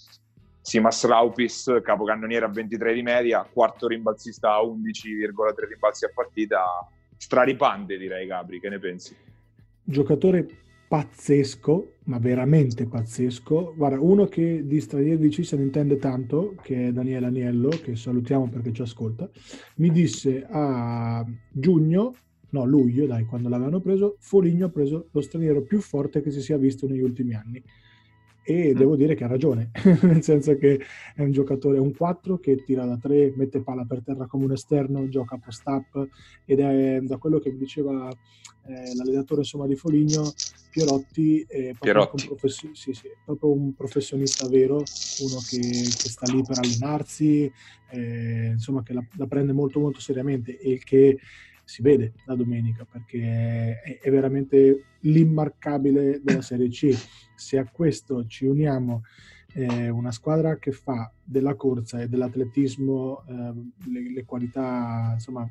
Simas 0.62 1.05
Raupis, 1.05 1.81
capocannoniere 1.83 2.47
a 2.47 2.49
23 2.49 2.95
di 2.95 3.03
media, 3.03 3.47
quarto 3.53 3.87
rimbalzista 3.87 4.55
a 4.55 4.62
11,3 4.62 5.68
rimbalzi 5.68 6.07
a 6.07 6.11
partita, 6.14 6.89
straripante 7.18 7.99
direi 7.99 8.27
Gabri, 8.27 8.61
che 8.61 8.70
ne 8.70 8.79
pensi? 8.79 9.14
Giocatore 9.85 10.47
pazzesco, 10.91 11.99
ma 12.07 12.18
veramente 12.18 12.84
pazzesco. 12.84 13.74
Guarda, 13.76 14.01
uno 14.01 14.26
che 14.26 14.66
di 14.66 14.80
stranieri 14.80 15.18
di 15.18 15.28
C 15.28 15.45
se 15.45 15.57
ne 15.57 15.62
intende 15.62 15.99
tanto, 15.99 16.57
che 16.64 16.88
è 16.88 16.93
Daniele 16.93 17.26
Aniello, 17.26 17.68
che 17.68 17.95
salutiamo 17.95 18.49
perché 18.49 18.72
ci 18.72 18.82
ascolta, 18.82 19.30
mi 19.76 19.93
disse 19.93 20.45
a 20.51 21.24
giugno, 21.53 22.12
no 22.51 22.64
luglio, 22.64 23.07
dai, 23.07 23.24
quando 23.24 23.49
l'avevano 23.49 23.78
preso, 23.78 24.16
Foligno 24.18 24.66
ha 24.66 24.70
preso 24.70 25.07
lo 25.12 25.20
straniero 25.20 25.62
più 25.62 25.80
forte 25.80 26.22
che 26.22 26.32
si 26.32 26.41
sia 26.43 26.59
visto 26.59 26.88
negli 26.88 27.03
ultimi 27.03 27.34
anni. 27.36 27.62
E 28.43 28.72
mm. 28.72 28.76
devo 28.76 28.97
dire 28.97 29.14
che 29.14 29.24
ha 29.24 29.28
ragione, 29.28 29.70
nel 30.03 30.22
senso 30.22 30.57
che 30.57 30.80
è 31.14 31.22
un 31.22 31.32
giocatore, 31.32 31.78
un 31.78 31.95
4 31.95 32.38
che 32.38 32.62
tira 32.64 32.84
da 32.84 32.97
3, 32.97 33.34
mette 33.36 33.61
palla 33.61 33.84
per 33.84 34.03
terra 34.03 34.26
come 34.26 34.45
un 34.45 34.53
esterno, 34.53 35.09
gioca 35.09 35.38
post-up 35.43 36.09
ed 36.45 36.61
è 36.61 37.01
da 37.01 37.16
quello 37.16 37.38
che 37.38 37.51
mi 37.51 37.59
diceva 37.59 38.11
eh, 38.66 38.95
l'allenatore 38.95 39.41
insomma, 39.41 39.66
di 39.66 39.76
Foligno, 39.76 40.32
Pierotti 40.70 41.45
è 41.49 41.72
Pierotti. 41.78 42.22
Un, 42.22 42.28
professi- 42.28 42.70
sì, 42.72 42.93
sì, 42.93 43.09
proprio 43.24 43.53
un 43.53 43.74
professionista 43.74 44.49
vero, 44.49 44.76
uno 44.76 45.38
che, 45.49 45.59
che 45.59 46.09
sta 46.09 46.30
lì 46.32 46.43
per 46.43 46.59
allenarsi, 46.59 47.51
eh, 47.91 48.51
insomma 48.53 48.82
che 48.82 48.93
la, 48.93 49.05
la, 49.16 49.26
prende 49.26 49.53
molto 49.53 49.80
molto 49.80 50.01
seriamente 50.01 50.59
e 50.59 50.80
che 50.84 51.18
si 51.71 51.83
vede 51.83 52.14
la 52.25 52.35
domenica 52.35 52.85
perché 52.85 53.81
è, 53.81 54.01
è 54.01 54.11
veramente 54.11 54.87
l'immarcabile 55.03 56.21
della 56.21 56.43
Serie 56.43 56.68
C. 56.68 56.93
Se 57.37 57.59
a 57.59 57.64
questo 57.64 58.27
ci 58.27 58.45
uniamo 58.45 59.03
eh, 59.55 59.89
una 59.89 60.11
squadra 60.11 60.59
che 60.59 60.73
fa 60.73 61.12
della 61.23 61.55
corsa 61.55 62.01
e 62.01 62.09
dell'atletismo 62.09 63.23
eh, 63.25 63.89
le, 63.89 64.12
le, 64.12 64.25
qualità 64.25 65.12
insomma, 65.14 65.49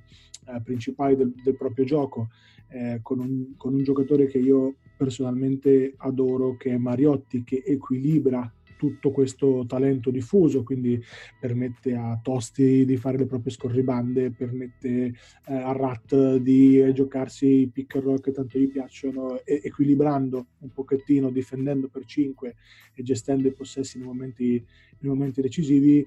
eh, 0.47 0.61
principali 0.61 1.15
del, 1.15 1.34
del, 1.41 1.55
proprio 1.55 1.86
gioco, 1.86 2.28
eh, 2.67 2.99
con 3.01 3.20
un, 3.20 3.55
con, 3.55 3.74
un, 3.74 3.84
giocatore 3.84 4.28
che 4.28 4.39
io 4.39 4.76
personalmente 4.97 5.93
adoro, 5.99 6.57
che 6.57 6.72
è 6.72 6.78
Mariotti, 6.78 7.45
che 7.45 7.63
equilibra 7.65 8.51
tutto 8.80 9.11
questo 9.11 9.65
talento 9.67 10.09
diffuso, 10.09 10.63
quindi 10.63 11.03
permette 11.38 11.95
a 11.95 12.17
Tosti 12.23 12.86
di 12.86 12.95
fare 12.95 13.17
le 13.17 13.25
proprie 13.25 13.51
scorribande, 13.51 14.32
permette 14.32 14.89
eh, 14.89 15.13
a 15.53 15.73
Rat 15.73 16.38
di 16.38 16.82
giocarsi 16.93 17.45
i 17.45 17.67
pick 17.67 17.95
and 17.95 18.05
roll 18.05 18.21
che 18.21 18.32
tanto 18.32 18.57
gli 18.57 18.69
piacciono, 18.69 19.43
e, 19.43 19.59
equilibrando 19.61 20.45
un 20.59 20.71
pochettino, 20.71 21.30
difendendo 21.30 21.89
per 21.89 22.05
5 22.05 22.55
e 22.93 23.03
gestendo 23.03 23.49
i 23.49 23.51
possessi 23.51 23.97
nei 23.97 24.07
momenti, 24.07 24.65
nei 24.99 25.11
momenti 25.11 25.41
decisivi. 25.41 26.05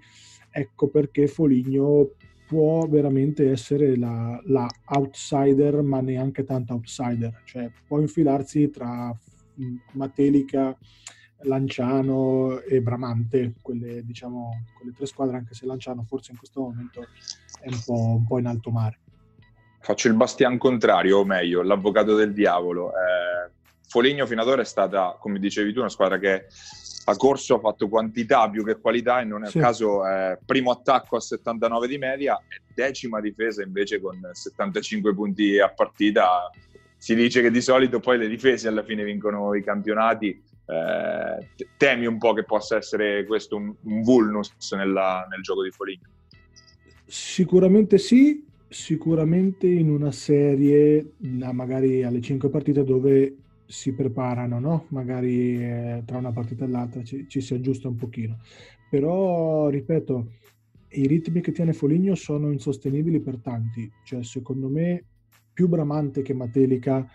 Ecco 0.50 0.88
perché 0.88 1.26
Foligno 1.26 2.12
può 2.46 2.86
veramente 2.88 3.50
essere 3.50 3.98
la, 3.98 4.40
la, 4.46 4.66
outsider, 4.96 5.82
ma 5.82 6.00
neanche 6.00 6.44
tanto 6.44 6.72
outsider, 6.72 7.42
cioè 7.44 7.70
può 7.86 8.00
infilarsi 8.00 8.70
tra 8.70 9.14
mm, 9.60 9.76
Matelica 9.92 10.74
Lanciano 11.44 12.60
e 12.60 12.80
Bramante, 12.80 13.54
quelle, 13.60 14.04
diciamo, 14.04 14.64
quelle 14.76 14.92
tre 14.94 15.06
squadre, 15.06 15.36
anche 15.36 15.54
se 15.54 15.66
Lanciano 15.66 16.04
forse 16.04 16.32
in 16.32 16.38
questo 16.38 16.60
momento 16.60 17.06
è 17.60 17.68
un 17.68 17.80
po', 17.84 18.16
un 18.16 18.26
po 18.26 18.38
in 18.38 18.46
alto 18.46 18.70
mare. 18.70 18.98
Faccio 19.80 20.08
il 20.08 20.14
bastian 20.14 20.58
contrario, 20.58 21.18
o 21.18 21.24
meglio, 21.24 21.62
l'avvocato 21.62 22.14
del 22.14 22.32
diavolo. 22.32 22.90
Eh, 22.90 23.50
Foligno 23.88 24.26
fino 24.26 24.40
ad 24.40 24.48
ora 24.48 24.62
è 24.62 24.64
stata, 24.64 25.16
come 25.18 25.38
dicevi 25.38 25.72
tu, 25.72 25.80
una 25.80 25.88
squadra 25.88 26.18
che 26.18 26.46
ha 27.04 27.16
corso, 27.16 27.56
ha 27.56 27.58
fatto 27.58 27.88
quantità 27.88 28.48
più 28.48 28.64
che 28.64 28.78
qualità 28.78 29.20
e 29.20 29.24
non 29.24 29.44
è 29.44 29.48
sì. 29.48 29.58
a 29.58 29.62
caso 29.62 30.06
eh, 30.06 30.38
primo 30.46 30.70
attacco 30.70 31.16
a 31.16 31.20
79 31.20 31.88
di 31.88 31.98
media 31.98 32.38
e 32.48 32.62
decima 32.72 33.20
difesa 33.20 33.62
invece 33.62 34.00
con 34.00 34.20
75 34.32 35.14
punti 35.14 35.58
a 35.58 35.68
partita. 35.68 36.50
Si 36.96 37.14
dice 37.16 37.42
che 37.42 37.50
di 37.50 37.60
solito 37.60 37.98
poi 37.98 38.16
le 38.16 38.28
difese 38.28 38.68
alla 38.68 38.84
fine 38.84 39.02
vincono 39.02 39.54
i 39.54 39.62
campionati 39.62 40.40
eh, 40.66 41.66
temi 41.76 42.06
un 42.06 42.18
po' 42.18 42.32
che 42.32 42.44
possa 42.44 42.76
essere 42.76 43.24
questo 43.26 43.56
un, 43.56 43.74
un 43.82 44.02
vulnus 44.02 44.54
nella, 44.72 45.26
nel 45.30 45.42
gioco 45.42 45.62
di 45.62 45.70
Foligno? 45.70 46.08
Sicuramente 47.04 47.98
sì, 47.98 48.44
sicuramente 48.68 49.66
in 49.66 49.90
una 49.90 50.12
serie, 50.12 51.14
magari 51.18 52.02
alle 52.02 52.20
cinque 52.20 52.48
partite 52.48 52.84
dove 52.84 53.36
si 53.66 53.94
preparano, 53.94 54.58
no? 54.58 54.86
magari 54.88 55.62
eh, 55.62 56.02
tra 56.04 56.18
una 56.18 56.32
partita 56.32 56.64
e 56.64 56.68
l'altra 56.68 57.02
ci, 57.02 57.26
ci, 57.28 57.40
si 57.40 57.54
aggiusta 57.54 57.88
un 57.88 57.96
pochino. 57.96 58.38
Però, 58.90 59.68
ripeto, 59.68 60.30
i 60.90 61.06
ritmi 61.06 61.40
che 61.40 61.52
tiene 61.52 61.72
Foligno 61.72 62.14
sono 62.14 62.50
insostenibili 62.50 63.20
per 63.20 63.38
tanti. 63.38 63.90
Cioè, 64.04 64.22
secondo 64.22 64.68
me, 64.68 65.04
più 65.52 65.68
Bramante 65.68 66.22
che 66.22 66.34
Matelica 66.34 67.06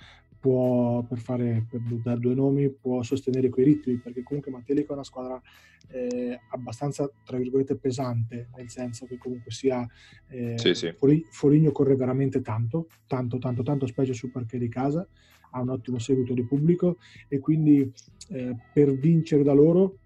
può, 0.47 1.03
per 1.03 1.17
fare 1.19 1.65
per 1.69 1.81
dare 1.81 2.19
due 2.19 2.33
nomi, 2.33 2.69
può 2.69 3.03
sostenere 3.03 3.49
quei 3.49 3.65
ritmi, 3.65 3.97
perché 3.97 4.23
comunque 4.23 4.49
Matelica 4.49 4.91
è 4.91 4.93
una 4.93 5.03
squadra 5.03 5.41
eh, 5.89 6.39
abbastanza, 6.51 7.11
tra 7.25 7.37
virgolette, 7.37 7.75
pesante, 7.75 8.47
nel 8.55 8.69
senso 8.69 9.05
che 9.05 9.17
comunque 9.17 9.51
sia 9.51 9.85
eh, 10.29 10.57
sì, 10.57 10.73
sì. 10.73 10.93
Foligno 11.31 11.71
corre 11.73 11.97
veramente 11.97 12.39
tanto, 12.41 12.87
tanto, 13.07 13.37
tanto, 13.39 13.61
tanto, 13.61 13.87
specie 13.87 14.13
sul 14.13 14.31
parquet 14.31 14.61
di 14.61 14.69
casa, 14.69 15.05
ha 15.51 15.59
un 15.59 15.69
ottimo 15.69 15.99
seguito 15.99 16.33
di 16.33 16.45
pubblico 16.45 16.97
e 17.27 17.39
quindi 17.39 17.91
eh, 18.29 18.55
per 18.73 18.93
vincere 18.93 19.43
da 19.43 19.51
loro, 19.51 19.97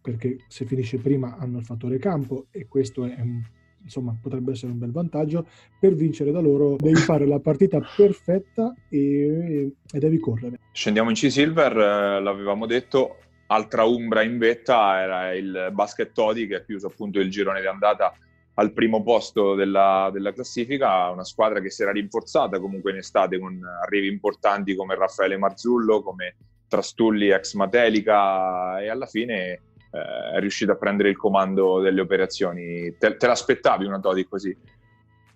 perché 0.00 0.38
se 0.46 0.64
finisce 0.64 0.98
prima 0.98 1.36
hanno 1.38 1.58
il 1.58 1.64
fattore 1.64 1.98
campo 1.98 2.46
e 2.52 2.68
questo 2.68 3.04
è 3.04 3.20
un 3.20 3.42
insomma 3.88 4.16
potrebbe 4.20 4.52
essere 4.52 4.72
un 4.72 4.78
bel 4.78 4.92
vantaggio, 4.92 5.46
per 5.80 5.94
vincere 5.94 6.30
da 6.30 6.40
loro 6.40 6.76
devi 6.76 6.96
fare 6.96 7.26
la 7.26 7.40
partita 7.40 7.80
perfetta 7.96 8.74
e, 8.88 9.72
e 9.90 9.98
devi 9.98 10.18
correre. 10.18 10.58
Scendiamo 10.72 11.08
in 11.08 11.16
C-Silver, 11.16 11.76
eh, 11.76 12.20
l'avevamo 12.20 12.66
detto, 12.66 13.16
altra 13.46 13.84
umbra 13.84 14.22
in 14.22 14.38
vetta 14.38 15.00
era 15.00 15.34
il 15.34 15.70
Basket 15.72 16.12
Todi 16.12 16.46
che 16.46 16.56
ha 16.56 16.62
chiuso 16.62 16.86
appunto 16.86 17.18
il 17.18 17.30
girone 17.30 17.60
di 17.60 17.66
andata 17.66 18.12
al 18.54 18.72
primo 18.72 19.02
posto 19.02 19.54
della, 19.54 20.10
della, 20.12 20.32
classifica, 20.32 21.08
una 21.10 21.24
squadra 21.24 21.60
che 21.60 21.70
si 21.70 21.82
era 21.82 21.92
rinforzata 21.92 22.58
comunque 22.60 22.90
in 22.90 22.98
estate 22.98 23.38
con 23.38 23.60
arrivi 23.84 24.08
importanti 24.08 24.74
come 24.74 24.96
Raffaele 24.96 25.38
Marzullo, 25.38 26.02
come 26.02 26.36
Trastulli 26.66 27.30
ex 27.30 27.54
Matelica 27.54 28.80
e 28.80 28.88
alla 28.88 29.06
fine 29.06 29.60
eh, 29.90 30.36
è 30.36 30.40
riuscito 30.40 30.72
a 30.72 30.76
prendere 30.76 31.10
il 31.10 31.16
comando 31.16 31.80
delle 31.80 32.00
operazioni. 32.00 32.94
Te, 32.98 33.16
te 33.16 33.26
l'aspettavi 33.26 33.86
una 33.86 34.00
Todi 34.00 34.24
così? 34.26 34.56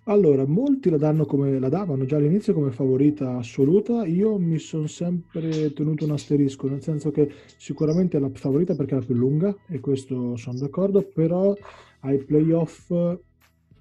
Allora, 0.05 0.45
molti 0.45 0.89
la, 0.89 0.97
danno 0.97 1.25
come, 1.25 1.59
la 1.59 1.69
davano 1.69 2.03
già 2.03 2.17
all'inizio 2.17 2.53
come 2.53 2.71
favorita 2.71 3.37
assoluta, 3.37 4.05
io 4.05 4.37
mi 4.37 4.57
sono 4.57 4.85
sempre 4.87 5.71
tenuto 5.71 6.03
un 6.03 6.11
asterisco, 6.11 6.67
nel 6.67 6.81
senso 6.81 7.09
che 7.09 7.31
sicuramente 7.55 8.17
è 8.17 8.19
la 8.19 8.29
favorita 8.33 8.75
perché 8.75 8.95
è 8.95 8.99
la 8.99 9.05
più 9.05 9.15
lunga, 9.15 9.55
e 9.69 9.79
questo 9.79 10.35
sono 10.35 10.59
d'accordo, 10.59 11.03
però 11.03 11.55
ai 12.01 12.17
playoff 12.17 12.91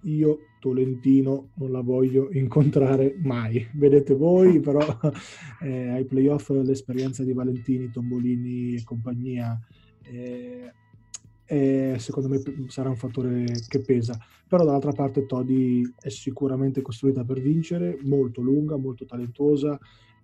io 0.02 0.38
Tolentino 0.60 1.50
non 1.54 1.72
la 1.72 1.80
voglio 1.80 2.28
incontrare 2.32 3.16
mai. 3.20 3.66
Vedete 3.72 4.14
voi, 4.14 4.60
però 4.62 4.80
eh, 5.60 5.88
ai 5.88 6.04
playoff 6.04 6.50
l'esperienza 6.50 7.24
di 7.24 7.32
Valentini, 7.32 7.90
Tombolini 7.90 8.76
e 8.76 8.84
compagnia 8.84 9.58
eh, 10.02 10.72
e 11.44 11.96
secondo 11.98 12.28
me 12.28 12.40
sarà 12.68 12.88
un 12.88 12.96
fattore 12.96 13.44
che 13.68 13.80
pesa. 13.80 14.18
Però 14.48 14.64
dall'altra 14.64 14.92
parte 14.92 15.26
Todi 15.26 15.82
è 16.00 16.08
sicuramente 16.08 16.82
costruita 16.82 17.24
per 17.24 17.40
vincere, 17.40 17.98
molto 18.02 18.40
lunga, 18.40 18.76
molto 18.76 19.04
talentuosa. 19.04 19.78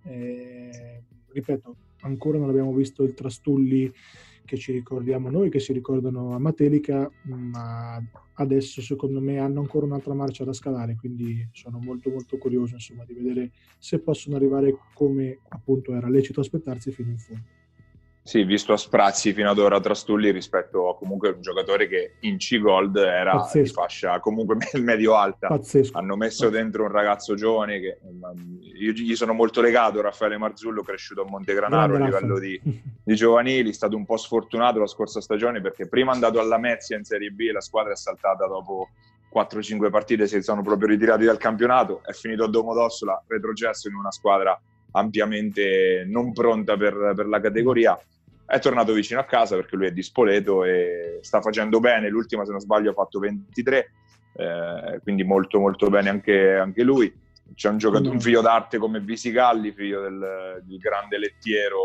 Eh, 0.04 1.02
ripeto, 1.32 1.76
ancora 2.00 2.38
non 2.38 2.48
abbiamo 2.48 2.72
visto 2.72 3.02
il 3.02 3.14
Trastulli 3.14 3.92
che 4.44 4.56
ci 4.56 4.72
ricordiamo 4.72 5.28
noi, 5.28 5.50
che 5.50 5.60
si 5.60 5.74
ricordano 5.74 6.34
a 6.34 6.38
Matelica, 6.38 7.10
ma 7.24 8.02
adesso 8.34 8.80
secondo 8.80 9.20
me 9.20 9.38
hanno 9.38 9.60
ancora 9.60 9.84
un'altra 9.84 10.14
marcia 10.14 10.44
da 10.44 10.54
scalare, 10.54 10.96
quindi 10.96 11.46
sono 11.52 11.78
molto 11.78 12.08
molto 12.08 12.38
curioso 12.38 12.74
insomma, 12.74 13.04
di 13.04 13.12
vedere 13.12 13.50
se 13.76 13.98
possono 13.98 14.36
arrivare 14.36 14.74
come 14.94 15.40
appunto 15.48 15.92
era 15.94 16.08
lecito 16.08 16.40
aspettarsi 16.40 16.90
fino 16.90 17.10
in 17.10 17.18
fondo. 17.18 17.57
Sì, 18.28 18.44
visto 18.44 18.74
a 18.74 18.76
sprazzi 18.76 19.32
fino 19.32 19.48
ad 19.48 19.58
ora 19.58 19.80
Trastulli 19.80 20.30
rispetto 20.30 20.90
a 20.90 20.96
comunque 20.98 21.30
un 21.30 21.40
giocatore 21.40 21.88
che 21.88 22.16
in 22.20 22.36
C-Gold 22.36 22.96
era 22.96 23.30
Pazzesco. 23.30 23.62
di 23.62 23.68
fascia 23.70 24.20
comunque 24.20 24.58
medio-alta. 24.78 25.46
Pazzesco. 25.46 25.96
Hanno 25.96 26.14
messo 26.14 26.50
dentro 26.50 26.82
un 26.82 26.90
ragazzo 26.90 27.34
giovane 27.34 27.80
che 27.80 27.98
io 28.80 28.92
gli 28.92 29.16
sono 29.16 29.32
molto 29.32 29.62
legato, 29.62 30.02
Raffaele 30.02 30.36
Marzullo, 30.36 30.82
cresciuto 30.82 31.22
a 31.22 31.24
Montegranaro 31.26 31.94
a 31.94 32.04
livello 32.04 32.38
di, 32.38 32.60
di, 33.02 33.14
giovanili, 33.14 33.70
è 33.70 33.72
stato 33.72 33.96
un 33.96 34.04
po' 34.04 34.18
sfortunato 34.18 34.78
la 34.78 34.86
scorsa 34.86 35.22
stagione 35.22 35.62
perché 35.62 35.88
prima 35.88 36.10
è 36.10 36.14
andato 36.14 36.38
alla 36.38 36.58
Mezia 36.58 36.98
in 36.98 37.04
Serie 37.04 37.30
B, 37.30 37.48
la 37.50 37.62
squadra 37.62 37.92
è 37.92 37.96
saltata 37.96 38.46
dopo 38.46 38.90
4-5 39.34 39.88
partite, 39.88 40.26
si 40.26 40.42
sono 40.42 40.60
proprio 40.60 40.88
ritirati 40.88 41.24
dal 41.24 41.38
campionato, 41.38 42.02
è 42.04 42.12
finito 42.12 42.44
a 42.44 42.48
Domodossola, 42.50 43.24
retrocesso 43.26 43.88
in 43.88 43.94
una 43.94 44.12
squadra 44.12 44.60
ampiamente 44.90 46.04
non 46.06 46.34
pronta 46.34 46.76
per, 46.76 47.14
per 47.16 47.26
la 47.26 47.40
categoria 47.40 47.98
è 48.50 48.58
tornato 48.60 48.94
vicino 48.94 49.20
a 49.20 49.24
casa 49.24 49.56
perché 49.56 49.76
lui 49.76 49.88
è 49.88 49.92
di 49.92 50.02
Spoleto 50.02 50.64
e 50.64 51.18
sta 51.20 51.42
facendo 51.42 51.80
bene, 51.80 52.08
l'ultima 52.08 52.46
se 52.46 52.50
non 52.50 52.60
sbaglio 52.60 52.92
ha 52.92 52.94
fatto 52.94 53.18
23, 53.18 53.90
eh, 54.32 55.00
quindi 55.02 55.22
molto 55.22 55.58
molto 55.58 55.90
bene 55.90 56.08
anche, 56.08 56.54
anche 56.54 56.82
lui. 56.82 57.14
C'è 57.54 57.68
un, 57.68 57.76
giocatore, 57.76 58.08
un 58.08 58.20
figlio 58.20 58.40
d'arte 58.40 58.78
come 58.78 59.00
Visicalli, 59.00 59.72
figlio 59.72 60.00
del, 60.00 60.62
del 60.64 60.78
grande 60.78 61.18
lettiero 61.18 61.78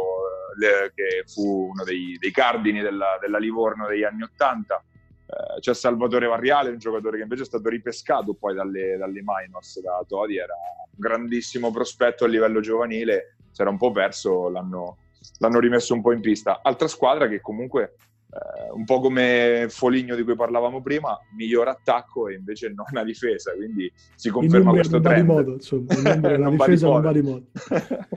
eh, 0.62 0.92
che 0.96 1.24
fu 1.28 1.70
uno 1.72 1.84
dei, 1.84 2.18
dei 2.18 2.32
cardini 2.32 2.80
della, 2.82 3.18
della, 3.20 3.40
Livorno 3.40 3.86
degli 3.86 4.04
anni 4.04 4.24
Ottanta. 4.24 4.82
Eh, 5.26 5.60
c'è 5.60 5.74
Salvatore 5.74 6.28
Varriale, 6.28 6.70
un 6.70 6.78
giocatore 6.78 7.18
che 7.18 7.24
invece 7.24 7.44
è 7.44 7.46
stato 7.46 7.68
ripescato 7.68 8.36
poi 8.36 8.56
dalle, 8.56 8.96
dalle 8.96 9.22
minors 9.22 9.82
da 9.82 10.02
Todi, 10.08 10.38
era 10.38 10.54
un 10.92 10.98
grandissimo 10.98 11.72
prospetto 11.72 12.24
a 12.24 12.28
livello 12.28 12.62
giovanile, 12.62 13.36
si 13.52 13.62
era 13.62 13.70
un 13.70 13.78
po' 13.78 13.92
perso, 13.92 14.50
l'hanno, 14.50 14.98
l'hanno 15.44 15.60
rimesso 15.60 15.94
un 15.94 16.02
po' 16.02 16.14
in 16.14 16.22
pista. 16.22 16.62
Altra 16.64 16.88
squadra 16.88 17.28
che 17.28 17.42
comunque 17.42 17.96
eh, 18.34 18.72
un 18.74 18.86
po' 18.86 19.02
come 19.02 19.68
Foligno 19.70 20.16
di 20.16 20.24
cui 20.24 20.36
parlavamo 20.36 20.82
prima, 20.82 21.20
miglior 21.36 21.68
attacco 21.68 22.30
e 22.30 22.36
invece 22.36 22.74
non 22.74 22.86
a 22.98 23.04
difesa, 23.04 23.54
quindi 23.54 23.92
si 24.16 24.30
conferma 24.30 24.72
questo 24.72 25.00
non 25.00 25.04
trend. 25.04 25.28
Va 25.28 25.34
di 25.34 25.40
modo, 25.40 25.54
insomma, 25.54 25.88
la 26.38 26.50
difesa 26.50 26.88
non 26.88 27.02
va 27.02 27.12
di 27.12 27.22
modo. 27.22 27.46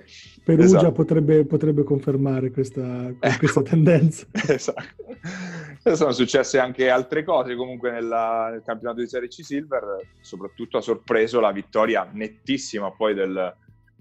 Perugia 0.45 0.77
esatto. 0.77 0.93
potrebbe, 0.93 1.45
potrebbe, 1.45 1.83
confermare 1.83 2.53
questa, 2.53 3.13
questa 3.39 3.63
tendenza. 3.63 4.27
esatto. 4.47 4.85
Sono 5.95 6.13
successe 6.13 6.59
anche 6.59 6.89
altre 6.89 7.23
cose 7.23 7.55
comunque 7.55 7.91
nella, 7.91 8.49
nel 8.51 8.63
campionato 8.65 9.01
di 9.01 9.09
Serie 9.09 9.29
C 9.29 9.45
Silver, 9.45 9.83
soprattutto 10.21 10.79
ha 10.79 10.81
sorpreso 10.81 11.41
la 11.41 11.53
vittoria 11.53 12.09
nettissima 12.13 12.91
poi 12.91 13.15
del, 13.15 13.55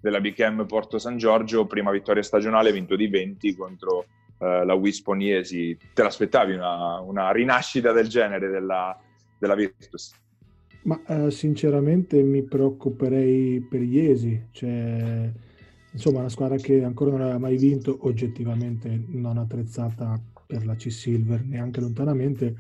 della 0.06 0.22
BKM 0.22 0.68
Porto 0.68 0.99
San 0.99 1.18
Giorgio, 1.18 1.66
prima 1.66 1.89
vittoria 1.89 2.22
stagionale 2.22 2.72
vinto 2.72 2.95
di 2.95 3.08
20 3.08 3.56
contro 3.56 4.06
eh, 4.38 4.64
la 4.64 4.76
Wisp 4.76 5.08
Iesi. 5.18 5.76
Te 5.95 6.03
l'aspettavi 6.03 6.53
una, 6.53 6.99
una, 6.99 7.32
rinascita 7.32 7.91
del 7.91 8.08
genere 8.08 8.49
della, 8.49 8.95
della 9.39 9.56
Virtus? 9.56 10.14
Ma 10.84 11.01
eh, 11.08 11.32
sinceramente 11.32 12.22
mi 12.22 12.43
preoccuperei 12.43 13.62
per 13.68 13.82
Iesi, 13.82 14.49
cioè, 14.51 15.32
insomma 15.91 16.20
una 16.20 16.30
squadra 16.30 16.58
che 16.58 16.84
ancora 16.84 17.10
non 17.10 17.22
aveva 17.22 17.39
mai 17.39 17.58
vinto, 17.58 17.97
oggettivamente 18.01 19.06
non 19.08 19.39
attrezzata 19.39 20.22
per 20.45 20.68
la 20.68 20.76
C-Silver 20.76 21.43
neanche 21.45 21.82
lontanamente. 21.82 22.58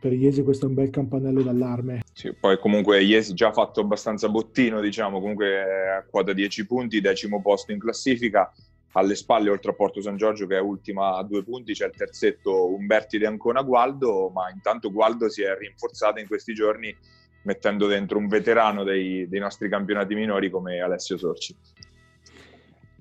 Per 0.00 0.12
Iesi 0.14 0.42
questo 0.42 0.64
è 0.64 0.68
un 0.68 0.74
bel 0.74 0.88
campanello 0.88 1.42
d'allarme. 1.42 2.00
Sì, 2.14 2.32
poi 2.32 2.58
comunque 2.58 3.02
Iesi 3.02 3.34
già 3.34 3.52
fatto 3.52 3.80
abbastanza 3.80 4.30
bottino, 4.30 4.80
diciamo, 4.80 5.20
comunque 5.20 5.90
a 5.98 6.04
quota 6.08 6.32
10 6.32 6.66
punti, 6.66 7.02
decimo 7.02 7.42
posto 7.42 7.72
in 7.72 7.78
classifica, 7.78 8.50
alle 8.92 9.14
spalle, 9.14 9.50
oltre 9.50 9.72
a 9.72 9.74
Porto 9.74 10.00
San 10.00 10.16
Giorgio 10.16 10.46
che 10.46 10.56
è 10.56 10.60
ultima 10.60 11.16
a 11.16 11.22
due 11.22 11.44
punti, 11.44 11.74
c'è 11.74 11.86
il 11.86 11.94
terzetto 11.94 12.72
Umberti 12.72 13.18
De 13.18 13.26
Ancona 13.26 13.62
Gualdo, 13.62 14.30
ma 14.30 14.50
intanto 14.50 14.90
Gualdo 14.90 15.28
si 15.28 15.42
è 15.42 15.54
rinforzato 15.54 16.18
in 16.18 16.26
questi 16.26 16.54
giorni 16.54 16.96
mettendo 17.42 17.86
dentro 17.86 18.18
un 18.18 18.26
veterano 18.26 18.84
dei, 18.84 19.28
dei 19.28 19.40
nostri 19.40 19.68
campionati 19.68 20.14
minori 20.14 20.50
come 20.50 20.80
Alessio 20.80 21.18
Sorci. 21.18 21.54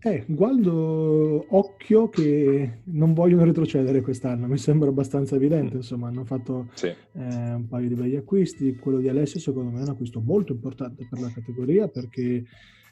Eh, 0.02 0.24
Gualdo, 0.28 1.46
occhio 1.50 2.08
che 2.08 2.80
non 2.86 3.14
vogliono 3.14 3.44
retrocedere 3.44 4.00
quest'anno, 4.00 4.48
mi 4.48 4.58
sembra 4.58 4.88
abbastanza 4.88 5.36
evidente, 5.36 5.74
mm. 5.74 5.78
insomma 5.78 6.08
hanno 6.08 6.24
fatto 6.24 6.70
sì. 6.74 6.88
eh, 6.88 6.96
un 7.14 7.68
paio 7.68 7.90
di 7.90 7.96
begli 7.96 8.16
acquisti, 8.16 8.78
quello 8.78 9.00
di 9.00 9.10
Alessio 9.10 9.42
secondo 9.42 9.72
me 9.72 9.80
è 9.80 9.84
un 9.84 9.90
acquisto 9.90 10.22
molto 10.22 10.54
importante 10.54 11.06
per 11.10 11.20
la 11.20 11.30
categoria 11.30 11.90
perché 11.90 12.46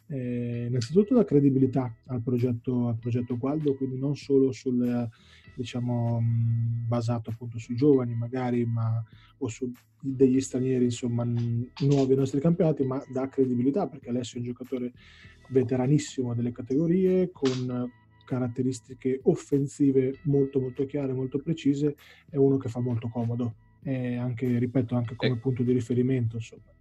eh, 0.08 0.66
innanzitutto 0.68 1.14
la 1.14 1.26
credibilità 1.26 1.94
al 2.06 2.22
progetto, 2.22 2.88
al 2.88 2.98
progetto 2.98 3.38
Gualdo, 3.38 3.76
quindi 3.76 3.98
non 3.98 4.16
solo 4.16 4.52
sul, 4.52 5.10
diciamo, 5.56 6.22
basato 6.88 7.30
appunto 7.30 7.60
sui 7.60 7.76
giovani 7.76 8.16
magari, 8.16 8.66
ma, 8.66 9.04
o 9.40 9.48
su 9.48 9.72
degli 10.00 10.40
stranieri 10.40 10.86
insomma 10.86 11.24
nuovi 11.24 12.12
ai 12.12 12.18
nostri 12.18 12.40
campionati, 12.40 12.84
ma 12.84 13.04
dà 13.12 13.28
credibilità 13.28 13.88
perché 13.88 14.10
Alessio 14.10 14.36
è 14.36 14.40
un 14.40 14.48
giocatore 14.48 14.94
veteranissimo 15.50 16.34
delle 16.34 16.52
categorie 16.52 17.32
con 17.32 17.90
caratteristiche 18.26 19.22
offensive 19.24 20.20
molto 20.24 20.60
molto 20.60 20.86
chiare, 20.86 21.14
molto 21.14 21.40
precise, 21.40 21.96
è 22.30 22.36
uno 22.36 22.58
che 22.58 22.70
fa 22.70 22.80
molto 22.80 23.08
comodo 23.08 23.56
e 23.84 24.18
anche, 24.18 24.58
ripeto, 24.60 24.96
anche 24.96 25.16
come 25.16 25.34
eh. 25.34 25.38
punto 25.38 25.64
di 25.64 25.72
riferimento 25.72 26.36
insomma 26.36 26.76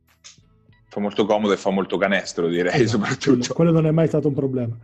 fa 0.96 1.00
molto 1.00 1.26
comodo 1.26 1.52
e 1.52 1.58
fa 1.58 1.68
molto 1.68 1.98
canestro, 1.98 2.48
direi, 2.48 2.80
esatto, 2.80 3.04
soprattutto. 3.04 3.52
Quello 3.52 3.70
non 3.70 3.86
è 3.86 3.90
mai 3.90 4.06
stato 4.06 4.28
un 4.28 4.34
problema. 4.34 4.74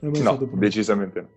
no, 0.00 0.10
problema. 0.10 0.58
decisamente 0.58 1.20
no. 1.20 1.28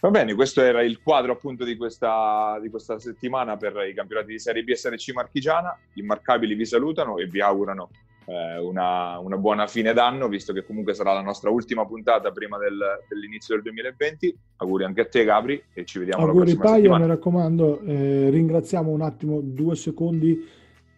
Va 0.00 0.10
bene, 0.10 0.34
questo 0.34 0.60
era 0.60 0.82
il 0.82 1.00
quadro 1.02 1.32
appunto 1.32 1.64
di 1.64 1.76
questa, 1.76 2.58
di 2.60 2.68
questa, 2.68 2.98
settimana 2.98 3.56
per 3.56 3.88
i 3.88 3.94
campionati 3.94 4.32
di 4.32 4.38
Serie 4.38 4.62
B 4.62 4.68
e 4.68 4.76
Serie 4.76 4.98
C 4.98 5.12
marchigiana. 5.12 5.76
Gli 5.92 6.00
immarcabili 6.00 6.54
vi 6.54 6.66
salutano 6.66 7.16
e 7.16 7.26
vi 7.26 7.40
augurano 7.40 7.88
eh, 8.26 8.58
una, 8.58 9.18
una, 9.18 9.36
buona 9.38 9.66
fine 9.66 9.92
d'anno, 9.92 10.28
visto 10.28 10.52
che 10.52 10.64
comunque 10.64 10.94
sarà 10.94 11.14
la 11.14 11.22
nostra 11.22 11.50
ultima 11.50 11.84
puntata 11.84 12.30
prima 12.30 12.58
del, 12.58 12.78
dell'inizio 13.08 13.54
del 13.54 13.64
2020. 13.64 14.38
Auguri 14.56 14.84
anche 14.84 15.00
a 15.00 15.06
te 15.06 15.24
Gabri 15.24 15.60
e 15.72 15.84
ci 15.84 15.98
vediamo 15.98 16.22
Auguri 16.26 16.38
la 16.38 16.44
prossima 16.44 16.64
Paia, 16.64 16.76
settimana. 16.76 17.04
mi 17.04 17.10
raccomando, 17.10 17.80
eh, 17.80 18.28
ringraziamo 18.30 18.90
un 18.90 19.00
attimo, 19.00 19.40
due 19.42 19.74
secondi, 19.74 20.46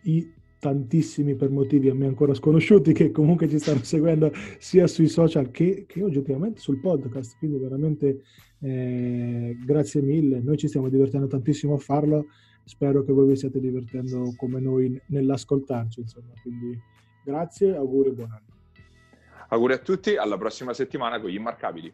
i 0.02 0.38
tantissimi 0.60 1.34
per 1.34 1.50
motivi 1.50 1.88
a 1.88 1.94
me 1.94 2.06
ancora 2.06 2.34
sconosciuti 2.34 2.92
che 2.92 3.10
comunque 3.10 3.48
ci 3.48 3.58
stanno 3.58 3.82
seguendo 3.82 4.30
sia 4.58 4.86
sui 4.86 5.08
social 5.08 5.50
che, 5.50 5.86
che 5.88 6.02
oggettivamente 6.04 6.60
sul 6.60 6.78
podcast, 6.78 7.38
quindi 7.38 7.58
veramente 7.58 8.22
eh, 8.60 9.56
grazie 9.64 10.02
mille, 10.02 10.40
noi 10.40 10.58
ci 10.58 10.68
stiamo 10.68 10.88
divertendo 10.88 11.26
tantissimo 11.26 11.74
a 11.74 11.78
farlo, 11.78 12.26
spero 12.64 13.02
che 13.02 13.12
voi 13.12 13.28
vi 13.28 13.36
stiate 13.36 13.58
divertendo 13.58 14.34
come 14.36 14.60
noi 14.60 15.00
nell'ascoltarci, 15.06 16.00
insomma, 16.00 16.32
quindi 16.42 16.78
grazie, 17.24 17.74
auguri 17.74 18.10
e 18.10 18.12
buon 18.12 18.30
anno. 18.30 18.58
Auguri 19.48 19.72
a 19.72 19.78
tutti, 19.78 20.14
alla 20.14 20.36
prossima 20.36 20.74
settimana 20.74 21.18
con 21.20 21.30
gli 21.30 21.34
immarcabili. 21.34 21.92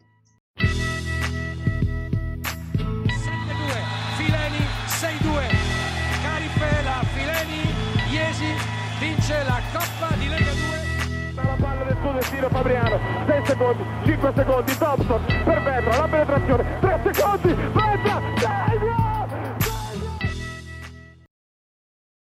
Suo 12.01 12.11
destino 12.11 12.47
Fabriano, 12.49 12.99
6 13.25 13.45
secondi, 13.45 13.83
5 14.05 14.31
secondi, 14.35 14.77
Thompson 14.77 15.25
per 15.43 15.61
Vetra, 15.63 15.97
la 15.97 16.07
penetrazione, 16.07 16.65
3 16.79 16.99
secondi, 17.11 17.55
va! 17.73 18.36